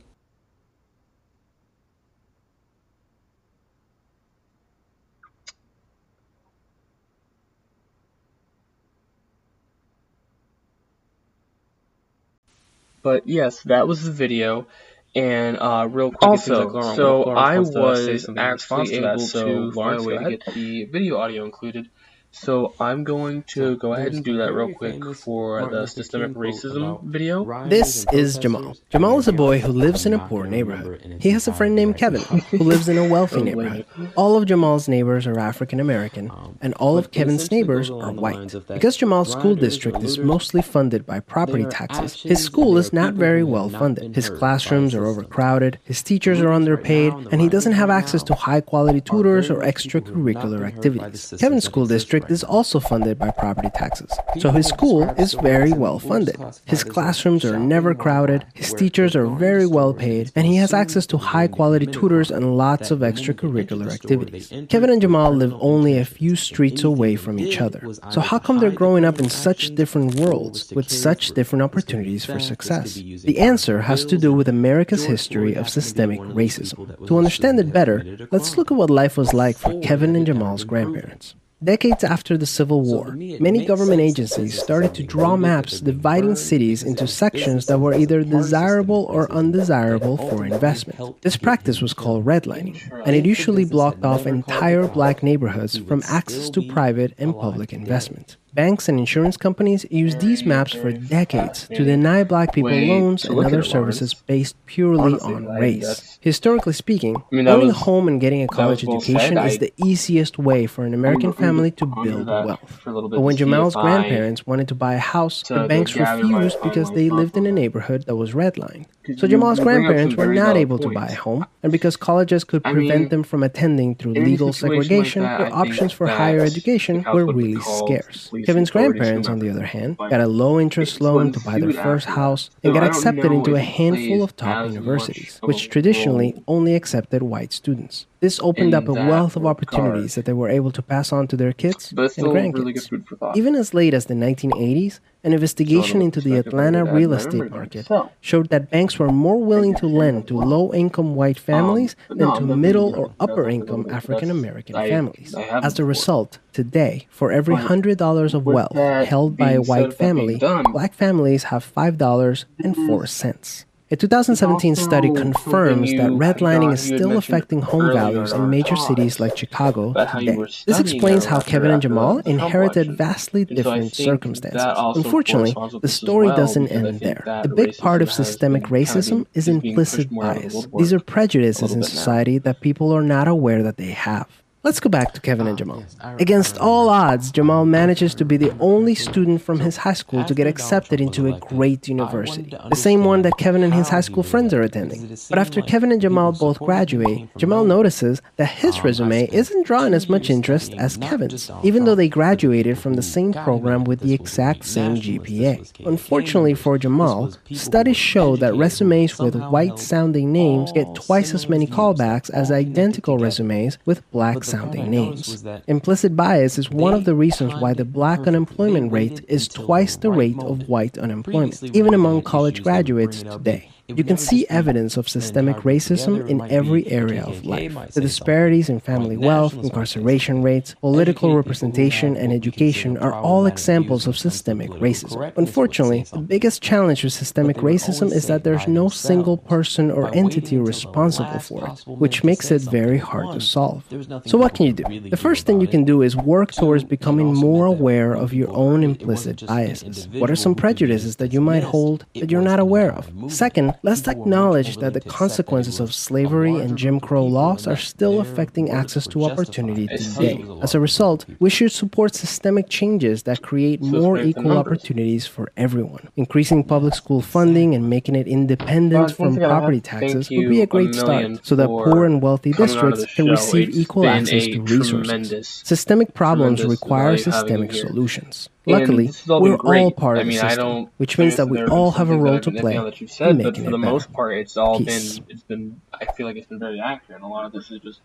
But 13.03 13.27
yes, 13.27 13.61
that 13.63 13.87
was 13.87 14.03
the 14.03 14.11
video. 14.11 14.67
And 15.15 15.57
uh, 15.59 15.87
real 15.89 16.11
quick, 16.11 16.29
Also, 16.29 16.65
like 16.65 16.73
Lauren- 16.73 16.95
so 16.95 17.21
Lawrence 17.21 17.37
I 17.37 17.59
wants 17.59 17.71
to 17.71 17.73
say 17.73 17.81
was 17.81 18.19
something 18.19 18.43
in 18.43 18.51
response 18.51 18.89
actually 18.89 18.95
to 18.95 19.01
that, 19.01 19.13
able 19.13 19.19
so 19.19 19.45
to 19.45 19.71
find 19.71 19.99
a 19.99 20.03
way 20.03 20.17
to 20.17 20.25
get 20.25 20.41
the 20.53 20.85
video 20.85 21.17
audio 21.17 21.45
included. 21.45 21.87
So 22.35 22.73
I'm 22.79 23.03
going 23.03 23.43
to 23.43 23.53
So 23.53 23.75
go 23.75 23.93
ahead 23.93 24.13
and 24.13 24.25
do 24.25 24.37
that 24.37 24.53
real 24.53 24.73
quick 24.73 25.01
for 25.15 25.69
the 25.69 25.85
systemic 25.85 26.33
racism 26.35 27.01
video. 27.03 27.45
This 27.69 28.07
is 28.11 28.39
Jamal. 28.39 28.75
Jamal 28.89 29.19
is 29.19 29.27
a 29.27 29.31
boy 29.31 29.59
who 29.59 29.71
lives 29.71 30.07
in 30.07 30.13
a 30.13 30.19
poor 30.27 30.47
neighborhood. 30.47 31.17
He 31.19 31.29
has 31.29 31.47
a 31.47 31.53
friend 31.53 31.75
named 31.75 31.95
Kevin 31.95 32.21
who 32.49 32.57
lives 32.57 32.89
in 32.89 32.97
a 32.97 33.07
wealthy 33.15 33.43
neighborhood. 33.43 33.85
All 34.15 34.35
of 34.35 34.47
Jamal's 34.47 34.87
neighbors 34.87 35.27
are 35.27 35.39
African 35.39 35.79
American, 35.79 36.31
Um, 36.31 36.57
and 36.59 36.73
all 36.75 36.97
of 36.97 37.11
Kevin's 37.11 37.51
neighbors 37.51 37.91
are 37.91 38.11
white. 38.11 38.35
lines 38.35 38.55
of 38.55 38.65
that 38.65 38.73
Because 38.73 38.97
Jamal's 38.97 39.31
school 39.31 39.53
district 39.55 40.01
is 40.01 40.17
mostly 40.17 40.63
funded 40.63 41.05
by 41.05 41.19
property 41.19 41.65
taxes, 41.65 42.19
his 42.23 42.43
school 42.43 42.77
is 42.79 42.91
not 42.91 43.13
very 43.13 43.43
well 43.43 43.69
funded. 43.69 44.15
His 44.15 44.31
classrooms 44.31 44.95
are 44.95 45.05
overcrowded, 45.05 45.77
his 45.83 46.01
teachers 46.01 46.41
are 46.41 46.51
underpaid, 46.51 47.13
and 47.31 47.41
he 47.41 47.47
doesn't 47.47 47.73
have 47.73 47.91
access 47.91 48.23
to 48.23 48.33
high 48.33 48.61
quality 48.61 49.01
tutors 49.01 49.51
or 49.51 49.59
much 49.59 49.83
people 49.87 50.01
who 50.01 50.25
have 50.27 50.35
not 50.35 50.43
extracurricular 50.43 50.57
been 50.57 50.61
heard 50.61 50.61
by 50.61 50.69
the 50.69 50.75
activities. 50.77 51.33
Kevin's 51.39 51.63
school 51.65 51.83
exist 51.83 52.22
district 52.23 52.31
is 52.31 52.43
also 52.43 52.79
funded 52.79 53.19
by 53.19 53.31
property 53.31 53.69
taxes, 53.73 54.11
so 54.39 54.51
his 54.51 54.67
school 54.67 55.03
is 55.17 55.33
very 55.33 55.73
well 55.73 55.99
funded. 55.99 56.37
His 56.65 56.83
classrooms 56.83 57.45
are 57.45 57.59
never 57.59 57.93
crowded, 57.93 58.45
his 58.53 58.73
teachers 58.73 59.15
are 59.15 59.27
very 59.27 59.65
well 59.65 59.93
paid, 59.93 60.31
and 60.35 60.45
he 60.45 60.57
has 60.57 60.73
access 60.73 61.05
to 61.07 61.17
high 61.17 61.47
quality 61.47 61.85
tutors 61.85 62.31
and 62.31 62.57
lots 62.57 62.91
of 62.91 62.99
the 62.99 63.05
moment 63.05 63.15
they 63.15 63.21
enter 63.21 63.33
extracurricular 63.33 63.85
the 63.85 63.91
store, 63.91 64.23
they 64.23 64.25
activities. 64.25 64.67
Kevin 64.69 64.89
and 64.89 65.01
Jamal 65.01 65.33
live 65.33 65.53
only 65.59 65.97
a 65.97 66.05
few 66.05 66.35
streets 66.35 66.83
away 66.83 67.15
from 67.15 67.39
each 67.39 67.59
other. 67.61 67.81
So 68.11 68.21
how 68.21 68.39
come 68.39 68.59
they're 68.59 68.71
growing 68.71 69.05
up 69.05 69.19
in 69.19 69.29
such 69.29 69.75
different 69.75 70.15
worlds 70.15 70.71
with 70.71 70.89
such 70.89 71.31
different 71.31 71.61
This 71.63 71.83
could 71.83 71.95
be 71.95 71.97
opportunities 71.97 72.25
for 72.25 72.39
theft, 72.39 72.49
this 72.49 72.57
could 72.57 72.91
success? 72.91 73.23
The 73.23 73.39
answer 73.39 73.81
has 73.81 74.05
to 74.05 74.17
do 74.17 74.33
with 74.33 74.47
America's 74.47 75.05
history 75.05 75.53
of 75.53 75.65
happened 75.65 75.73
to 75.73 75.79
be 75.79 75.81
systemic 75.81 76.19
one 76.19 76.31
of 76.31 76.35
those 76.35 76.73
people 76.73 76.85
racism. 76.85 77.07
To 77.07 77.17
understand 77.17 77.59
it 77.59 77.73
better, 77.73 78.27
let's 78.31 78.57
look 78.57 78.71
at 78.71 78.77
what 78.77 78.89
life 78.89 79.17
was 79.17 79.33
like 79.33 79.57
for 79.57 79.79
Kevin 79.81 80.15
and 80.15 80.25
Jamal's 80.25 80.63
grandparents. 80.63 81.35
Decades 81.63 82.03
after 82.03 82.37
the 82.37 82.45
Civil 82.45 82.81
War, 82.81 83.05
to 83.05 83.11
me, 83.11 83.35
it 83.35 83.41
many 83.41 83.65
government 83.65 84.01
agencies 84.01 84.61
started 84.61 84.93
to 84.95 85.03
draw 85.03 85.37
maps 85.37 85.79
dividing 85.79 86.35
cities 86.35 86.83
into 86.83 87.07
sections 87.07 87.67
that 87.67 87.79
were 87.79 87.93
either 87.93 88.23
that 88.23 88.27
are 88.27 88.31
part 88.31 88.39
of 88.39 88.43
systemic 88.43 88.43
desirable 88.43 89.05
or 89.09 89.31
undesirable 89.31 90.17
for 90.17 90.45
investment. 90.45 91.21
This 91.21 91.37
practice 91.37 91.81
was 91.81 91.93
called 91.93 92.25
redlining, 92.25 92.81
and 93.05 93.15
it 93.15 93.25
usually 93.25 93.65
blocked 93.65 94.03
off 94.03 94.25
never 94.25 94.41
called 94.41 94.47
the 94.47 94.53
entire 94.53 94.87
black 94.87 95.23
neighborhoods 95.23 95.77
from 95.77 96.01
access 96.07 96.49
to 96.49 96.61
private 96.61 97.13
and 97.17 97.33
public 97.33 97.71
investment. 97.71 98.37
Banks 98.53 98.87
and 98.87 98.99
insurance 98.99 99.35
companies 99.35 99.83
used 99.89 100.19
these 100.19 100.45
maps 100.45 100.73
for 100.73 100.91
decades 100.91 101.67
to 101.69 101.83
deny 101.83 102.23
black 102.23 102.53
people 102.53 102.69
loans 102.69 103.25
and 103.25 103.39
other 103.43 103.63
services 103.63 104.13
based 104.13 104.55
purely 104.67 105.13
on 105.21 105.47
race. 105.59 106.19
Historically 106.21 106.73
speaking, 106.73 107.15
I 107.15 107.35
mean, 107.35 107.45
that 107.45 107.55
owning 107.55 107.71
a 107.71 107.73
home 107.73 108.07
and 108.07 108.21
getting 108.21 108.43
a 108.43 108.47
college 108.47 108.83
education 108.87 109.39
is 109.39 109.57
the 109.57 109.73
easiest 109.77 110.37
way 110.37 110.67
for 110.67 110.85
an 110.85 110.93
American 110.93 111.33
family 111.33 111.71
to 111.71 111.85
build 112.03 112.27
wealth. 112.27 112.59
for 112.69 112.91
a 112.91 112.93
little 112.93 113.09
bit 113.09 113.15
But 113.17 113.21
when 113.21 113.37
Jamal's 113.37 113.73
grandparents 113.73 114.45
wanted 114.45 114.67
to 114.67 114.75
buy 114.75 114.93
a 114.93 114.99
house, 114.99 115.41
the 115.47 115.65
banks 115.67 115.95
refused 115.95 116.61
because 116.61 116.91
they 116.91 117.09
lived 117.09 117.35
in 117.35 117.47
a 117.47 117.51
neighborhood 117.51 118.05
that 118.05 118.15
was 118.15 118.33
redlined. 118.33 118.85
So 119.17 119.27
Jamal's 119.27 119.59
you 119.59 119.65
bring 119.65 119.77
up 119.77 119.81
some 119.81 119.93
grandparents 119.93 120.15
were 120.15 120.33
not 120.33 120.55
able 120.55 120.79
to 120.79 120.89
buy 120.89 121.07
a 121.07 121.15
home, 121.15 121.45
and 121.61 121.71
because 121.71 121.97
colleges 121.97 122.43
could 122.43 122.61
I 122.63 122.71
prevent 122.71 122.99
mean, 123.01 123.09
them 123.09 123.23
from 123.23 123.43
attending 123.43 123.95
through 123.95 124.13
legal 124.13 124.53
situation 124.53 124.69
like 124.69 124.83
segregation, 124.83 125.23
that, 125.23 125.51
options 125.51 125.91
for 125.91 126.07
higher 126.07 126.39
education 126.39 127.03
were 127.13 127.25
really 127.25 127.59
scarce. 127.59 128.31
Kevin's 128.45 128.71
grandparents, 128.71 129.27
on 129.27 129.39
the 129.39 129.49
other 129.49 129.65
hand, 129.65 129.97
got 129.97 130.21
a 130.21 130.27
low 130.27 130.59
interest 130.59 131.01
loan 131.01 131.31
to 131.33 131.39
buy 131.41 131.59
their 131.59 131.73
first 131.73 132.05
house 132.05 132.49
and 132.63 132.73
get 132.73 132.83
I 132.83 132.87
accepted 132.87 133.31
into 133.31 133.55
a 133.55 133.59
handful 133.59 134.23
of 134.23 134.35
top 134.35 134.71
universities, 134.71 135.39
which 135.43 135.69
traditionally 135.69 136.41
only 136.47 136.75
accepted 136.75 137.23
white 137.23 137.51
students. 137.51 138.05
This 138.23 138.39
opened 138.39 138.73
up 138.73 138.87
a 138.87 138.93
wealth 138.93 139.35
of 139.35 139.45
opportunities 139.45 140.15
that 140.15 140.23
they 140.23 140.31
were 140.31 140.47
able 140.47 140.71
to 140.71 140.81
pass 140.81 141.11
on 141.11 141.27
to 141.27 141.35
their 141.35 141.51
kids 141.51 141.91
and 141.91 141.99
grandkids. 141.99 142.53
really 142.59 142.71
good 142.71 142.87
food 142.91 143.05
for. 143.05 143.33
Even 143.35 143.53
as 143.53 143.73
late 143.73 143.93
as 143.93 144.05
the 144.05 144.13
1980s, 144.13 145.01
an 145.25 145.33
investigation 145.33 145.99
So, 145.99 146.05
into 146.05 146.21
the 146.21 146.35
Atlanta 146.37 146.85
real 146.85 147.11
estate 147.11 147.51
market 147.51 147.85
showed 148.21 148.47
that 148.47 148.69
banks 148.69 148.97
were 148.97 149.11
more 149.25 149.39
willing 149.51 149.75
to 149.75 149.87
lend 149.87 150.29
to 150.29 150.37
low 150.37 150.73
income 150.73 151.15
white 151.15 151.37
families 151.37 151.97
Um, 152.09 152.17
than 152.19 152.29
no, 152.29 152.35
to 152.39 152.45
middle 152.65 152.89
or 152.99 153.11
upper-income 153.19 153.87
African 153.89 154.31
American 154.31 154.75
families. 154.75 155.35
I 155.35 155.59
As 155.67 155.77
a 155.77 155.83
result, 155.83 156.39
today, 156.53 157.07
for 157.09 157.27
every 157.39 157.57
$100 157.57 158.33
of 158.33 158.45
wealth 158.45 158.77
held 159.13 159.35
by 159.35 159.51
a 159.51 159.61
white 159.61 159.93
family, 160.03 160.37
black 160.71 160.93
families 160.93 161.43
have 161.51 161.63
$5.04. 161.65 163.65
A 163.93 163.95
2017 163.95 164.75
study 164.75 165.11
confirms 165.11 165.91
that 165.91 166.09
redlining 166.09 166.73
is 166.73 166.81
still 166.81 167.15
affecting 167.15 167.61
home 167.61 167.93
values 167.93 168.31
in 168.31 168.49
major 168.49 168.75
cities 168.75 169.19
like 169.19 169.37
Chicago 169.37 169.91
about 169.91 170.07
how 170.07 170.17
you 170.17 170.31
today. 170.31 170.63
This 170.65 170.79
explains 170.79 171.25
how 171.25 171.41
Kevin 171.41 171.69
and 171.69 171.79
Jamal 171.79 172.17
inherited 172.25 172.97
vastly 172.97 173.45
different 173.45 173.93
circumstances. 173.93 174.63
Unfortunately, 174.95 175.53
the 175.79 175.87
story 175.87 176.29
doesn't 176.29 176.69
end 176.69 177.01
there. 177.01 177.23
A 177.27 177.47
big 177.47 177.77
part 177.77 178.01
of 178.01 178.11
systemic 178.11 178.63
been 178.63 178.71
kind 178.71 178.81
of 178.81 178.87
racism 178.87 179.25
is 179.35 179.47
implicit 179.47 180.07
pushed 180.07 180.11
more 180.11 180.25
out 180.25 180.37
of 180.37 180.41
the 180.41 180.49
bias. 180.49 180.67
These 180.79 180.93
are 180.93 180.99
prejudices 180.99 181.71
in 181.71 181.83
society 181.83 182.39
that 182.39 182.61
people 182.61 182.91
are 182.93 183.03
not 183.03 183.27
aware 183.27 183.61
that 183.61 183.77
they 183.77 183.91
have. 183.91 184.27
Let's 184.65 184.79
go 184.79 184.89
back 184.89 185.11
to 185.13 185.19
Kevin 185.19 185.45
and 185.47 185.55
Ah, 185.55 185.59
Jamal. 185.59 185.79
yes, 185.79 185.95
I 185.99 186.11
re- 186.13 186.21
Against 186.21 186.57
all 186.57 186.87
odds, 186.87 187.31
Jamal 187.33 187.65
manages 187.65 188.15
to 188.15 188.23
be 188.23 188.37
the 188.37 188.53
only 188.61 188.95
student 188.95 189.41
from 189.41 189.59
his 189.59 189.75
high 189.75 189.91
school 189.91 190.23
to 190.23 190.33
get 190.33 190.47
accepted 190.47 191.01
into 191.01 191.27
a 191.27 191.37
great 191.37 191.89
university. 191.89 192.49
The 192.69 192.75
same 192.77 193.03
one 193.03 193.23
that 193.23 193.33
Kevin 193.37 193.61
and 193.63 193.73
his 193.73 193.89
high 193.89 193.99
school 193.99 194.23
friends 194.23 194.53
are 194.53 194.61
attending. 194.61 195.17
But 195.29 195.37
after 195.37 195.61
Kevin 195.61 195.91
and 195.91 195.99
Jamal 195.99 196.31
both 196.31 196.59
graduate, 196.59 197.27
Jamal 197.37 197.65
notices 197.65 198.21
that 198.37 198.45
his 198.63 198.77
Um, 198.77 198.83
resume 198.85 199.27
isn't 199.33 199.65
drawing 199.65 199.93
as 199.93 200.07
much 200.07 200.29
interest 200.29 200.73
as 200.77 200.95
Kevin's, 200.95 201.51
even 201.63 201.83
though 201.83 201.95
they 201.95 202.07
graduated 202.07 202.77
from 202.77 202.93
the 202.93 203.01
same 203.01 203.33
program 203.33 203.83
with 203.83 203.99
the 203.99 204.13
exact 204.13 204.63
same 204.63 204.95
GPA. 204.95 205.59
Unfortunately 205.85 206.53
for 206.53 206.77
Jamal, 206.77 207.23
was 207.25 207.35
people 207.35 207.49
who 207.49 207.55
studies 207.55 207.97
show 207.97 208.37
that 208.37 208.55
resumes 208.55 209.19
with 209.19 209.35
white 209.35 209.77
sounding 209.77 210.31
names 210.31 210.71
get 210.71 210.95
twice 210.95 211.33
as 211.33 211.49
many 211.49 211.67
callbacks 211.67 212.29
as 212.29 212.49
identical 212.49 213.17
resumes 213.17 213.77
with 213.85 214.09
black 214.11 214.45
But 214.53 214.71
the 214.71 214.77
part 214.77 214.77
I 214.77 214.81
sounding 214.81 214.91
names. 214.91 215.45
Implicit 215.67 216.15
bias 216.15 216.57
is 216.57 216.69
one 216.69 216.93
of 216.93 217.05
the 217.05 217.15
reasons 217.15 217.53
why 217.55 217.73
the 217.73 217.85
black 217.85 218.27
unemployment 218.27 218.91
rate 218.91 219.25
is 219.27 219.47
twice 219.47 219.95
the 219.95 220.11
rate 220.11 220.39
of 220.39 220.69
white 220.69 220.97
unemployment, 220.97 221.63
even 221.75 221.93
among 221.93 222.21
college 222.21 222.59
issues, 222.59 222.65
they 222.65 222.71
would 222.71 222.83
bring 222.85 222.85
graduates 222.85 223.23
today. 223.23 223.72
You 223.87 224.03
can 224.03 224.17
see 224.17 224.45
evidence 224.49 224.95
of 224.95 225.09
systemic 225.09 225.57
racism 225.57 226.27
in 226.29 226.41
every 226.49 226.87
area 226.87 227.23
of 227.25 227.45
life. 227.45 227.93
The 227.93 227.99
disparities 228.01 228.69
in 228.69 228.79
family 228.79 229.17
wealth, 229.17 229.53
nationalists 229.53 229.55
might 229.55 229.87
say 229.89 229.99
incarceration 229.99 230.41
rates, 230.41 230.75
political 230.79 231.01
Educated 231.01 231.15
people 231.15 231.29
who 231.31 231.35
representation, 231.35 232.07
and 232.15 232.31
what 232.31 232.33
we 232.33 232.39
consider 232.39 232.47
education 232.47 232.97
are 232.97 233.13
all 233.13 233.45
examples 233.45 234.07
of 234.07 234.13
when 234.13 234.13
it 234.13 234.21
comes 234.21 234.21
to 234.21 234.29
systemic 234.29 234.69
racism. 234.71 235.15
correctness 235.15 235.25
would 235.25 235.35
say 235.35 235.41
Unfortunately, 235.41 236.03
the 236.11 236.17
biggest 236.19 236.61
challenge 236.61 237.03
with 237.03 237.13
systemic 237.13 237.57
But 237.57 237.61
they 237.61 237.65
would 237.67 237.73
racism 237.75 238.11
is 238.13 238.27
that 238.27 238.43
there's 238.45 238.67
no 238.67 238.87
single 238.89 239.37
person 239.37 239.91
or 239.91 240.13
entity 240.15 240.57
responsible 240.57 241.39
for 241.39 241.67
it, 241.67 241.83
which 241.87 242.23
makes 242.23 242.51
it 242.51 242.61
very 242.61 242.97
hard 242.97 243.33
to 243.33 243.41
solve. 243.41 243.83
there 243.89 243.97
was 243.97 244.07
nothing 244.07 244.29
So 244.29 244.37
what 244.37 244.53
can 244.53 244.65
you 244.65 244.73
do? 244.73 245.09
The 245.09 245.17
first 245.17 245.45
thing 245.45 245.59
you 245.59 245.67
can 245.67 245.83
do 245.83 246.01
is 246.01 246.15
work 246.15 246.53
towards 246.53 246.83
becoming 246.85 247.33
more 247.33 247.65
aware 247.65 248.13
of 248.13 248.33
your 248.33 248.49
own 248.51 248.81
heard 248.83 248.91
it, 248.91 248.95
it 248.95 249.01
implicit 249.01 249.27
wasn't 249.27 249.39
just 249.39 249.51
an 249.51 249.57
biases. 249.57 250.07
What 250.21 250.31
are 250.31 250.35
some 250.35 250.51
who 250.51 250.55
could 250.55 250.59
be 250.59 250.61
prejudices 250.61 251.15
that 251.17 251.33
you 251.33 251.41
might 251.41 251.63
hold 251.63 252.05
that 252.15 252.31
you're 252.31 252.41
not 252.41 252.59
aware 252.59 252.91
of? 252.91 253.11
Second, 253.27 253.72
let's 253.83 254.01
People 254.01 254.13
were 254.25 254.25
much 254.25 254.27
acknowledge 254.27 254.77
that 254.77 254.93
the 254.93 254.99
to 255.01 255.07
accept 255.07 255.07
that 255.07 255.07
it 255.07 255.17
consequences 255.17 255.79
of 255.79 255.93
slavery 255.93 256.55
and 256.55 256.77
Jim 256.77 256.99
Crow 256.99 257.25
laws 257.25 257.67
are 257.67 257.75
still 257.77 258.19
affecting 258.19 258.69
access 258.69 259.07
to 259.07 259.23
opportunity 259.25 259.87
today. 259.87 260.35
it 260.39 260.47
was 260.47 260.59
a 260.59 260.63
As 260.63 260.75
a 260.75 260.79
result, 260.79 261.25
we 261.39 261.49
should 261.49 261.71
support 261.71 262.15
systemic 262.15 262.69
changes 262.69 263.23
that 263.23 263.41
create 263.41 263.81
more 263.81 264.17
equal 264.17 264.57
opportunities 264.57 265.25
for 265.27 265.51
everyone. 265.55 266.09
Increasing 266.15 266.63
public 266.63 266.93
school 266.95 267.21
funding 267.21 267.73
and 267.75 267.89
making 267.89 268.15
it 268.15 268.27
independent 268.27 269.11
from 269.11 269.25
once 269.25 269.37
again, 269.37 269.49
I 269.49 269.53
have 269.53 269.61
property 269.61 269.81
taxes 269.81 270.29
would 270.29 270.49
be 270.49 270.61
a 270.61 270.63
a 270.63 270.67
great 270.67 270.95
start 270.95 271.45
so 271.45 271.55
that 271.55 271.67
poor 271.67 272.05
and 272.05 272.21
wealthy 272.21 272.51
districts 272.51 273.05
can 273.15 273.27
receive 273.27 273.69
equal 273.75 274.07
access 274.07 274.45
to 274.47 274.61
resources. 274.61 275.61
Systemic 275.63 276.13
problems 276.13 276.63
require 276.65 277.17
systemic 277.17 277.71
solutions. 277.73 278.49
And 278.65 278.79
Luckily, 278.79 279.09
all 279.29 279.41
we're 279.41 279.57
great. 279.57 279.81
all 279.81 279.91
part 279.91 280.17
I 280.17 280.21
of 280.21 280.27
the 280.27 280.33
mean, 280.33 280.39
I 280.41 280.49
system, 280.49 280.65
don't. 280.65 280.89
which 280.97 281.17
means 281.17 281.35
that 281.37 281.47
we 281.47 281.57
there 281.57 281.65
have 281.65 281.71
been 281.71 281.79
all 281.79 281.91
have 281.91 282.09
a 282.09 282.17
role 282.17 282.39
to 282.39 282.51
play 282.51 282.75
nitpicking 282.75 282.79
on 282.79 282.85
that 282.85 283.01
you've 283.01 283.11
in 283.23 283.37
said, 283.37 283.37
but 283.43 283.57
for 283.57 283.69
it 283.69 283.71
the 283.71 283.77
better. 283.77 283.77
most 283.77 284.13
part, 284.13 284.37
it's 284.37 284.57
all 284.57 284.79
Peace. 284.79 285.19
been. 285.19 285.25
It's 285.29 285.43
been. 285.43 285.81
I 285.93 286.05
feel 286.13 286.25
like 286.27 286.37
it's 286.37 286.47
been 286.47 286.59
very 286.59 286.79
accurate, 286.79 287.21
and 287.21 287.25
a 287.25 287.27
lot 287.27 287.45
of 287.45 287.51
this 287.51 287.71
is 287.71 287.81
just 287.81 287.99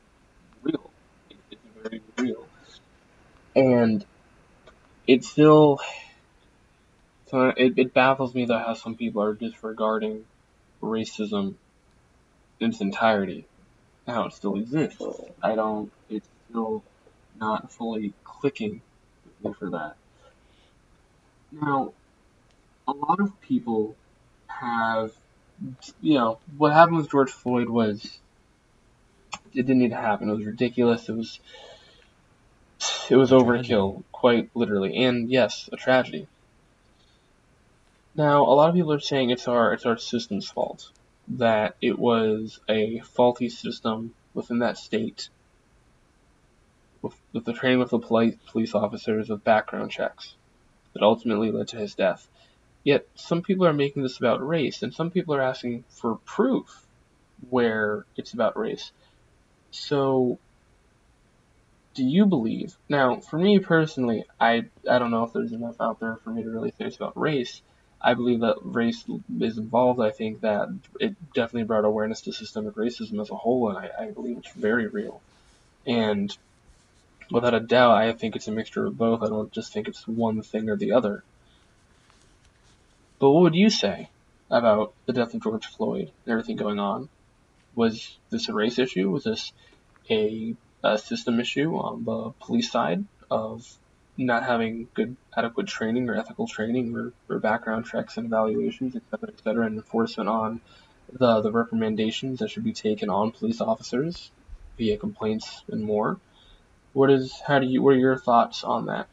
real. 0.62 0.90
It's 1.50 1.60
very 1.82 2.02
real, 2.18 2.46
and 3.54 4.04
it 5.06 5.24
still. 5.24 5.80
So 7.30 7.52
it, 7.56 7.74
it 7.76 7.94
baffles 7.94 8.34
me 8.34 8.46
that 8.46 8.66
how 8.66 8.74
some 8.74 8.96
people 8.96 9.22
are 9.22 9.34
disregarding 9.34 10.24
racism 10.82 11.54
in 12.58 12.70
its 12.70 12.80
entirety, 12.80 13.46
how 14.06 14.24
it 14.24 14.32
still 14.32 14.56
exists. 14.56 15.00
I 15.42 15.54
don't. 15.54 15.92
It's 16.10 16.28
still 16.50 16.82
not 17.38 17.70
fully 17.70 18.14
clicking 18.24 18.80
for 19.58 19.70
that. 19.70 19.96
Now, 21.52 21.92
a 22.86 22.92
lot 22.92 23.20
of 23.20 23.40
people 23.40 23.96
have, 24.46 25.12
you 26.00 26.14
know, 26.14 26.38
what 26.56 26.72
happened 26.72 26.98
with 26.98 27.10
George 27.10 27.30
Floyd 27.30 27.68
was, 27.68 28.18
it 29.52 29.62
didn't 29.66 29.78
need 29.78 29.90
to 29.90 29.96
happen. 29.96 30.28
It 30.28 30.36
was 30.36 30.44
ridiculous. 30.44 31.08
It 31.08 31.16
was, 31.16 31.40
it 33.10 33.16
was 33.16 33.30
overkill, 33.30 34.02
quite 34.12 34.50
literally, 34.54 35.04
and 35.04 35.30
yes, 35.30 35.68
a 35.72 35.76
tragedy. 35.76 36.28
Now, 38.14 38.42
a 38.42 38.54
lot 38.54 38.68
of 38.68 38.74
people 38.74 38.92
are 38.92 39.00
saying 39.00 39.30
it's 39.30 39.46
our 39.46 39.72
it's 39.72 39.86
our 39.86 39.96
system's 39.96 40.50
fault 40.50 40.90
that 41.28 41.76
it 41.80 41.98
was 41.98 42.58
a 42.68 42.98
faulty 43.00 43.48
system 43.48 44.14
within 44.34 44.58
that 44.58 44.76
state 44.76 45.28
with, 47.00 47.14
with 47.32 47.44
the 47.44 47.52
training 47.52 47.78
with 47.78 47.90
the 47.90 47.98
police 47.98 48.34
police 48.46 48.74
officers 48.74 49.28
with 49.28 49.44
background 49.44 49.90
checks 49.90 50.34
that 50.92 51.02
ultimately 51.02 51.50
led 51.50 51.68
to 51.68 51.76
his 51.76 51.94
death. 51.94 52.26
Yet 52.84 53.06
some 53.14 53.42
people 53.42 53.66
are 53.66 53.72
making 53.72 54.02
this 54.02 54.18
about 54.18 54.46
race, 54.46 54.82
and 54.82 54.94
some 54.94 55.10
people 55.10 55.34
are 55.34 55.42
asking 55.42 55.84
for 55.88 56.16
proof 56.24 56.86
where 57.50 58.04
it's 58.16 58.32
about 58.32 58.56
race. 58.56 58.92
So, 59.70 60.38
do 61.94 62.04
you 62.04 62.26
believe? 62.26 62.76
Now, 62.88 63.16
for 63.16 63.38
me 63.38 63.58
personally, 63.58 64.24
I 64.40 64.66
I 64.88 64.98
don't 64.98 65.10
know 65.10 65.24
if 65.24 65.32
there's 65.32 65.52
enough 65.52 65.80
out 65.80 66.00
there 66.00 66.16
for 66.16 66.30
me 66.30 66.42
to 66.42 66.50
really 66.50 66.70
say 66.70 66.86
it's 66.86 66.96
about 66.96 67.18
race. 67.18 67.60
I 68.00 68.14
believe 68.14 68.40
that 68.40 68.58
race 68.62 69.04
is 69.40 69.58
involved. 69.58 70.00
I 70.00 70.10
think 70.10 70.42
that 70.42 70.68
it 71.00 71.16
definitely 71.34 71.64
brought 71.64 71.84
awareness 71.84 72.20
to 72.22 72.32
systemic 72.32 72.74
racism 72.74 73.20
as 73.20 73.30
a 73.30 73.34
whole, 73.34 73.70
and 73.70 73.78
I, 73.78 73.90
I 73.98 74.10
believe 74.10 74.38
it's 74.38 74.52
very 74.52 74.86
real. 74.86 75.20
And 75.84 76.36
without 77.30 77.54
a 77.54 77.60
doubt, 77.60 77.96
I 77.96 78.12
think 78.12 78.36
it's 78.36 78.48
a 78.48 78.52
mixture 78.52 78.86
of 78.86 78.96
both. 78.96 79.22
I 79.22 79.28
don't 79.28 79.52
just 79.52 79.72
think 79.72 79.88
it's 79.88 80.06
one 80.06 80.42
thing 80.42 80.68
or 80.68 80.76
the 80.76 80.92
other. 80.92 81.22
But 83.18 83.30
what 83.30 83.42
would 83.42 83.54
you 83.54 83.70
say 83.70 84.10
about 84.50 84.94
the 85.06 85.12
death 85.12 85.34
of 85.34 85.42
George 85.42 85.66
Floyd 85.66 86.10
and 86.24 86.32
everything 86.32 86.56
going 86.56 86.78
on? 86.78 87.08
Was 87.74 88.16
this 88.30 88.48
a 88.48 88.54
race 88.54 88.78
issue? 88.78 89.10
Was 89.10 89.24
this 89.24 89.52
a, 90.10 90.54
a 90.82 90.98
system 90.98 91.40
issue 91.40 91.76
on 91.76 92.04
the 92.04 92.30
police 92.40 92.70
side 92.70 93.04
of 93.30 93.66
not 94.16 94.42
having 94.42 94.88
good 94.94 95.16
adequate 95.36 95.66
training 95.66 96.08
or 96.08 96.16
ethical 96.16 96.46
training 96.46 96.96
or, 96.96 97.12
or 97.28 97.38
background 97.38 97.86
checks 97.86 98.16
and 98.16 98.26
evaluations, 98.26 98.96
et 98.96 99.02
cetera, 99.10 99.28
et 99.28 99.40
cetera, 99.44 99.66
and 99.66 99.76
enforcement 99.76 100.28
on 100.28 100.60
the, 101.12 101.40
the 101.40 101.52
recommendations 101.52 102.40
that 102.40 102.50
should 102.50 102.64
be 102.64 102.72
taken 102.72 103.10
on 103.10 103.30
police 103.30 103.60
officers 103.60 104.30
via 104.76 104.96
complaints 104.96 105.62
and 105.70 105.84
more? 105.84 106.18
What 106.92 107.10
is 107.10 107.40
how 107.46 107.58
do 107.58 107.66
you 107.66 107.82
what 107.82 107.94
are 107.94 107.98
your 107.98 108.18
thoughts 108.18 108.64
on 108.64 108.86
that? 108.86 109.08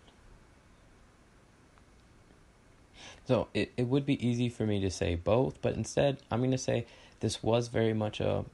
So 3.27 3.47
it, 3.53 3.71
it 3.75 3.87
would 3.87 4.05
be 4.05 4.25
easy 4.25 4.49
for 4.49 4.65
me 4.65 4.79
to 4.81 4.91
say 4.91 5.15
both, 5.15 5.61
but 5.61 5.75
instead 5.75 6.17
I'm 6.29 6.39
going 6.39 6.51
to 6.51 6.57
say 6.57 6.85
this 7.21 7.41
was 7.43 7.67
very 7.69 7.93
much 7.93 8.19
a 8.19 8.45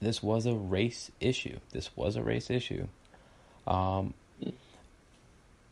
this 0.00 0.22
was 0.22 0.46
a 0.46 0.54
race 0.54 1.10
issue. 1.20 1.58
This 1.72 1.90
was 1.96 2.16
a 2.16 2.22
race 2.22 2.50
issue. 2.50 2.86
Um, 3.66 4.14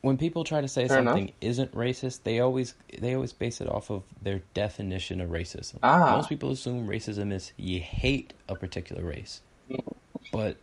when 0.03 0.19
people 0.19 0.45
try 0.45 0.61
to 0.61 0.69
say 0.69 0.87
Fair 0.87 0.99
something 0.99 1.25
enough. 1.25 1.37
isn't 1.41 1.75
racist, 1.75 2.21
they 2.25 2.41
always 2.41 2.75
they 2.99 3.15
always 3.15 3.33
base 3.33 3.61
it 3.61 3.69
off 3.69 3.91
of 3.91 4.03
their 4.21 4.43
definition 4.53 5.21
of 5.21 5.31
racism. 5.31 5.79
Ah. 5.83 6.17
Most 6.17 6.29
people 6.29 6.51
assume 6.51 6.87
racism 6.87 7.33
is 7.33 7.53
you 7.57 7.81
hate 7.81 8.35
a 8.49 8.55
particular 8.55 9.03
race, 9.03 9.41
but 10.33 10.59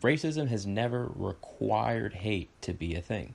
racism 0.00 0.48
has 0.48 0.66
never 0.66 1.10
required 1.14 2.14
hate 2.14 2.50
to 2.62 2.72
be 2.72 2.94
a 2.94 3.02
thing. 3.02 3.34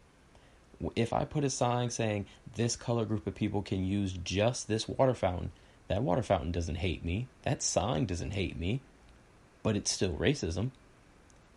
If 0.95 1.13
I 1.13 1.25
put 1.25 1.43
a 1.43 1.49
sign 1.49 1.89
saying 1.89 2.25
this 2.55 2.75
color 2.75 3.05
group 3.05 3.27
of 3.27 3.35
people 3.35 3.61
can 3.61 3.85
use 3.85 4.13
just 4.13 4.67
this 4.67 4.87
water 4.87 5.13
fountain, 5.13 5.51
that 5.87 6.03
water 6.03 6.23
fountain 6.23 6.51
doesn't 6.51 6.75
hate 6.75 7.03
me. 7.05 7.27
That 7.43 7.61
sign 7.61 8.05
doesn't 8.05 8.31
hate 8.31 8.57
me, 8.57 8.81
but 9.61 9.75
it's 9.75 9.91
still 9.91 10.13
racism. 10.13 10.71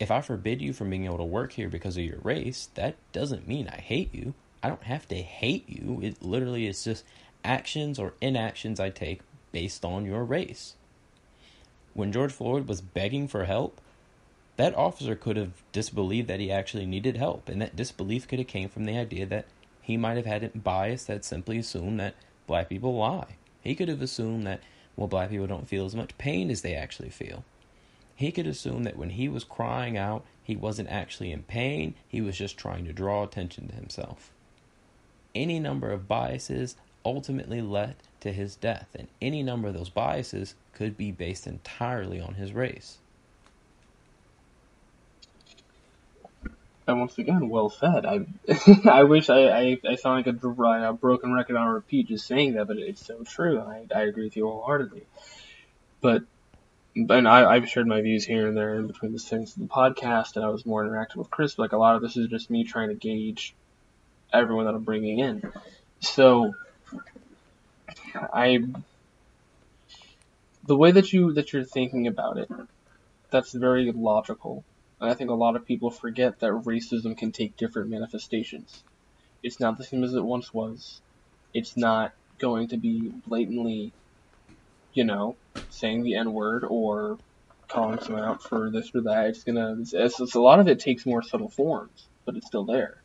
If 0.00 0.10
I 0.10 0.20
forbid 0.20 0.60
you 0.60 0.72
from 0.72 0.90
being 0.90 1.04
able 1.04 1.18
to 1.18 1.24
work 1.24 1.52
here 1.52 1.68
because 1.68 1.96
of 1.96 2.02
your 2.02 2.18
race, 2.22 2.68
that 2.74 2.96
doesn't 3.12 3.48
mean 3.48 3.68
I 3.68 3.76
hate 3.76 4.12
you. 4.12 4.34
I 4.62 4.68
don't 4.68 4.82
have 4.82 5.06
to 5.08 5.16
hate 5.16 5.68
you. 5.68 6.00
It 6.02 6.22
literally 6.22 6.66
is 6.66 6.82
just 6.82 7.04
actions 7.44 7.98
or 7.98 8.14
inactions 8.20 8.80
I 8.80 8.90
take 8.90 9.20
based 9.52 9.84
on 9.84 10.04
your 10.04 10.24
race. 10.24 10.74
When 11.92 12.10
George 12.10 12.32
Floyd 12.32 12.66
was 12.66 12.80
begging 12.80 13.28
for 13.28 13.44
help, 13.44 13.80
that 14.56 14.74
officer 14.76 15.14
could 15.14 15.36
have 15.36 15.62
disbelieved 15.72 16.28
that 16.28 16.40
he 16.40 16.50
actually 16.50 16.86
needed 16.86 17.16
help, 17.16 17.48
and 17.48 17.60
that 17.60 17.76
disbelief 17.76 18.28
could 18.28 18.38
have 18.38 18.48
came 18.48 18.68
from 18.68 18.84
the 18.84 18.96
idea 18.96 19.26
that 19.26 19.46
he 19.82 19.96
might 19.96 20.16
have 20.16 20.26
had 20.26 20.44
a 20.44 20.48
bias 20.50 21.04
that 21.04 21.24
simply 21.24 21.58
assumed 21.58 21.98
that 22.00 22.14
black 22.46 22.68
people 22.68 22.96
lie. 22.96 23.36
He 23.62 23.74
could 23.74 23.88
have 23.88 24.02
assumed 24.02 24.46
that, 24.46 24.60
well, 24.96 25.08
black 25.08 25.30
people 25.30 25.46
don't 25.46 25.68
feel 25.68 25.84
as 25.84 25.96
much 25.96 26.16
pain 26.18 26.50
as 26.50 26.62
they 26.62 26.74
actually 26.74 27.10
feel. 27.10 27.44
He 28.14 28.30
could 28.30 28.46
assume 28.46 28.84
that 28.84 28.96
when 28.96 29.10
he 29.10 29.28
was 29.28 29.42
crying 29.42 29.98
out, 29.98 30.24
he 30.42 30.54
wasn't 30.54 30.90
actually 30.90 31.32
in 31.32 31.42
pain, 31.42 31.94
he 32.06 32.20
was 32.20 32.36
just 32.36 32.56
trying 32.56 32.84
to 32.84 32.92
draw 32.92 33.24
attention 33.24 33.68
to 33.68 33.74
himself. 33.74 34.30
Any 35.34 35.58
number 35.58 35.90
of 35.90 36.06
biases 36.06 36.76
ultimately 37.04 37.60
led 37.60 37.96
to 38.20 38.32
his 38.32 38.54
death, 38.54 38.88
and 38.94 39.08
any 39.20 39.42
number 39.42 39.68
of 39.68 39.74
those 39.74 39.90
biases 39.90 40.54
could 40.72 40.96
be 40.96 41.10
based 41.10 41.46
entirely 41.46 42.20
on 42.20 42.34
his 42.34 42.52
race. 42.52 42.98
And 46.86 47.00
once 47.00 47.16
again, 47.16 47.48
well 47.48 47.70
said. 47.70 48.04
I 48.04 48.26
I 48.90 49.04
wish 49.04 49.30
I, 49.30 49.48
I, 49.48 49.78
I 49.88 49.94
sound 49.96 50.26
like 50.26 50.42
a, 50.42 50.88
a 50.88 50.92
broken 50.92 51.32
record 51.32 51.56
on 51.56 51.68
repeat 51.68 52.08
just 52.08 52.26
saying 52.26 52.54
that, 52.54 52.66
but 52.66 52.76
it's 52.76 53.04
so 53.04 53.22
true. 53.24 53.60
I, 53.60 53.86
I 53.94 54.02
agree 54.02 54.24
with 54.24 54.36
you 54.36 54.46
wholeheartedly. 54.46 55.06
But 56.00 56.24
and 56.94 57.26
I, 57.26 57.50
I've 57.50 57.68
shared 57.68 57.86
my 57.86 58.02
views 58.02 58.24
here 58.24 58.46
and 58.46 58.56
there 58.56 58.74
in 58.74 58.86
between 58.86 59.12
the 59.12 59.18
things 59.18 59.56
of 59.56 59.62
the 59.62 59.68
podcast, 59.68 60.36
and 60.36 60.44
I 60.44 60.48
was 60.48 60.64
more 60.66 60.84
interactive 60.84 61.16
with 61.16 61.30
Chris. 61.30 61.58
Like 61.58 61.72
a 61.72 61.78
lot 61.78 61.96
of 61.96 62.02
this 62.02 62.16
is 62.16 62.28
just 62.28 62.50
me 62.50 62.64
trying 62.64 62.90
to 62.90 62.94
gauge 62.94 63.54
everyone 64.32 64.66
that 64.66 64.74
I'm 64.74 64.84
bringing 64.84 65.18
in. 65.18 65.42
So 66.00 66.54
I 68.14 68.64
the 70.66 70.76
way 70.76 70.90
that 70.92 71.12
you 71.12 71.32
that 71.32 71.52
you're 71.52 71.64
thinking 71.64 72.06
about 72.06 72.38
it, 72.38 72.50
that's 73.30 73.52
very 73.52 73.90
logical. 73.92 74.64
And 75.00 75.10
I 75.10 75.14
think 75.14 75.30
a 75.30 75.34
lot 75.34 75.56
of 75.56 75.66
people 75.66 75.90
forget 75.90 76.40
that 76.40 76.52
racism 76.52 77.16
can 77.16 77.32
take 77.32 77.56
different 77.56 77.90
manifestations. 77.90 78.82
It's 79.42 79.60
not 79.60 79.76
the 79.76 79.84
same 79.84 80.04
as 80.04 80.14
it 80.14 80.24
once 80.24 80.54
was. 80.54 81.00
It's 81.52 81.76
not 81.76 82.12
going 82.38 82.68
to 82.68 82.76
be 82.76 83.12
blatantly, 83.26 83.92
you 84.92 85.04
know, 85.04 85.36
saying 85.68 86.02
the 86.02 86.16
N 86.16 86.32
word 86.32 86.64
or 86.68 87.18
calling 87.68 88.00
someone 88.00 88.24
out 88.24 88.42
for 88.42 88.70
this 88.70 88.90
or 88.94 89.02
that. 89.02 89.26
It's 89.26 89.44
gonna. 89.44 89.76
It's, 89.80 89.92
it's, 89.94 90.34
a 90.34 90.40
lot 90.40 90.60
of 90.60 90.68
it 90.68 90.80
takes 90.80 91.06
more 91.06 91.22
subtle 91.22 91.50
forms, 91.50 92.08
but 92.24 92.36
it's 92.36 92.46
still 92.46 92.64
there. 92.64 93.02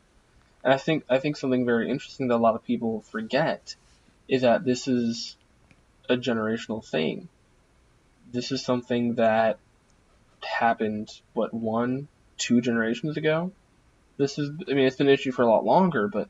And 0.64 0.74
I 0.74 0.78
think 0.78 1.04
I 1.10 1.20
think 1.20 1.38
something 1.38 1.66
very 1.66 1.90
interesting 1.90 2.28
that 2.28 2.36
a 2.36 2.38
lot 2.38 2.56
of 2.56 2.64
people 2.64 3.02
forget 3.02 3.76
is 4.28 4.44
that 4.44 4.64
this 4.64 4.88
is 4.88 5.36
a 6.10 6.16
generational 6.16 6.86
thing. 6.86 7.30
This 8.32 8.52
is 8.52 8.64
something 8.64 9.16
that 9.16 9.60
happened 10.44 11.10
what 11.34 11.54
one, 11.54 12.08
two 12.38 12.62
generations 12.62 13.18
ago. 13.18 13.52
This 14.18 14.38
is 14.38 14.52
I 14.68 14.74
mean 14.74 14.86
it's 14.86 14.98
been 14.98 15.08
an 15.08 15.14
issue 15.14 15.32
for 15.32 15.44
a 15.44 15.50
lot 15.50 15.66
longer, 15.66 16.08
but 16.08 16.30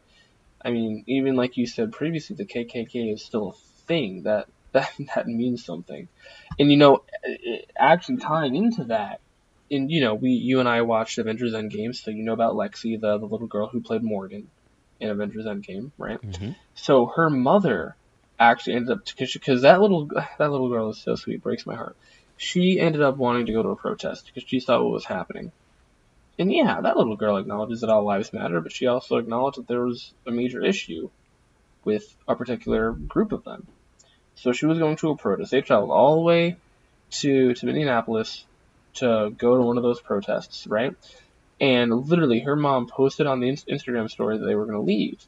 I 0.63 0.71
mean 0.71 1.03
even 1.07 1.35
like 1.35 1.57
you 1.57 1.65
said 1.65 1.91
previously, 1.91 2.35
the 2.35 2.45
KKK 2.45 3.13
is 3.13 3.23
still 3.23 3.49
a 3.49 3.85
thing 3.87 4.23
that 4.23 4.47
that 4.71 4.91
that 5.15 5.27
means 5.27 5.65
something. 5.65 6.07
And 6.57 6.71
you 6.71 6.77
know, 6.77 7.03
actually 7.77 8.17
tying 8.17 8.55
into 8.55 8.85
that, 8.85 9.19
and 9.71 9.89
you 9.89 10.01
know, 10.01 10.13
we 10.13 10.29
you 10.31 10.59
and 10.59 10.69
I 10.69 10.81
watched 10.81 11.17
Avengers 11.17 11.53
Endgame, 11.53 11.95
so 11.95 12.11
you 12.11 12.23
know 12.23 12.33
about 12.33 12.55
Lexi, 12.55 12.99
the 12.99 13.17
the 13.17 13.25
little 13.25 13.47
girl 13.47 13.67
who 13.67 13.81
played 13.81 14.03
Morgan 14.03 14.49
in 14.99 15.09
Avengers 15.09 15.45
Endgame, 15.45 15.91
right? 15.97 16.21
Mm-hmm. 16.21 16.51
So 16.75 17.07
her 17.15 17.29
mother 17.29 17.95
actually 18.39 18.75
ended 18.75 18.91
up 18.91 18.99
because 19.05 19.63
that 19.63 19.81
little 19.81 20.05
that 20.37 20.51
little 20.51 20.69
girl 20.69 20.89
is 20.89 20.99
so 20.99 21.15
sweet, 21.15 21.41
breaks 21.41 21.65
my 21.65 21.75
heart. 21.75 21.95
She 22.41 22.79
ended 22.79 23.01
up 23.01 23.17
wanting 23.17 23.47
to 23.47 23.51
go 23.51 23.61
to 23.61 23.69
a 23.69 23.75
protest 23.75 24.27
because 24.27 24.47
she 24.47 24.61
saw 24.61 24.81
what 24.81 24.93
was 24.93 25.03
happening. 25.03 25.51
And 26.39 26.49
yeah, 26.49 26.79
that 26.79 26.95
little 26.95 27.17
girl 27.17 27.35
acknowledges 27.35 27.81
that 27.81 27.89
all 27.89 28.05
lives 28.05 28.31
matter, 28.31 28.61
but 28.61 28.71
she 28.71 28.87
also 28.87 29.17
acknowledged 29.17 29.57
that 29.57 29.67
there 29.67 29.85
was 29.85 30.13
a 30.25 30.31
major 30.31 30.63
issue 30.63 31.09
with 31.83 32.15
a 32.29 32.37
particular 32.37 32.93
group 32.93 33.33
of 33.33 33.43
them. 33.43 33.67
So 34.35 34.53
she 34.53 34.67
was 34.67 34.79
going 34.79 34.95
to 34.95 35.09
a 35.09 35.17
protest. 35.17 35.51
They 35.51 35.59
traveled 35.59 35.91
all 35.91 36.15
the 36.15 36.21
way 36.21 36.55
to 37.19 37.55
to 37.55 37.65
Minneapolis 37.65 38.45
to 38.95 39.33
go 39.37 39.57
to 39.57 39.61
one 39.61 39.75
of 39.75 39.83
those 39.83 39.99
protests, 39.99 40.65
right? 40.65 40.95
And 41.59 42.07
literally, 42.07 42.39
her 42.39 42.55
mom 42.55 42.87
posted 42.87 43.27
on 43.27 43.41
the 43.41 43.51
Instagram 43.51 44.09
story 44.09 44.37
that 44.37 44.45
they 44.45 44.55
were 44.55 44.65
going 44.65 44.77
to 44.77 44.85
leave. 44.85 45.21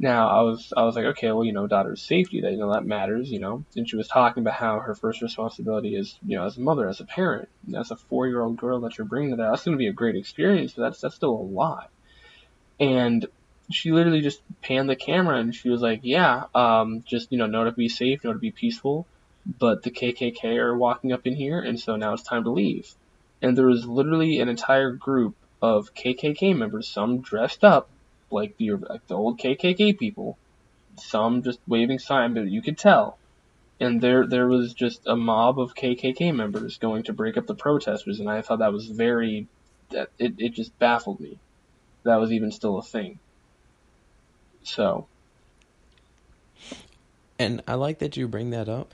Now, 0.00 0.30
I 0.30 0.40
was 0.40 0.72
I 0.74 0.84
was 0.84 0.96
like, 0.96 1.04
okay, 1.04 1.30
well, 1.30 1.44
you 1.44 1.52
know, 1.52 1.66
daughter's 1.66 2.00
safety, 2.00 2.40
that 2.40 2.52
you 2.52 2.56
know 2.56 2.72
that 2.72 2.86
matters, 2.86 3.30
you 3.30 3.38
know. 3.38 3.64
And 3.76 3.86
she 3.86 3.96
was 3.96 4.08
talking 4.08 4.42
about 4.42 4.54
how 4.54 4.80
her 4.80 4.94
first 4.94 5.20
responsibility 5.20 5.94
is, 5.94 6.18
you 6.26 6.38
know, 6.38 6.46
as 6.46 6.56
a 6.56 6.62
mother, 6.62 6.88
as 6.88 7.00
a 7.00 7.04
parent, 7.04 7.50
as 7.76 7.90
a 7.90 7.96
four-year-old 7.96 8.56
girl 8.56 8.80
that 8.80 8.96
you're 8.96 9.06
bringing 9.06 9.32
to 9.32 9.36
that. 9.36 9.50
That's 9.50 9.62
going 9.62 9.76
to 9.76 9.78
be 9.78 9.88
a 9.88 9.92
great 9.92 10.16
experience, 10.16 10.72
but 10.72 10.84
that's 10.84 11.02
that's 11.02 11.16
still 11.16 11.34
a 11.34 11.48
lot. 11.52 11.90
And 12.80 13.26
she 13.70 13.92
literally 13.92 14.22
just 14.22 14.40
panned 14.62 14.88
the 14.88 14.96
camera 14.96 15.36
and 15.36 15.54
she 15.54 15.68
was 15.68 15.82
like, 15.82 16.00
yeah, 16.02 16.44
um, 16.54 17.04
just 17.06 17.30
you 17.30 17.36
know, 17.36 17.44
know 17.44 17.64
to 17.64 17.72
be 17.72 17.90
safe, 17.90 18.24
know 18.24 18.32
to 18.32 18.38
be 18.38 18.52
peaceful, 18.52 19.06
but 19.44 19.82
the 19.82 19.90
KKK 19.90 20.56
are 20.56 20.78
walking 20.78 21.12
up 21.12 21.26
in 21.26 21.36
here, 21.36 21.60
and 21.60 21.78
so 21.78 21.96
now 21.96 22.14
it's 22.14 22.22
time 22.22 22.44
to 22.44 22.50
leave. 22.50 22.90
And 23.42 23.54
there 23.54 23.66
was 23.66 23.84
literally 23.84 24.40
an 24.40 24.48
entire 24.48 24.92
group 24.92 25.36
of 25.60 25.92
KKK 25.92 26.56
members, 26.56 26.88
some 26.88 27.20
dressed 27.20 27.64
up 27.64 27.90
like 28.30 28.56
the 28.56 28.72
like 28.72 29.06
the 29.06 29.16
old 29.16 29.38
KKK 29.38 29.98
people, 29.98 30.38
some 30.96 31.42
just 31.42 31.58
waving 31.66 31.98
sign, 31.98 32.34
but 32.34 32.48
you 32.48 32.62
could 32.62 32.78
tell. 32.78 33.18
And 33.78 34.00
there 34.00 34.26
there 34.26 34.46
was 34.46 34.74
just 34.74 35.06
a 35.06 35.16
mob 35.16 35.58
of 35.58 35.74
KKK 35.74 36.34
members 36.34 36.78
going 36.78 37.04
to 37.04 37.12
break 37.12 37.36
up 37.36 37.46
the 37.46 37.54
protesters, 37.54 38.20
and 38.20 38.28
I 38.28 38.42
thought 38.42 38.58
that 38.58 38.72
was 38.72 38.86
very 38.86 39.46
that 39.90 40.10
it, 40.18 40.34
it 40.38 40.52
just 40.52 40.78
baffled 40.78 41.20
me. 41.20 41.38
That 42.04 42.16
was 42.16 42.32
even 42.32 42.50
still 42.50 42.78
a 42.78 42.82
thing. 42.82 43.18
So. 44.62 45.06
And 47.38 47.62
I 47.66 47.74
like 47.74 48.00
that 48.00 48.16
you 48.16 48.28
bring 48.28 48.50
that 48.50 48.68
up. 48.68 48.92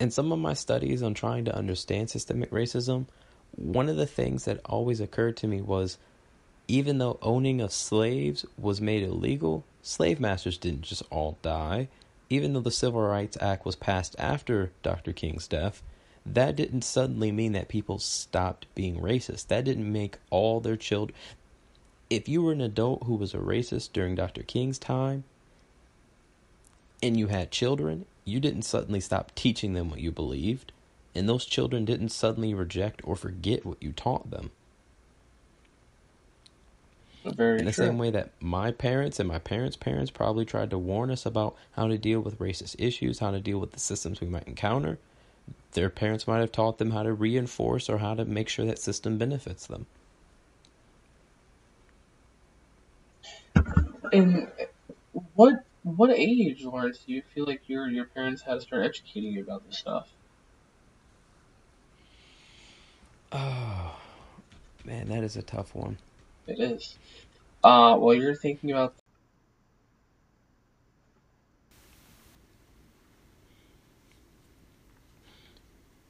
In 0.00 0.10
some 0.10 0.32
of 0.32 0.38
my 0.38 0.54
studies 0.54 1.02
on 1.02 1.14
trying 1.14 1.44
to 1.44 1.54
understand 1.54 2.10
systemic 2.10 2.50
racism, 2.50 3.06
one 3.54 3.88
of 3.88 3.96
the 3.96 4.06
things 4.06 4.44
that 4.44 4.60
always 4.64 5.00
occurred 5.00 5.36
to 5.38 5.46
me 5.46 5.60
was 5.60 5.98
even 6.68 6.98
though 6.98 7.18
owning 7.22 7.60
of 7.60 7.72
slaves 7.72 8.44
was 8.58 8.80
made 8.80 9.02
illegal, 9.02 9.64
slave 9.82 10.18
masters 10.18 10.58
didn't 10.58 10.82
just 10.82 11.02
all 11.10 11.38
die. 11.42 11.88
Even 12.28 12.52
though 12.52 12.60
the 12.60 12.72
Civil 12.72 13.02
Rights 13.02 13.38
Act 13.40 13.64
was 13.64 13.76
passed 13.76 14.16
after 14.18 14.72
Dr. 14.82 15.12
King's 15.12 15.46
death, 15.46 15.82
that 16.24 16.56
didn't 16.56 16.82
suddenly 16.82 17.30
mean 17.30 17.52
that 17.52 17.68
people 17.68 18.00
stopped 18.00 18.66
being 18.74 18.96
racist. 18.96 19.46
That 19.46 19.64
didn't 19.64 19.92
make 19.92 20.18
all 20.28 20.58
their 20.58 20.76
children. 20.76 21.16
If 22.10 22.28
you 22.28 22.42
were 22.42 22.52
an 22.52 22.60
adult 22.60 23.04
who 23.04 23.14
was 23.14 23.32
a 23.32 23.38
racist 23.38 23.92
during 23.92 24.16
Dr. 24.16 24.42
King's 24.42 24.78
time 24.78 25.22
and 27.00 27.16
you 27.16 27.28
had 27.28 27.52
children, 27.52 28.06
you 28.24 28.40
didn't 28.40 28.62
suddenly 28.62 29.00
stop 29.00 29.32
teaching 29.36 29.74
them 29.74 29.88
what 29.88 30.00
you 30.00 30.10
believed, 30.10 30.72
and 31.14 31.28
those 31.28 31.44
children 31.44 31.84
didn't 31.84 32.08
suddenly 32.08 32.54
reject 32.54 33.00
or 33.04 33.14
forget 33.14 33.64
what 33.64 33.80
you 33.80 33.92
taught 33.92 34.30
them. 34.30 34.50
Very 37.34 37.58
in 37.58 37.64
the 37.66 37.72
true. 37.72 37.74
same 37.74 37.98
way 37.98 38.10
that 38.10 38.30
my 38.40 38.70
parents 38.72 39.20
and 39.20 39.28
my 39.28 39.38
parents' 39.38 39.76
parents 39.76 40.10
probably 40.10 40.44
tried 40.44 40.70
to 40.70 40.78
warn 40.78 41.10
us 41.10 41.26
about 41.26 41.56
how 41.72 41.88
to 41.88 41.98
deal 41.98 42.20
with 42.20 42.38
racist 42.38 42.76
issues, 42.78 43.20
how 43.20 43.30
to 43.30 43.40
deal 43.40 43.58
with 43.58 43.72
the 43.72 43.80
systems 43.80 44.20
we 44.20 44.28
might 44.28 44.46
encounter, 44.48 44.98
their 45.72 45.90
parents 45.90 46.26
might 46.28 46.40
have 46.40 46.52
taught 46.52 46.78
them 46.78 46.92
how 46.92 47.02
to 47.04 47.12
reinforce 47.14 47.88
or 47.90 47.98
how 47.98 48.14
to 48.14 48.24
make 48.24 48.48
sure 48.48 48.66
that 48.66 48.78
system 48.78 49.18
benefits 49.18 49.66
them. 49.66 49.86
And 54.12 54.48
what 55.34 55.54
what 55.82 56.10
age, 56.10 56.64
Lawrence, 56.64 57.04
do 57.06 57.12
you 57.12 57.22
feel 57.34 57.46
like 57.46 57.62
your 57.68 57.88
your 57.88 58.06
parents 58.06 58.42
had 58.42 58.54
to 58.54 58.60
start 58.60 58.84
educating 58.84 59.32
you 59.32 59.42
about 59.42 59.66
this 59.66 59.78
stuff? 59.78 60.08
Oh, 63.32 63.96
man, 64.84 65.08
that 65.08 65.24
is 65.24 65.36
a 65.36 65.42
tough 65.42 65.74
one. 65.74 65.98
It 66.46 66.60
is. 66.60 66.96
Uh, 67.64 67.96
while 67.96 68.14
you're 68.14 68.34
thinking 68.34 68.70
about 68.72 68.94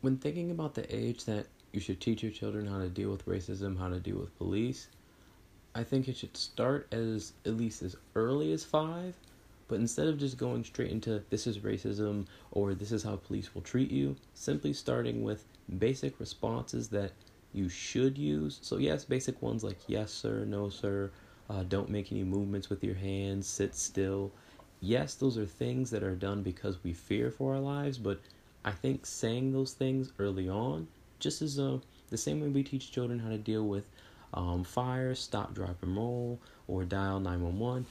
When 0.01 0.18
thinking 0.18 0.51
about 0.51 0.74
the 0.74 0.95
age 0.95 1.24
that 1.24 1.47
you 1.72 1.80
should 1.80 2.01
teach 2.01 2.22
your 2.22 2.32
children 2.32 2.66
how 2.66 2.78
to 2.78 2.89
deal 2.89 3.11
with 3.11 3.26
racism, 3.26 3.78
how 3.78 3.89
to 3.89 3.99
deal 3.99 4.18
with 4.18 4.37
police, 4.39 4.89
I 5.74 5.84
think 5.84 6.09
it 6.09 6.16
should 6.16 6.37
start 6.37 6.89
as 6.93 7.32
at 7.45 7.57
least 7.57 7.82
as 7.82 7.97
early 8.14 8.53
as 8.53 8.64
five. 8.64 9.14
But 9.68 9.80
instead 9.80 10.07
of 10.07 10.18
just 10.18 10.39
going 10.39 10.62
straight 10.64 10.93
into 10.93 11.24
this 11.30 11.47
is 11.47 11.59
racism 11.59 12.26
or 12.53 12.72
this 12.74 12.93
is 12.93 13.03
how 13.03 13.16
police 13.16 13.55
will 13.55 13.62
treat 13.62 13.91
you, 13.91 14.16
simply 14.34 14.72
starting 14.72 15.24
with 15.24 15.45
basic 15.78 16.20
responses 16.20 16.89
that 16.91 17.12
you 17.57 17.69
should 17.69 18.19
use. 18.19 18.59
So, 18.63 18.77
yes, 18.77 19.05
basic 19.05 19.41
ones 19.43 19.65
like 19.65 19.79
yes, 19.87 20.13
sir, 20.13 20.45
no, 20.45 20.69
sir, 20.69 21.11
uh, 21.49 21.63
don't 21.63 21.91
make 21.91 22.13
any 22.13 22.25
movements 22.25 22.69
with 22.69 22.83
your 22.85 22.95
hands, 22.95 23.47
sit 23.47 23.75
still. 23.75 24.33
Yes, 24.81 25.15
those 25.15 25.39
are 25.39 25.47
things 25.47 25.91
that 25.91 26.03
are 26.03 26.15
done 26.15 26.43
because 26.43 26.83
we 26.85 26.93
fear 26.93 27.31
for 27.31 27.55
our 27.55 27.61
lives, 27.61 27.99
but 27.99 28.21
I 28.65 28.73
think 28.73 29.07
saying 29.07 29.53
those 29.53 29.73
things 29.73 30.13
early 30.19 30.49
on, 30.49 30.89
just 31.19 31.41
as 31.41 31.59
a, 31.59 31.75
uh, 31.75 31.79
the 32.11 32.17
same 32.17 32.41
way 32.41 32.49
we 32.49 32.63
teach 32.63 32.93
children 32.93 33.19
how 33.19 33.31
to 33.31 33.39
deal 33.39 33.67
with 33.67 33.89
um, 34.35 34.65
fire, 34.65 35.15
stop, 35.15 35.55
drop, 35.55 35.83
and 35.83 35.97
roll, 35.97 36.39
or 36.69 36.85
dial 36.85 37.21
911, 37.21 37.87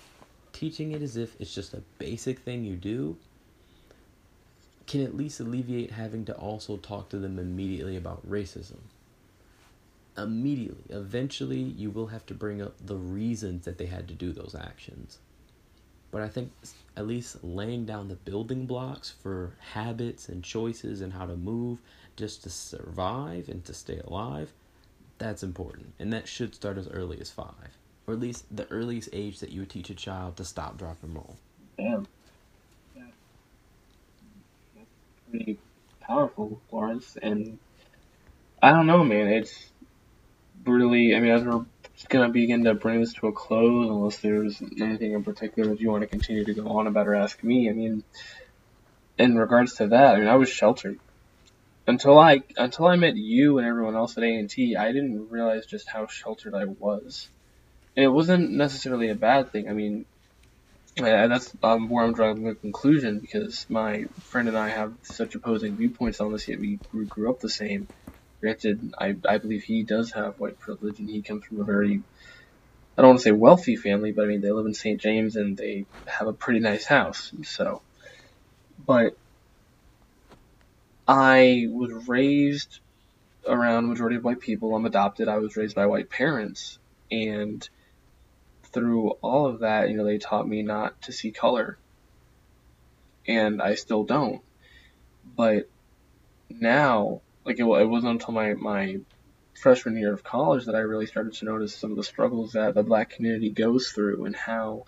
teaching 0.54 0.92
it 0.92 1.02
as 1.02 1.18
if 1.18 1.36
it's 1.40 1.54
just 1.54 1.74
a 1.74 1.82
basic 1.98 2.40
thing 2.40 2.64
you 2.64 2.76
do 2.76 3.18
can 4.88 5.02
at 5.02 5.16
least 5.16 5.40
alleviate 5.40 5.92
having 5.92 6.26
to 6.26 6.34
also 6.36 6.78
talk 6.78 7.10
to 7.10 7.18
them 7.18 7.40
immediately 7.40 7.96
about 7.96 8.28
racism. 8.30 8.78
Immediately. 10.18 10.96
Eventually, 10.96 11.60
you 11.60 11.92
will 11.92 12.08
have 12.08 12.26
to 12.28 12.34
bring 12.34 12.62
up 12.62 12.76
the 12.86 12.96
reasons 12.96 13.66
that 13.66 13.78
they 13.78 13.88
had 13.88 14.08
to 14.08 14.14
do 14.14 14.32
those 14.32 14.56
actions. 14.58 15.20
But 16.12 16.22
I 16.22 16.30
think 16.30 16.52
at 16.96 17.08
least 17.08 17.44
laying 17.44 17.86
down 17.86 18.08
the 18.08 18.16
building 18.16 18.66
blocks 18.66 19.12
for 19.22 19.56
habits 19.74 20.30
and 20.30 20.44
choices 20.44 21.02
and 21.02 21.14
how 21.14 21.26
to 21.26 21.36
move 21.36 21.80
just 22.16 22.44
to 22.44 22.50
survive 22.50 23.50
and 23.50 23.66
to 23.66 23.74
stay 23.74 24.00
alive, 24.06 24.54
that's 25.18 25.44
important. 25.44 25.94
And 26.00 26.14
that 26.14 26.28
should 26.30 26.56
start 26.56 26.78
as 26.78 26.88
early 26.88 27.20
as 27.20 27.32
five. 27.32 27.78
Or 28.08 28.14
at 28.14 28.20
least 28.22 28.46
the 28.56 28.70
earliest 28.70 29.10
age 29.12 29.40
that 29.40 29.52
you 29.52 29.62
would 29.62 29.70
teach 29.70 29.90
a 29.90 29.96
child 29.96 30.38
to 30.38 30.46
stop, 30.46 30.78
drop, 30.78 31.04
and 31.04 31.14
roll. 31.14 31.36
Damn 31.78 32.08
pretty 35.30 35.58
powerful, 36.02 36.62
Lawrence. 36.72 37.18
And 37.22 37.58
I 38.62 38.72
don't 38.72 38.88
know, 38.88 39.04
man. 39.04 39.28
It's 39.28 39.72
really, 40.66 41.16
I 41.16 41.20
mean, 41.20 41.32
as 41.32 41.44
we're 41.44 41.66
going 42.10 42.28
to 42.28 42.34
begin 42.34 42.64
to 42.66 42.74
bring 42.74 43.00
this 43.00 43.14
to 43.14 43.28
a 43.28 43.32
close, 43.32 43.90
unless 43.90 44.18
there's 44.18 44.62
anything 44.62 45.14
in 45.14 45.24
particular 45.24 45.70
that 45.70 45.80
you 45.80 45.90
want 45.90 46.02
to 46.02 46.08
continue 46.08 46.46
to 46.46 46.54
go 46.54 46.68
on 46.68 46.88
about 46.88 47.08
or 47.08 47.16
ask 47.16 47.44
me, 47.44 47.70
I 47.70 47.74
mean, 47.74 48.04
in 49.18 49.38
regards 49.38 49.76
to 49.76 49.88
that, 49.88 50.16
I 50.16 50.20
mean, 50.20 50.28
I 50.28 50.36
was 50.36 50.50
sheltered. 50.50 51.00
Until 51.88 52.18
I 52.18 52.42
until 52.58 52.88
I 52.88 52.96
met 52.96 53.16
you 53.16 53.60
and 53.60 53.68
everyone 53.68 53.96
else 53.96 54.18
at 54.18 54.24
A&T, 54.24 54.76
I 54.76 54.92
didn't 54.92 55.30
realize 55.30 55.68
just 55.68 55.88
how 55.88 56.08
sheltered 56.08 56.56
I 56.56 56.66
was. 56.66 57.30
And 57.96 58.04
it 58.04 58.10
wasn't 58.10 58.52
necessarily 58.52 59.10
a 59.10 59.16
bad 59.16 59.52
thing. 59.52 59.70
I 59.70 59.74
mean, 59.74 60.06
yeah, 60.98 61.28
that's 61.28 61.56
um, 61.62 61.90
where 61.90 62.04
I'm 62.04 62.14
drawing 62.14 62.44
the 62.44 62.56
conclusion 62.56 63.20
because 63.20 63.66
my 63.70 64.06
friend 64.24 64.48
and 64.48 64.58
I 64.58 64.70
have 64.70 64.94
such 65.04 65.36
opposing 65.36 65.78
viewpoints 65.78 66.22
on 66.22 66.32
this, 66.32 66.48
yet 66.48 66.60
we 66.60 66.80
grew 67.08 67.30
up 67.30 67.40
the 67.40 67.50
same. 67.50 67.88
Granted, 68.42 68.94
I, 69.00 69.16
I 69.28 69.38
believe 69.40 69.64
he 69.64 69.84
does 69.84 70.12
have 70.14 70.40
white 70.40 70.60
privilege 70.60 71.00
and 71.00 71.10
he 71.10 71.22
comes 71.22 71.46
from 71.46 71.62
a 71.62 71.64
very, 71.66 72.04
I 72.98 73.02
don't 73.02 73.10
want 73.12 73.20
to 73.20 73.24
say 73.24 73.32
wealthy 73.32 73.76
family, 73.76 74.12
but 74.12 74.26
I 74.26 74.28
mean, 74.28 74.42
they 74.42 74.52
live 74.52 74.66
in 74.68 74.74
St. 74.74 75.02
James 75.02 75.36
and 75.36 75.58
they 75.58 75.88
have 76.08 76.28
a 76.28 76.34
pretty 76.34 76.60
nice 76.60 76.86
house. 76.86 77.34
So, 77.44 77.84
but 78.78 79.18
I 81.08 81.68
was 81.70 82.08
raised 82.08 82.80
around 83.48 83.88
majority 83.90 84.18
of 84.18 84.24
white 84.24 84.40
people. 84.40 84.76
I'm 84.76 84.86
adopted. 84.86 85.28
I 85.28 85.38
was 85.38 85.56
raised 85.58 85.76
by 85.76 85.86
white 85.86 86.10
parents. 86.10 86.80
And 87.12 87.68
through 88.74 89.12
all 89.22 89.48
of 89.48 89.60
that, 89.62 89.90
you 89.90 89.98
know, 89.98 90.06
they 90.06 90.18
taught 90.18 90.48
me 90.48 90.64
not 90.64 91.02
to 91.04 91.14
see 91.14 91.32
color. 91.32 91.80
And 93.28 93.62
I 93.62 93.76
still 93.76 94.04
don't. 94.04 94.42
But 95.24 95.70
now, 96.50 97.22
like 97.46 97.60
it, 97.60 97.64
it 97.64 97.90
wasn't 97.90 98.14
until 98.14 98.34
my, 98.34 98.54
my 98.54 98.98
freshman 99.54 99.98
year 99.98 100.14
of 100.14 100.24
college 100.24 100.66
that 100.66 100.76
I 100.76 100.80
really 100.80 101.06
started 101.06 101.34
to 101.36 101.46
notice 101.46 101.76
some 101.76 101.92
of 101.92 101.98
the 101.98 102.04
struggles 102.04 102.54
that 102.54 102.74
the 102.74 102.84
black 102.84 103.12
community 103.12 103.50
goes 103.50 103.90
through 103.90 104.26
and 104.26 104.36
how 104.36 104.86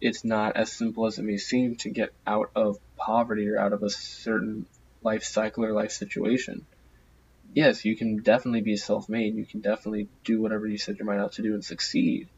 it's 0.00 0.24
not 0.24 0.56
as 0.56 0.72
simple 0.72 1.06
as 1.06 1.18
it 1.18 1.24
may 1.24 1.38
seem 1.38 1.76
to 1.76 1.90
get 1.90 2.12
out 2.26 2.50
of 2.54 2.76
poverty 2.96 3.48
or 3.48 3.58
out 3.58 3.72
of 3.72 3.82
a 3.82 3.90
certain 3.90 4.66
life 5.02 5.24
cycle 5.24 5.64
or 5.64 5.72
life 5.72 5.92
situation. 5.92 6.66
Yes, 7.54 7.84
you 7.84 7.96
can 7.96 8.18
definitely 8.18 8.60
be 8.60 8.76
self 8.76 9.08
made. 9.08 9.34
You 9.34 9.46
can 9.46 9.60
definitely 9.60 10.08
do 10.24 10.42
whatever 10.42 10.66
you 10.66 10.76
set 10.76 10.98
your 10.98 11.06
mind 11.06 11.20
out 11.20 11.32
to 11.32 11.42
do 11.42 11.54
and 11.54 11.64
succeed 11.64 12.28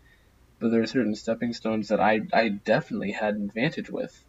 but 0.58 0.70
there 0.70 0.82
are 0.82 0.86
certain 0.86 1.14
stepping 1.14 1.52
stones 1.52 1.88
that 1.88 2.00
I, 2.00 2.20
I 2.32 2.48
definitely 2.48 3.12
had 3.12 3.34
an 3.34 3.44
advantage 3.44 3.90
with. 3.90 4.24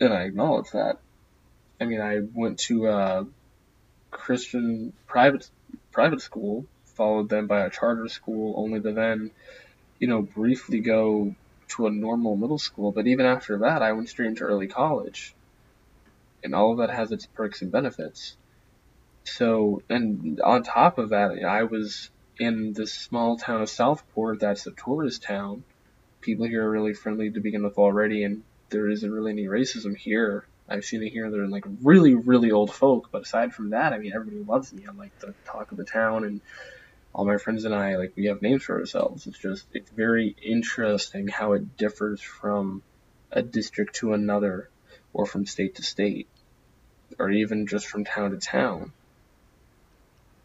And 0.00 0.12
I 0.12 0.22
acknowledge 0.22 0.70
that. 0.72 0.98
I 1.80 1.84
mean, 1.84 2.00
I 2.00 2.20
went 2.32 2.60
to 2.60 2.86
a 2.86 3.26
Christian 4.10 4.92
private 5.06 5.48
private 5.92 6.20
school, 6.20 6.66
followed 6.84 7.28
then 7.28 7.46
by 7.46 7.60
a 7.60 7.70
charter 7.70 8.08
school, 8.08 8.54
only 8.56 8.80
to 8.80 8.92
then, 8.92 9.30
you 9.98 10.08
know, 10.08 10.22
briefly 10.22 10.80
go 10.80 11.34
to 11.68 11.86
a 11.86 11.90
normal 11.90 12.36
middle 12.36 12.58
school. 12.58 12.92
But 12.92 13.06
even 13.06 13.26
after 13.26 13.58
that, 13.58 13.82
I 13.82 13.92
went 13.92 14.08
straight 14.08 14.28
into 14.28 14.44
early 14.44 14.66
college. 14.66 15.34
And 16.42 16.54
all 16.54 16.72
of 16.72 16.78
that 16.78 16.90
has 16.90 17.10
its 17.10 17.26
perks 17.26 17.62
and 17.62 17.72
benefits. 17.72 18.36
So, 19.24 19.82
and 19.90 20.40
on 20.40 20.62
top 20.62 20.98
of 20.98 21.10
that, 21.10 21.44
I 21.44 21.64
was 21.64 22.10
in 22.38 22.72
this 22.72 22.94
small 22.94 23.36
town 23.36 23.62
of 23.62 23.68
Southport 23.68 24.40
that's 24.40 24.66
a 24.66 24.70
tourist 24.70 25.22
town, 25.22 25.64
people 26.20 26.46
here 26.46 26.66
are 26.66 26.70
really 26.70 26.94
friendly 26.94 27.30
to 27.30 27.40
begin 27.40 27.62
with 27.62 27.78
already, 27.78 28.24
and 28.24 28.42
there 28.70 28.88
isn't 28.88 29.10
really 29.10 29.32
any 29.32 29.44
racism 29.44 29.96
here. 29.96 30.46
I've 30.68 30.84
seen 30.84 31.02
it 31.02 31.10
here. 31.10 31.30
They're 31.30 31.46
like 31.46 31.64
really, 31.82 32.14
really 32.14 32.52
old 32.52 32.72
folk, 32.72 33.08
but 33.10 33.22
aside 33.22 33.54
from 33.54 33.70
that, 33.70 33.92
I 33.92 33.98
mean, 33.98 34.12
everybody 34.14 34.42
loves 34.44 34.72
me. 34.72 34.84
I'm 34.88 34.98
like 34.98 35.18
the 35.20 35.34
talk 35.46 35.72
of 35.72 35.78
the 35.78 35.84
town, 35.84 36.24
and 36.24 36.40
all 37.14 37.24
my 37.24 37.38
friends 37.38 37.64
and 37.64 37.74
I, 37.74 37.96
like, 37.96 38.12
we 38.16 38.26
have 38.26 38.42
names 38.42 38.62
for 38.64 38.78
ourselves. 38.78 39.26
It's 39.26 39.38
just, 39.38 39.66
it's 39.72 39.90
very 39.90 40.36
interesting 40.42 41.26
how 41.26 41.54
it 41.54 41.76
differs 41.76 42.20
from 42.20 42.82
a 43.32 43.42
district 43.42 43.96
to 43.96 44.12
another, 44.12 44.68
or 45.12 45.26
from 45.26 45.46
state 45.46 45.76
to 45.76 45.82
state, 45.82 46.28
or 47.18 47.30
even 47.30 47.66
just 47.66 47.86
from 47.86 48.04
town 48.04 48.32
to 48.32 48.36
town. 48.36 48.92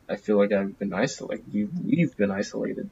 I 0.10 0.16
feel 0.16 0.38
like 0.38 0.52
I've 0.52 0.80
been 0.80 0.94
isolated. 0.94 1.46
You, 1.52 1.70
we've 1.86 2.16
been 2.16 2.32
isolated 2.32 2.90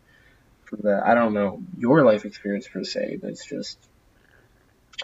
from 0.65 0.81
that. 0.83 1.03
I 1.05 1.13
don't 1.13 1.33
know 1.33 1.61
your 1.77 2.03
life 2.03 2.25
experience 2.25 2.67
per 2.67 2.83
se, 2.83 3.19
but 3.21 3.31
it's 3.31 3.45
just, 3.45 3.77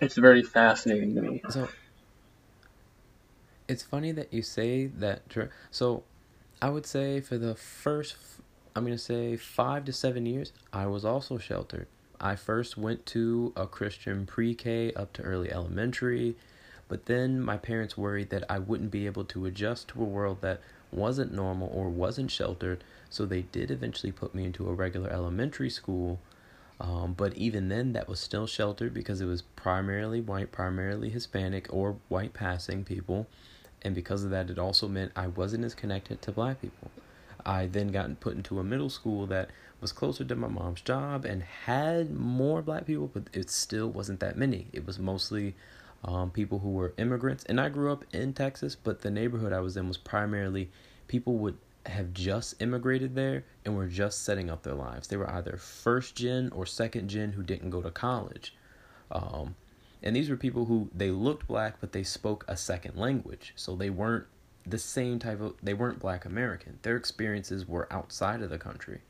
it's 0.02 0.16
very 0.16 0.44
fascinating 0.44 1.16
to 1.16 1.22
me. 1.22 1.42
So, 1.50 1.68
it's 3.68 3.84
funny 3.84 4.12
that 4.14 4.34
you 4.34 4.42
say 4.42 4.88
that. 4.88 5.22
So, 5.72 6.04
I 6.62 6.70
would 6.70 6.86
say 6.86 7.22
for 7.22 7.38
the 7.38 7.56
first, 7.56 8.16
I'm 8.76 8.84
gonna 8.84 8.98
say 8.98 9.38
five 9.38 9.86
to 9.86 9.94
seven 9.94 10.26
years, 10.26 10.54
I 10.74 10.88
was 10.88 11.06
also 11.06 11.38
sheltered. 11.38 11.88
I 12.20 12.36
first 12.36 12.78
went 12.78 13.06
to 13.08 13.54
a 13.56 13.68
Christian 13.68 14.26
pre-K 14.26 14.92
up 14.94 15.14
to 15.14 15.22
early 15.22 15.52
elementary, 15.52 16.36
but 16.88 17.06
then 17.06 17.42
my 17.42 17.58
parents 17.58 17.98
worried 17.98 18.32
that 18.32 18.44
I 18.50 18.60
wouldn't 18.60 18.92
be 18.92 19.06
able 19.06 19.26
to 19.26 19.46
adjust 19.46 19.90
to 19.90 20.02
a 20.02 20.06
world 20.06 20.42
that 20.42 20.62
wasn't 20.92 21.34
normal 21.34 21.70
or 21.72 21.90
wasn't 21.90 22.32
sheltered. 22.32 22.84
So 23.10 23.26
they 23.26 23.44
did 23.44 23.70
eventually 23.70 24.12
put 24.12 24.34
me 24.34 24.46
into 24.46 24.68
a 24.68 24.74
regular 24.74 25.10
elementary 25.10 25.70
school. 25.70 26.20
Um, 26.80 27.14
but 27.14 27.36
even 27.36 27.70
then, 27.70 27.94
that 27.94 28.08
was 28.08 28.20
still 28.20 28.48
sheltered 28.48 28.94
because 28.94 29.20
it 29.20 29.26
was 29.26 29.42
primarily 29.42 30.22
white, 30.22 30.52
primarily 30.52 31.10
Hispanic, 31.10 31.68
or 31.72 31.98
white 32.08 32.34
passing 32.34 32.84
people. 32.84 33.28
And 33.82 33.94
because 33.96 34.24
of 34.24 34.30
that, 34.32 34.50
it 34.50 34.60
also 34.60 34.88
meant 34.88 35.12
I 35.16 35.28
wasn't 35.28 35.66
as 35.66 35.76
connected 35.76 36.22
to 36.24 36.32
black 36.32 36.62
people. 36.62 36.92
I 37.46 37.68
then 37.68 37.90
got 37.90 38.20
put 38.20 38.36
into 38.36 38.60
a 38.60 38.64
middle 38.64 38.90
school 38.90 39.26
that 39.28 39.50
was 39.80 39.92
closer 39.92 40.26
to 40.26 40.36
my 40.36 40.48
mom's 40.48 40.82
job 40.82 41.24
and 41.24 41.44
had 41.44 42.14
more 42.14 42.62
black 42.62 42.86
people, 42.86 43.10
but 43.14 43.24
it 43.32 43.50
still 43.50 43.90
wasn't 43.90 44.20
that 44.20 44.38
many. 44.38 44.68
It 44.74 44.86
was 44.86 45.00
mostly 45.00 45.56
um, 46.04 46.32
people 46.32 46.60
who 46.60 46.72
were 46.72 46.94
immigrants. 46.98 47.44
And 47.46 47.62
I 47.62 47.70
grew 47.70 47.92
up 47.92 48.04
in 48.12 48.34
Texas, 48.34 48.76
but 48.76 49.02
the 49.02 49.12
neighborhood 49.12 49.54
I 49.54 49.60
was 49.60 49.78
in 49.78 49.88
was 49.88 49.98
primarily 49.98 50.70
people 51.08 51.36
would 51.38 51.58
have 51.86 52.14
just 52.14 52.62
immigrated 52.62 53.16
there 53.16 53.46
and 53.64 53.76
were 53.76 53.88
just 53.88 54.24
setting 54.24 54.50
up 54.50 54.64
their 54.64 54.74
lives. 54.74 55.08
They 55.08 55.18
were 55.18 55.30
either 55.30 55.58
first 55.58 56.16
gen 56.16 56.52
or 56.54 56.66
second 56.66 57.08
gen 57.08 57.34
who 57.34 57.44
didn't 57.44 57.70
go 57.70 57.82
to 57.82 57.92
college. 57.92 58.54
Um, 59.12 59.56
and 60.04 60.16
these 60.16 60.30
were 60.30 60.38
people 60.38 60.66
who 60.66 60.90
they 60.94 61.12
looked 61.12 61.48
black, 61.48 61.76
but 61.80 61.92
they 61.92 62.04
spoke 62.04 62.46
a 62.48 62.56
second 62.58 62.96
language. 62.96 63.54
So 63.56 63.76
they 63.76 63.90
weren't 63.90 64.26
the 64.66 64.78
same 64.78 65.20
type 65.20 65.42
of, 65.42 65.56
they 65.64 65.74
weren't 65.74 66.00
black 66.00 66.26
American. 66.26 66.80
Their 66.82 66.96
experiences 66.96 67.68
were 67.68 67.92
outside 67.92 68.42
of 68.42 68.50
the 68.50 68.58
country. 68.58 69.02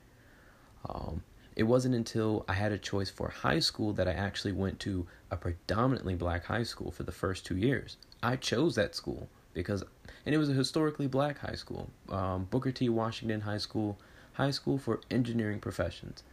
Um, 0.88 1.24
it 1.56 1.64
wasn't 1.64 1.96
until 1.96 2.46
I 2.48 2.54
had 2.54 2.72
a 2.72 2.78
choice 2.78 3.10
for 3.10 3.30
high 3.30 3.60
school 3.60 3.92
that 3.94 4.08
I 4.08 4.14
actually 4.14 4.52
went 4.52 4.80
to 4.82 5.08
a 5.32 5.36
predominantly 5.36 6.16
black 6.16 6.46
high 6.46 6.64
school 6.64 6.92
for 6.92 7.04
the 7.04 7.12
first 7.12 7.46
two 7.46 7.58
years. 7.58 7.98
I 8.22 8.36
chose 8.36 8.76
that 8.76 8.96
school 8.96 9.28
because, 9.54 9.84
and 10.26 10.36
it 10.36 10.38
was 10.38 10.50
a 10.50 10.54
historically 10.54 11.08
black 11.08 11.40
high 11.40 11.56
school, 11.56 11.90
um, 12.10 12.46
Booker 12.52 12.72
T. 12.72 12.90
Washington 12.90 13.42
High 13.42 13.58
School, 13.58 13.98
high 14.34 14.52
school 14.52 14.78
for 14.78 15.02
engineering 15.10 15.60
professions. 15.60 16.24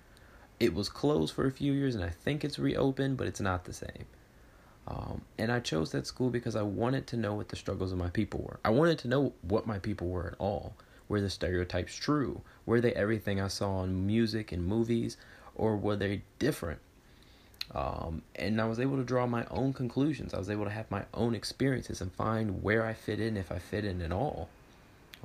It 0.61 0.75
was 0.75 0.91
closed 0.91 1.35
for 1.35 1.47
a 1.47 1.51
few 1.51 1.73
years, 1.73 1.95
and 1.95 2.05
I 2.05 2.11
think 2.11 2.45
it's 2.45 2.59
reopened, 2.59 3.17
but 3.17 3.27
it's 3.27 3.41
not 3.41 3.65
the 3.65 3.73
same. 3.73 4.05
Um, 4.87 5.23
and 5.39 5.51
I 5.51 5.61
chose 5.61 5.93
that 5.93 6.07
school 6.07 6.31
because 6.31 6.57
I 6.57 6.63
wanted 6.63 7.07
to 7.09 7.17
know 7.17 7.35
what 7.35 7.49
the 7.49 7.57
struggles 7.57 7.93
of 7.93 7.99
my 7.99 8.11
people 8.11 8.41
were. 8.41 8.61
I 8.65 8.71
wanted 8.71 8.99
to 9.01 9.09
know 9.09 9.33
what 9.43 9.67
my 9.67 9.79
people 9.79 10.09
were 10.09 10.27
at 10.27 10.35
all. 10.39 10.75
Were 11.09 11.21
the 11.21 11.31
stereotypes 11.31 11.95
true? 11.95 12.43
Were 12.67 12.81
they 12.81 12.93
everything 12.93 13.41
I 13.41 13.49
saw 13.49 13.83
in 13.83 14.07
music 14.07 14.53
and 14.53 14.67
movies, 14.67 15.17
or 15.55 15.77
were 15.77 15.97
they 15.97 16.23
different? 16.39 16.81
Um, 17.75 18.23
and 18.37 18.61
I 18.61 18.67
was 18.67 18.79
able 18.79 18.97
to 18.97 19.05
draw 19.05 19.27
my 19.27 19.47
own 19.51 19.73
conclusions. 19.73 20.35
I 20.35 20.39
was 20.39 20.51
able 20.51 20.65
to 20.65 20.71
have 20.71 20.91
my 20.91 21.05
own 21.15 21.35
experiences 21.35 22.01
and 22.01 22.13
find 22.13 22.63
where 22.63 22.85
I 22.85 22.93
fit 22.93 23.21
in, 23.21 23.37
if 23.37 23.51
I 23.51 23.59
fit 23.59 23.85
in 23.85 24.03
at 24.03 24.13
all. 24.13 24.49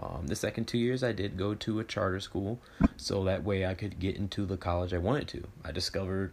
Um, 0.01 0.28
the 0.28 0.36
second 0.36 0.66
two 0.66 0.78
years, 0.78 1.03
I 1.03 1.12
did 1.12 1.38
go 1.38 1.53
to 1.53 1.80
a 1.80 1.84
charter 1.84 2.22
school, 2.22 2.60
so 2.95 3.24
that 3.26 3.43
way 3.43 3.66
I 3.66 3.74
could 3.74 3.99
get 3.99 4.16
into 4.16 4.45
the 4.45 4.55
college 4.55 4.93
I 4.93 4.97
wanted 4.97 5.28
to. 5.30 5.47
I 5.66 5.72
discovered, 5.72 6.32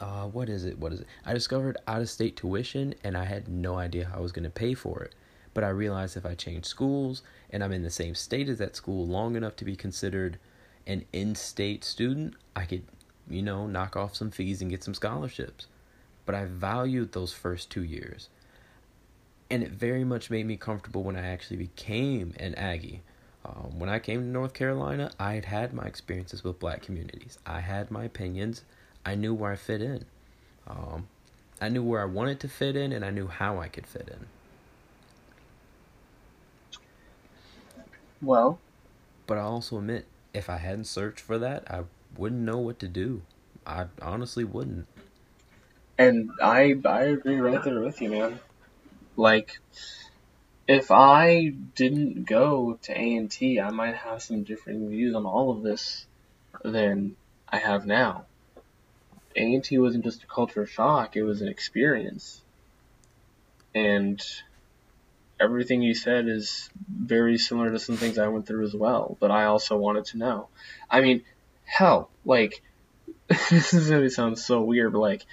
uh, 0.00 0.26
what 0.26 0.48
is 0.48 0.64
it? 0.64 0.78
What 0.78 0.92
is 0.92 1.00
it? 1.00 1.06
I 1.24 1.34
discovered 1.34 1.76
out 1.86 2.00
of 2.00 2.10
state 2.10 2.36
tuition, 2.36 2.94
and 3.04 3.16
I 3.16 3.24
had 3.24 3.48
no 3.48 3.76
idea 3.78 4.06
how 4.06 4.18
I 4.18 4.20
was 4.20 4.32
going 4.32 4.44
to 4.44 4.50
pay 4.50 4.74
for 4.74 5.02
it. 5.02 5.14
But 5.52 5.64
I 5.64 5.68
realized 5.68 6.16
if 6.16 6.24
I 6.24 6.34
change 6.34 6.64
schools 6.64 7.22
and 7.50 7.64
I'm 7.64 7.72
in 7.72 7.82
the 7.82 7.90
same 7.90 8.14
state 8.14 8.48
as 8.48 8.58
that 8.58 8.76
school 8.76 9.04
long 9.04 9.34
enough 9.34 9.56
to 9.56 9.64
be 9.64 9.74
considered 9.74 10.38
an 10.86 11.04
in 11.12 11.34
state 11.34 11.82
student, 11.82 12.34
I 12.54 12.64
could, 12.64 12.84
you 13.28 13.42
know, 13.42 13.66
knock 13.66 13.96
off 13.96 14.14
some 14.14 14.30
fees 14.30 14.62
and 14.62 14.70
get 14.70 14.84
some 14.84 14.94
scholarships. 14.94 15.66
But 16.24 16.36
I 16.36 16.44
valued 16.44 17.12
those 17.12 17.32
first 17.32 17.68
two 17.68 17.82
years 17.82 18.28
and 19.50 19.64
it 19.64 19.72
very 19.72 20.04
much 20.04 20.30
made 20.30 20.46
me 20.46 20.56
comfortable 20.56 21.02
when 21.02 21.16
I 21.16 21.26
actually 21.26 21.56
became 21.56 22.32
an 22.38 22.54
Aggie. 22.54 23.02
Um, 23.44 23.78
when 23.78 23.90
I 23.90 23.98
came 23.98 24.20
to 24.20 24.26
North 24.26 24.54
Carolina, 24.54 25.10
I 25.18 25.34
had 25.34 25.46
had 25.46 25.74
my 25.74 25.84
experiences 25.84 26.44
with 26.44 26.60
black 26.60 26.82
communities. 26.82 27.38
I 27.44 27.60
had 27.60 27.90
my 27.90 28.04
opinions. 28.04 28.62
I 29.04 29.14
knew 29.14 29.34
where 29.34 29.52
I 29.52 29.56
fit 29.56 29.82
in. 29.82 30.04
Um, 30.66 31.08
I 31.60 31.68
knew 31.68 31.82
where 31.82 32.00
I 32.00 32.06
wanted 32.06 32.40
to 32.40 32.48
fit 32.48 32.76
in, 32.76 32.92
and 32.92 33.04
I 33.04 33.10
knew 33.10 33.26
how 33.26 33.58
I 33.58 33.68
could 33.68 33.86
fit 33.86 34.08
in. 34.08 34.26
Well, 38.22 38.58
but 39.26 39.38
I 39.38 39.42
also 39.42 39.78
admit, 39.78 40.06
if 40.34 40.50
I 40.50 40.58
hadn't 40.58 40.84
searched 40.84 41.20
for 41.20 41.38
that, 41.38 41.70
I 41.70 41.84
wouldn't 42.16 42.42
know 42.42 42.58
what 42.58 42.78
to 42.80 42.88
do. 42.88 43.22
I 43.66 43.86
honestly 44.02 44.44
wouldn't. 44.44 44.86
And 45.96 46.30
I 46.42 46.74
I 46.84 47.02
agree 47.02 47.38
right 47.38 47.62
there 47.62 47.80
with 47.80 48.00
you, 48.00 48.10
man. 48.10 48.40
Like, 49.16 49.58
if 50.66 50.90
I 50.90 51.52
didn't 51.74 52.24
go 52.24 52.78
to 52.82 52.92
A 52.92 53.16
and 53.16 53.30
T, 53.30 53.60
I 53.60 53.70
might 53.70 53.96
have 53.96 54.22
some 54.22 54.44
different 54.44 54.88
views 54.88 55.14
on 55.14 55.26
all 55.26 55.50
of 55.50 55.62
this 55.62 56.06
than 56.64 57.16
I 57.48 57.58
have 57.58 57.86
now. 57.86 58.26
A 59.36 59.54
and 59.54 59.64
T 59.64 59.78
wasn't 59.78 60.04
just 60.04 60.22
a 60.22 60.26
culture 60.26 60.66
shock; 60.66 61.16
it 61.16 61.22
was 61.22 61.42
an 61.42 61.48
experience, 61.48 62.40
and 63.74 64.20
everything 65.38 65.82
you 65.82 65.94
said 65.94 66.28
is 66.28 66.68
very 66.88 67.38
similar 67.38 67.70
to 67.70 67.78
some 67.78 67.96
things 67.96 68.18
I 68.18 68.28
went 68.28 68.46
through 68.46 68.64
as 68.64 68.74
well. 68.74 69.16
But 69.20 69.30
I 69.30 69.44
also 69.44 69.76
wanted 69.76 70.06
to 70.06 70.18
know. 70.18 70.48
I 70.90 71.00
mean, 71.00 71.22
hell, 71.64 72.10
like 72.24 72.62
this 73.28 73.72
is 73.72 73.90
gonna 73.90 74.10
sound 74.10 74.38
so 74.38 74.62
weird, 74.62 74.92
but 74.92 75.00
like 75.00 75.26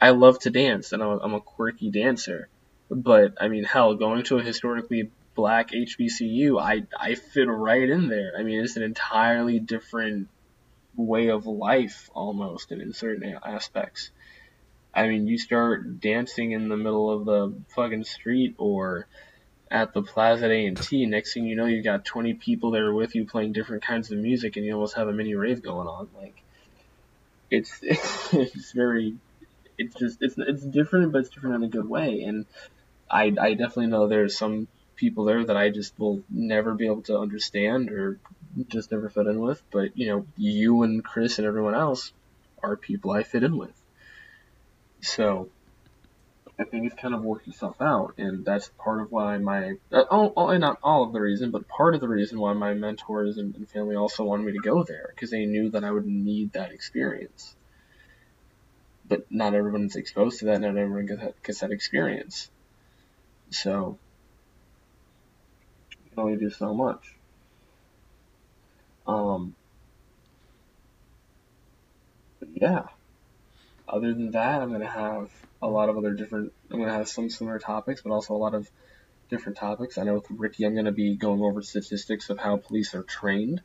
I 0.00 0.10
love 0.10 0.38
to 0.40 0.50
dance, 0.50 0.92
and 0.92 1.02
I'm 1.02 1.08
a, 1.08 1.18
I'm 1.18 1.34
a 1.34 1.40
quirky 1.40 1.90
dancer 1.90 2.48
but 2.90 3.34
I 3.40 3.48
mean, 3.48 3.64
hell, 3.64 3.94
going 3.94 4.24
to 4.24 4.38
a 4.38 4.42
historically 4.42 5.10
black 5.34 5.70
HBCU, 5.70 6.60
I 6.60 6.86
I 6.98 7.14
fit 7.14 7.48
right 7.48 7.88
in 7.88 8.08
there. 8.08 8.32
I 8.36 8.42
mean, 8.42 8.60
it's 8.60 8.76
an 8.76 8.82
entirely 8.82 9.58
different 9.58 10.28
way 10.98 11.28
of 11.28 11.46
life 11.46 12.10
almost, 12.14 12.72
and 12.72 12.82
in 12.82 12.92
certain 12.92 13.38
aspects. 13.44 14.10
I 14.94 15.06
mean, 15.06 15.26
you 15.26 15.38
start 15.38 16.00
dancing 16.00 16.52
in 16.52 16.68
the 16.68 16.76
middle 16.76 17.10
of 17.10 17.24
the 17.24 17.54
fucking 17.68 18.04
street 18.04 18.54
or 18.58 19.06
at 19.70 19.92
the 19.92 20.02
Plaza 20.02 20.46
at 20.46 20.50
A&T. 20.50 21.06
Next 21.06 21.34
thing 21.34 21.46
you 21.46 21.56
know, 21.56 21.66
you've 21.66 21.84
got 21.84 22.04
20 22.04 22.34
people 22.34 22.70
there 22.70 22.92
with 22.92 23.14
you 23.14 23.26
playing 23.26 23.52
different 23.52 23.84
kinds 23.84 24.10
of 24.10 24.18
music, 24.18 24.56
and 24.56 24.66
you 24.66 24.74
almost 24.74 24.96
have 24.96 25.08
a 25.08 25.12
mini 25.12 25.34
rave 25.34 25.62
going 25.62 25.86
on. 25.86 26.08
Like, 26.16 26.42
it's 27.50 27.78
it's 27.82 28.72
very, 28.72 29.14
it's 29.76 29.94
just 29.94 30.18
it's 30.20 30.34
it's 30.38 30.64
different, 30.64 31.12
but 31.12 31.20
it's 31.20 31.30
different 31.30 31.56
in 31.56 31.64
a 31.64 31.68
good 31.68 31.88
way. 31.88 32.22
And 32.22 32.46
I, 33.10 33.32
I 33.40 33.54
definitely 33.54 33.86
know 33.86 34.08
there's 34.08 34.36
some 34.36 34.68
people 34.96 35.24
there 35.24 35.44
that 35.44 35.56
I 35.56 35.70
just 35.70 35.98
will 35.98 36.22
never 36.28 36.74
be 36.74 36.86
able 36.86 37.02
to 37.02 37.18
understand 37.18 37.90
or 37.90 38.18
just 38.64 38.92
never 38.92 39.08
fit 39.08 39.26
in 39.26 39.40
with. 39.40 39.62
But, 39.70 39.96
you 39.96 40.08
know, 40.08 40.26
you 40.36 40.82
and 40.82 41.04
Chris 41.04 41.38
and 41.38 41.46
everyone 41.46 41.74
else 41.74 42.12
are 42.62 42.76
people 42.76 43.12
I 43.12 43.22
fit 43.22 43.44
in 43.44 43.56
with. 43.56 43.80
So 45.00 45.48
I 46.58 46.64
think 46.64 46.86
it's 46.86 47.00
kind 47.00 47.14
of 47.14 47.22
worked 47.22 47.46
itself 47.46 47.80
out, 47.80 48.14
and 48.18 48.44
that's 48.44 48.68
part 48.78 49.00
of 49.00 49.12
why 49.12 49.38
my, 49.38 49.74
uh, 49.92 50.58
not 50.58 50.78
all 50.82 51.04
of 51.04 51.12
the 51.12 51.20
reason, 51.20 51.52
but 51.52 51.68
part 51.68 51.94
of 51.94 52.00
the 52.00 52.08
reason 52.08 52.40
why 52.40 52.52
my 52.52 52.74
mentors 52.74 53.38
and, 53.38 53.54
and 53.54 53.68
family 53.68 53.94
also 53.94 54.24
wanted 54.24 54.44
me 54.44 54.52
to 54.52 54.58
go 54.58 54.82
there, 54.82 55.12
because 55.14 55.30
they 55.30 55.46
knew 55.46 55.70
that 55.70 55.84
I 55.84 55.90
would 55.92 56.06
need 56.06 56.54
that 56.54 56.72
experience. 56.72 57.54
But 59.06 59.30
not 59.30 59.54
everyone's 59.54 59.94
exposed 59.94 60.40
to 60.40 60.46
that, 60.46 60.60
not 60.60 60.76
everyone 60.76 61.06
gets 61.06 61.20
that, 61.20 61.42
gets 61.44 61.60
that 61.60 61.70
experience. 61.70 62.50
So 63.50 63.96
you 66.02 66.10
can 66.10 66.18
only 66.18 66.36
do 66.38 66.50
so 66.50 66.74
much. 66.74 67.17
Um, 69.08 69.56
yeah. 72.54 72.84
Other 73.88 74.14
than 74.14 74.32
that, 74.32 74.62
I'm 74.62 74.72
gonna 74.72 74.90
have 74.90 75.30
a 75.62 75.68
lot 75.68 75.88
of 75.88 75.96
other 75.98 76.14
different. 76.14 76.52
I'm 76.70 76.80
gonna 76.80 76.92
have 76.92 77.08
some 77.08 77.30
similar 77.30 77.58
topics, 77.58 78.02
but 78.02 78.12
also 78.12 78.34
a 78.34 78.36
lot 78.36 78.54
of 78.54 78.68
different 79.30 79.58
topics. 79.58 79.98
I 79.98 80.04
know 80.04 80.14
with 80.14 80.26
Ricky, 80.30 80.64
I'm 80.64 80.76
gonna 80.76 80.92
be 80.92 81.16
going 81.16 81.42
over 81.42 81.62
statistics 81.62 82.30
of 82.30 82.38
how 82.38 82.58
police 82.58 82.94
are 82.94 83.04
trained. 83.04 83.62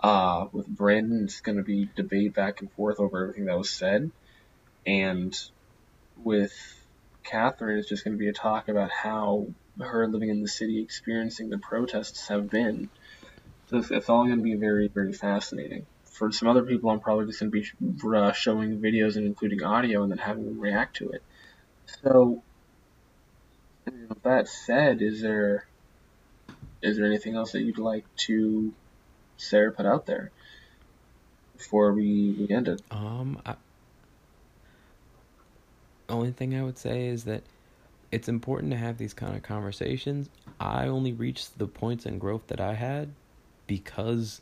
Uh, 0.00 0.46
with 0.52 0.68
Brandon, 0.68 1.24
it's 1.24 1.40
gonna 1.40 1.62
be 1.64 1.88
debate 1.96 2.34
back 2.34 2.60
and 2.60 2.72
forth 2.72 3.00
over 3.00 3.22
everything 3.22 3.46
that 3.46 3.58
was 3.58 3.70
said, 3.70 4.10
and 4.86 5.34
with 6.16 6.52
Catherine 7.24 7.78
it's 7.78 7.88
just 7.88 8.04
going 8.04 8.16
to 8.16 8.18
be 8.18 8.28
a 8.28 8.32
talk 8.32 8.68
about 8.68 8.90
how 8.90 9.48
her 9.80 10.08
living 10.08 10.30
in 10.30 10.42
the 10.42 10.48
city, 10.48 10.82
experiencing 10.82 11.50
the 11.50 11.58
protests 11.58 12.28
have 12.28 12.50
been. 12.50 12.90
So 13.68 13.78
it's, 13.78 13.90
it's 13.90 14.08
all 14.08 14.24
going 14.24 14.38
to 14.38 14.42
be 14.42 14.54
very, 14.54 14.88
very 14.88 15.12
fascinating. 15.12 15.86
For 16.06 16.32
some 16.32 16.48
other 16.48 16.62
people, 16.62 16.90
I'm 16.90 17.00
probably 17.00 17.26
just 17.26 17.40
going 17.40 17.52
to 17.52 17.60
be 17.60 18.16
uh, 18.16 18.32
showing 18.32 18.78
videos 18.78 19.16
and 19.16 19.26
including 19.26 19.62
audio 19.62 20.02
and 20.02 20.10
then 20.10 20.18
having 20.18 20.46
them 20.46 20.58
react 20.58 20.96
to 20.96 21.10
it. 21.10 21.22
So, 22.02 22.42
with 23.86 24.22
that 24.22 24.48
said, 24.48 25.00
is 25.02 25.20
there 25.20 25.66
is 26.82 26.96
there 26.96 27.06
anything 27.06 27.34
else 27.34 27.52
that 27.52 27.62
you'd 27.62 27.78
like 27.78 28.04
to 28.16 28.72
or 29.52 29.70
put 29.70 29.86
out 29.86 30.06
there 30.06 30.30
before 31.56 31.92
we, 31.92 32.36
we 32.38 32.54
end 32.54 32.68
it? 32.68 32.82
Um, 32.90 33.40
I, 33.44 33.54
only 36.08 36.30
thing 36.32 36.56
I 36.56 36.62
would 36.62 36.78
say 36.78 37.06
is 37.06 37.24
that 37.24 37.42
it's 38.10 38.28
important 38.28 38.72
to 38.72 38.78
have 38.78 38.98
these 38.98 39.14
kind 39.14 39.36
of 39.36 39.42
conversations. 39.42 40.28
I 40.58 40.86
only 40.86 41.12
reached 41.12 41.58
the 41.58 41.66
points 41.66 42.06
in 42.06 42.18
growth 42.18 42.46
that 42.48 42.60
I 42.60 42.74
had 42.74 43.10
because 43.68 44.40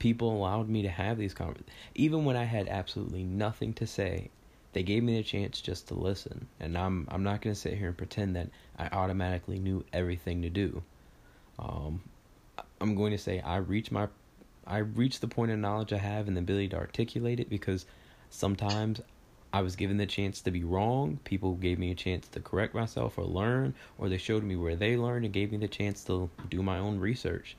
people 0.00 0.32
allowed 0.32 0.68
me 0.68 0.82
to 0.82 0.88
have 0.88 1.18
these 1.18 1.34
conversations. 1.34 1.70
Even 1.94 2.24
when 2.24 2.36
I 2.36 2.44
had 2.44 2.68
absolutely 2.68 3.22
nothing 3.22 3.72
to 3.74 3.86
say, 3.86 4.30
they 4.72 4.82
gave 4.82 5.04
me 5.04 5.16
the 5.16 5.22
chance 5.22 5.60
just 5.60 5.86
to 5.88 5.94
listen. 5.94 6.48
And 6.58 6.76
I'm 6.76 7.06
I'm 7.08 7.22
not 7.22 7.42
to 7.54 7.60
sit 7.60 7.78
here 7.78 7.88
and 7.88 7.96
pretend 7.96 8.34
that 8.34 8.48
I 8.76 8.88
automatically 8.88 9.60
knew 9.60 9.84
everything 9.92 10.42
to 10.42 10.50
do. 10.50 10.82
Um, 11.60 12.02
I'm 12.80 12.96
going 12.96 13.12
to 13.12 13.18
say 13.18 13.40
I 13.40 13.58
reached 13.58 13.92
my 13.92 14.08
I 14.66 14.78
reached 14.78 15.20
the 15.20 15.28
point 15.28 15.52
of 15.52 15.58
knowledge 15.58 15.92
I 15.92 15.98
have 15.98 16.26
and 16.26 16.36
the 16.36 16.40
ability 16.40 16.68
to 16.68 16.76
articulate 16.76 17.38
it 17.38 17.48
because 17.48 17.86
sometimes 18.30 19.00
I 19.52 19.62
was 19.62 19.76
given 19.76 19.98
the 19.98 20.06
chance 20.06 20.40
to 20.40 20.50
be 20.50 20.64
wrong. 20.64 21.20
People 21.22 21.54
gave 21.54 21.78
me 21.78 21.92
a 21.92 21.94
chance 21.94 22.26
to 22.28 22.40
correct 22.40 22.74
myself 22.74 23.18
or 23.18 23.24
learn, 23.24 23.74
or 23.98 24.08
they 24.08 24.18
showed 24.18 24.42
me 24.42 24.56
where 24.56 24.74
they 24.74 24.96
learned 24.96 25.24
and 25.24 25.32
gave 25.32 25.52
me 25.52 25.58
the 25.58 25.68
chance 25.68 26.02
to 26.04 26.28
do 26.50 26.60
my 26.60 26.78
own 26.78 26.98
research. 26.98 27.54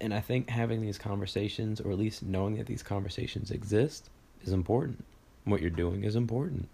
And 0.00 0.12
I 0.12 0.20
think 0.20 0.50
having 0.50 0.82
these 0.82 0.98
conversations, 0.98 1.80
or 1.80 1.92
at 1.92 1.98
least 1.98 2.22
knowing 2.22 2.56
that 2.56 2.66
these 2.66 2.82
conversations 2.82 3.50
exist, 3.50 4.10
is 4.44 4.52
important. 4.52 5.04
What 5.44 5.60
you're 5.60 5.70
doing 5.70 6.04
is 6.04 6.16
important. 6.16 6.68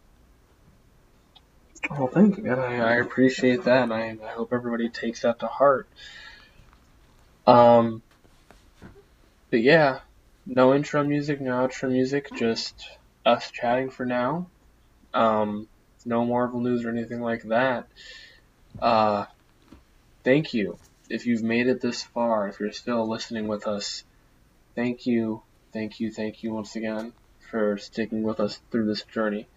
Well, 1.90 2.08
thank 2.08 2.38
you. 2.38 2.52
I, 2.52 2.76
I 2.76 2.94
appreciate 2.96 3.64
that, 3.64 3.90
I, 3.90 4.16
I 4.22 4.28
hope 4.28 4.52
everybody 4.52 4.88
takes 4.88 5.22
that 5.22 5.38
to 5.40 5.46
heart. 5.46 5.88
Um, 7.46 8.02
but 9.50 9.60
yeah, 9.60 10.00
no 10.46 10.74
intro 10.74 11.02
music, 11.02 11.40
no 11.40 11.52
outro 11.52 11.90
music, 11.90 12.28
just 12.34 12.88
us 13.24 13.50
chatting 13.50 13.90
for 13.90 14.06
now. 14.06 14.46
Um, 15.12 15.68
no 16.04 16.24
Marvel 16.24 16.60
news 16.60 16.84
or 16.84 16.90
anything 16.90 17.20
like 17.20 17.42
that. 17.44 17.88
Uh, 18.80 19.26
thank 20.22 20.54
you. 20.54 20.78
If 21.10 21.26
you've 21.26 21.42
made 21.42 21.66
it 21.66 21.80
this 21.80 22.02
far, 22.04 22.48
if 22.48 22.60
you're 22.60 22.72
still 22.72 23.08
listening 23.08 23.48
with 23.48 23.66
us, 23.66 24.04
thank 24.76 25.06
you, 25.06 25.42
thank 25.72 25.98
you, 25.98 26.12
thank 26.12 26.44
you 26.44 26.52
once 26.52 26.76
again 26.76 27.12
for 27.50 27.78
sticking 27.78 28.22
with 28.22 28.38
us 28.38 28.60
through 28.70 28.86
this 28.86 29.02
journey. 29.02 29.48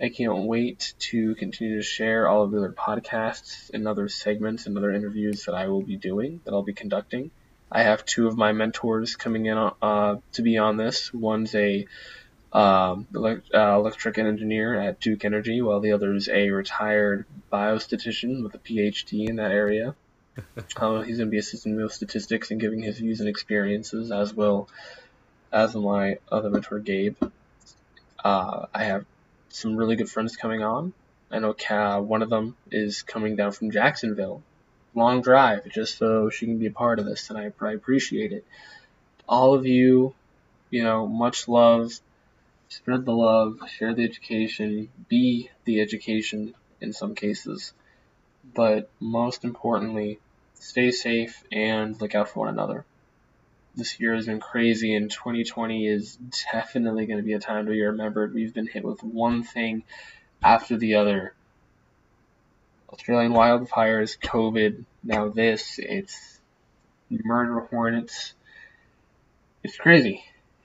I 0.00 0.08
can't 0.08 0.44
wait 0.44 0.94
to 1.10 1.34
continue 1.34 1.76
to 1.76 1.82
share 1.82 2.26
all 2.26 2.44
of 2.44 2.50
the 2.50 2.58
other 2.58 2.72
podcasts 2.72 3.70
and 3.74 3.86
other 3.86 4.08
segments 4.08 4.66
and 4.66 4.76
other 4.76 4.90
interviews 4.90 5.44
that 5.44 5.54
I 5.54 5.68
will 5.68 5.82
be 5.82 5.96
doing, 5.96 6.40
that 6.44 6.52
I'll 6.52 6.62
be 6.62 6.72
conducting. 6.72 7.30
I 7.70 7.82
have 7.82 8.06
two 8.06 8.26
of 8.26 8.38
my 8.38 8.52
mentors 8.52 9.16
coming 9.16 9.46
in 9.46 9.58
uh, 9.58 10.16
to 10.32 10.42
be 10.42 10.56
on 10.56 10.78
this. 10.78 11.12
One's 11.12 11.54
a 11.54 11.86
um, 12.52 13.06
uh, 13.14 13.36
electric 13.54 14.16
engineer 14.16 14.80
at 14.80 15.00
Duke 15.00 15.26
Energy, 15.26 15.60
while 15.60 15.80
the 15.80 15.92
other 15.92 16.14
is 16.14 16.28
a 16.28 16.50
retired 16.50 17.26
biostatistician 17.52 18.42
with 18.42 18.54
a 18.54 18.58
PhD 18.58 19.28
in 19.28 19.36
that 19.36 19.50
area. 19.50 19.94
Uh, 20.76 21.02
he's 21.02 21.18
going 21.18 21.28
to 21.28 21.30
be 21.30 21.38
assisting 21.38 21.76
me 21.76 21.82
with 21.82 21.92
statistics 21.92 22.50
and 22.50 22.60
giving 22.60 22.82
his 22.82 22.98
views 22.98 23.20
and 23.20 23.28
experiences, 23.28 24.10
as 24.12 24.34
well 24.34 24.68
as 25.52 25.74
my 25.74 26.18
other 26.30 26.50
mentor, 26.50 26.78
Gabe. 26.78 27.16
Uh, 28.22 28.66
I 28.74 28.84
have 28.84 29.04
some 29.48 29.76
really 29.76 29.96
good 29.96 30.10
friends 30.10 30.36
coming 30.36 30.62
on. 30.62 30.92
I 31.30 31.38
know 31.38 31.54
Ka, 31.54 32.00
one 32.00 32.22
of 32.22 32.30
them 32.30 32.56
is 32.70 33.02
coming 33.02 33.36
down 33.36 33.52
from 33.52 33.70
Jacksonville. 33.70 34.42
Long 34.94 35.22
drive, 35.22 35.68
just 35.68 35.98
so 35.98 36.30
she 36.30 36.46
can 36.46 36.58
be 36.58 36.66
a 36.66 36.70
part 36.70 36.98
of 36.98 37.04
this, 37.04 37.28
and 37.30 37.38
I, 37.38 37.52
I 37.64 37.72
appreciate 37.72 38.32
it. 38.32 38.44
All 39.28 39.54
of 39.54 39.66
you, 39.66 40.14
you 40.70 40.82
know, 40.82 41.06
much 41.06 41.48
love. 41.48 41.92
Spread 42.68 43.04
the 43.04 43.12
love, 43.12 43.58
share 43.68 43.94
the 43.94 44.04
education, 44.04 44.88
be 45.08 45.50
the 45.64 45.80
education 45.80 46.54
in 46.80 46.92
some 46.92 47.14
cases. 47.14 47.72
But 48.54 48.90
most 48.98 49.44
importantly, 49.44 50.18
stay 50.58 50.90
safe 50.90 51.42
and 51.52 52.00
look 52.00 52.14
out 52.14 52.28
for 52.28 52.40
one 52.40 52.48
another 52.48 52.84
this 53.76 54.00
year 54.00 54.14
has 54.14 54.26
been 54.26 54.40
crazy, 54.40 54.94
and 54.94 55.10
2020 55.10 55.86
is 55.86 56.18
definitely 56.50 57.06
going 57.06 57.18
to 57.18 57.22
be 57.22 57.34
a 57.34 57.38
time 57.38 57.66
to 57.66 57.72
be 57.72 57.82
remembered. 57.82 58.34
We've 58.34 58.54
been 58.54 58.66
hit 58.66 58.82
with 58.82 59.02
one 59.02 59.42
thing 59.42 59.84
after 60.42 60.76
the 60.76 60.94
other. 60.94 61.34
Australian 62.90 63.32
wildfires, 63.32 64.18
COVID, 64.18 64.84
now 65.04 65.28
this, 65.28 65.78
it's 65.78 66.40
murder 67.10 67.60
hornets. 67.60 68.32
It's 69.62 69.76
crazy. 69.76 70.24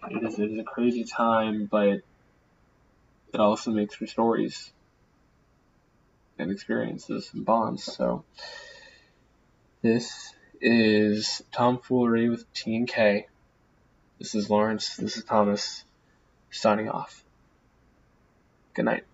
It 0.10 0.24
is, 0.24 0.40
it 0.40 0.52
is 0.52 0.60
a 0.60 0.64
crazy 0.64 1.04
time, 1.04 1.68
but 1.70 2.02
it 3.34 3.40
also 3.40 3.72
makes 3.72 3.96
for 3.96 4.08
stories 4.08 4.72
and 6.40 6.50
experiences 6.50 7.30
and 7.34 7.44
bonds. 7.44 7.84
So, 7.84 8.24
this 9.82 10.34
is 10.62 11.42
Tomfoolery 11.52 12.30
with 12.30 12.52
T 12.54 12.76
and 12.76 12.88
K. 12.88 13.28
This 14.20 14.36
is 14.36 14.50
Lawrence. 14.50 14.96
This 14.96 15.18
is 15.18 15.24
Thomas. 15.24 15.84
Signing 16.52 16.90
off. 16.90 17.24
Good 18.74 18.86
night. 18.86 19.06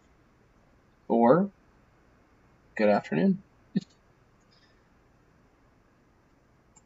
Or 1.08 1.50
good 2.76 2.90
afternoon. 2.90 3.42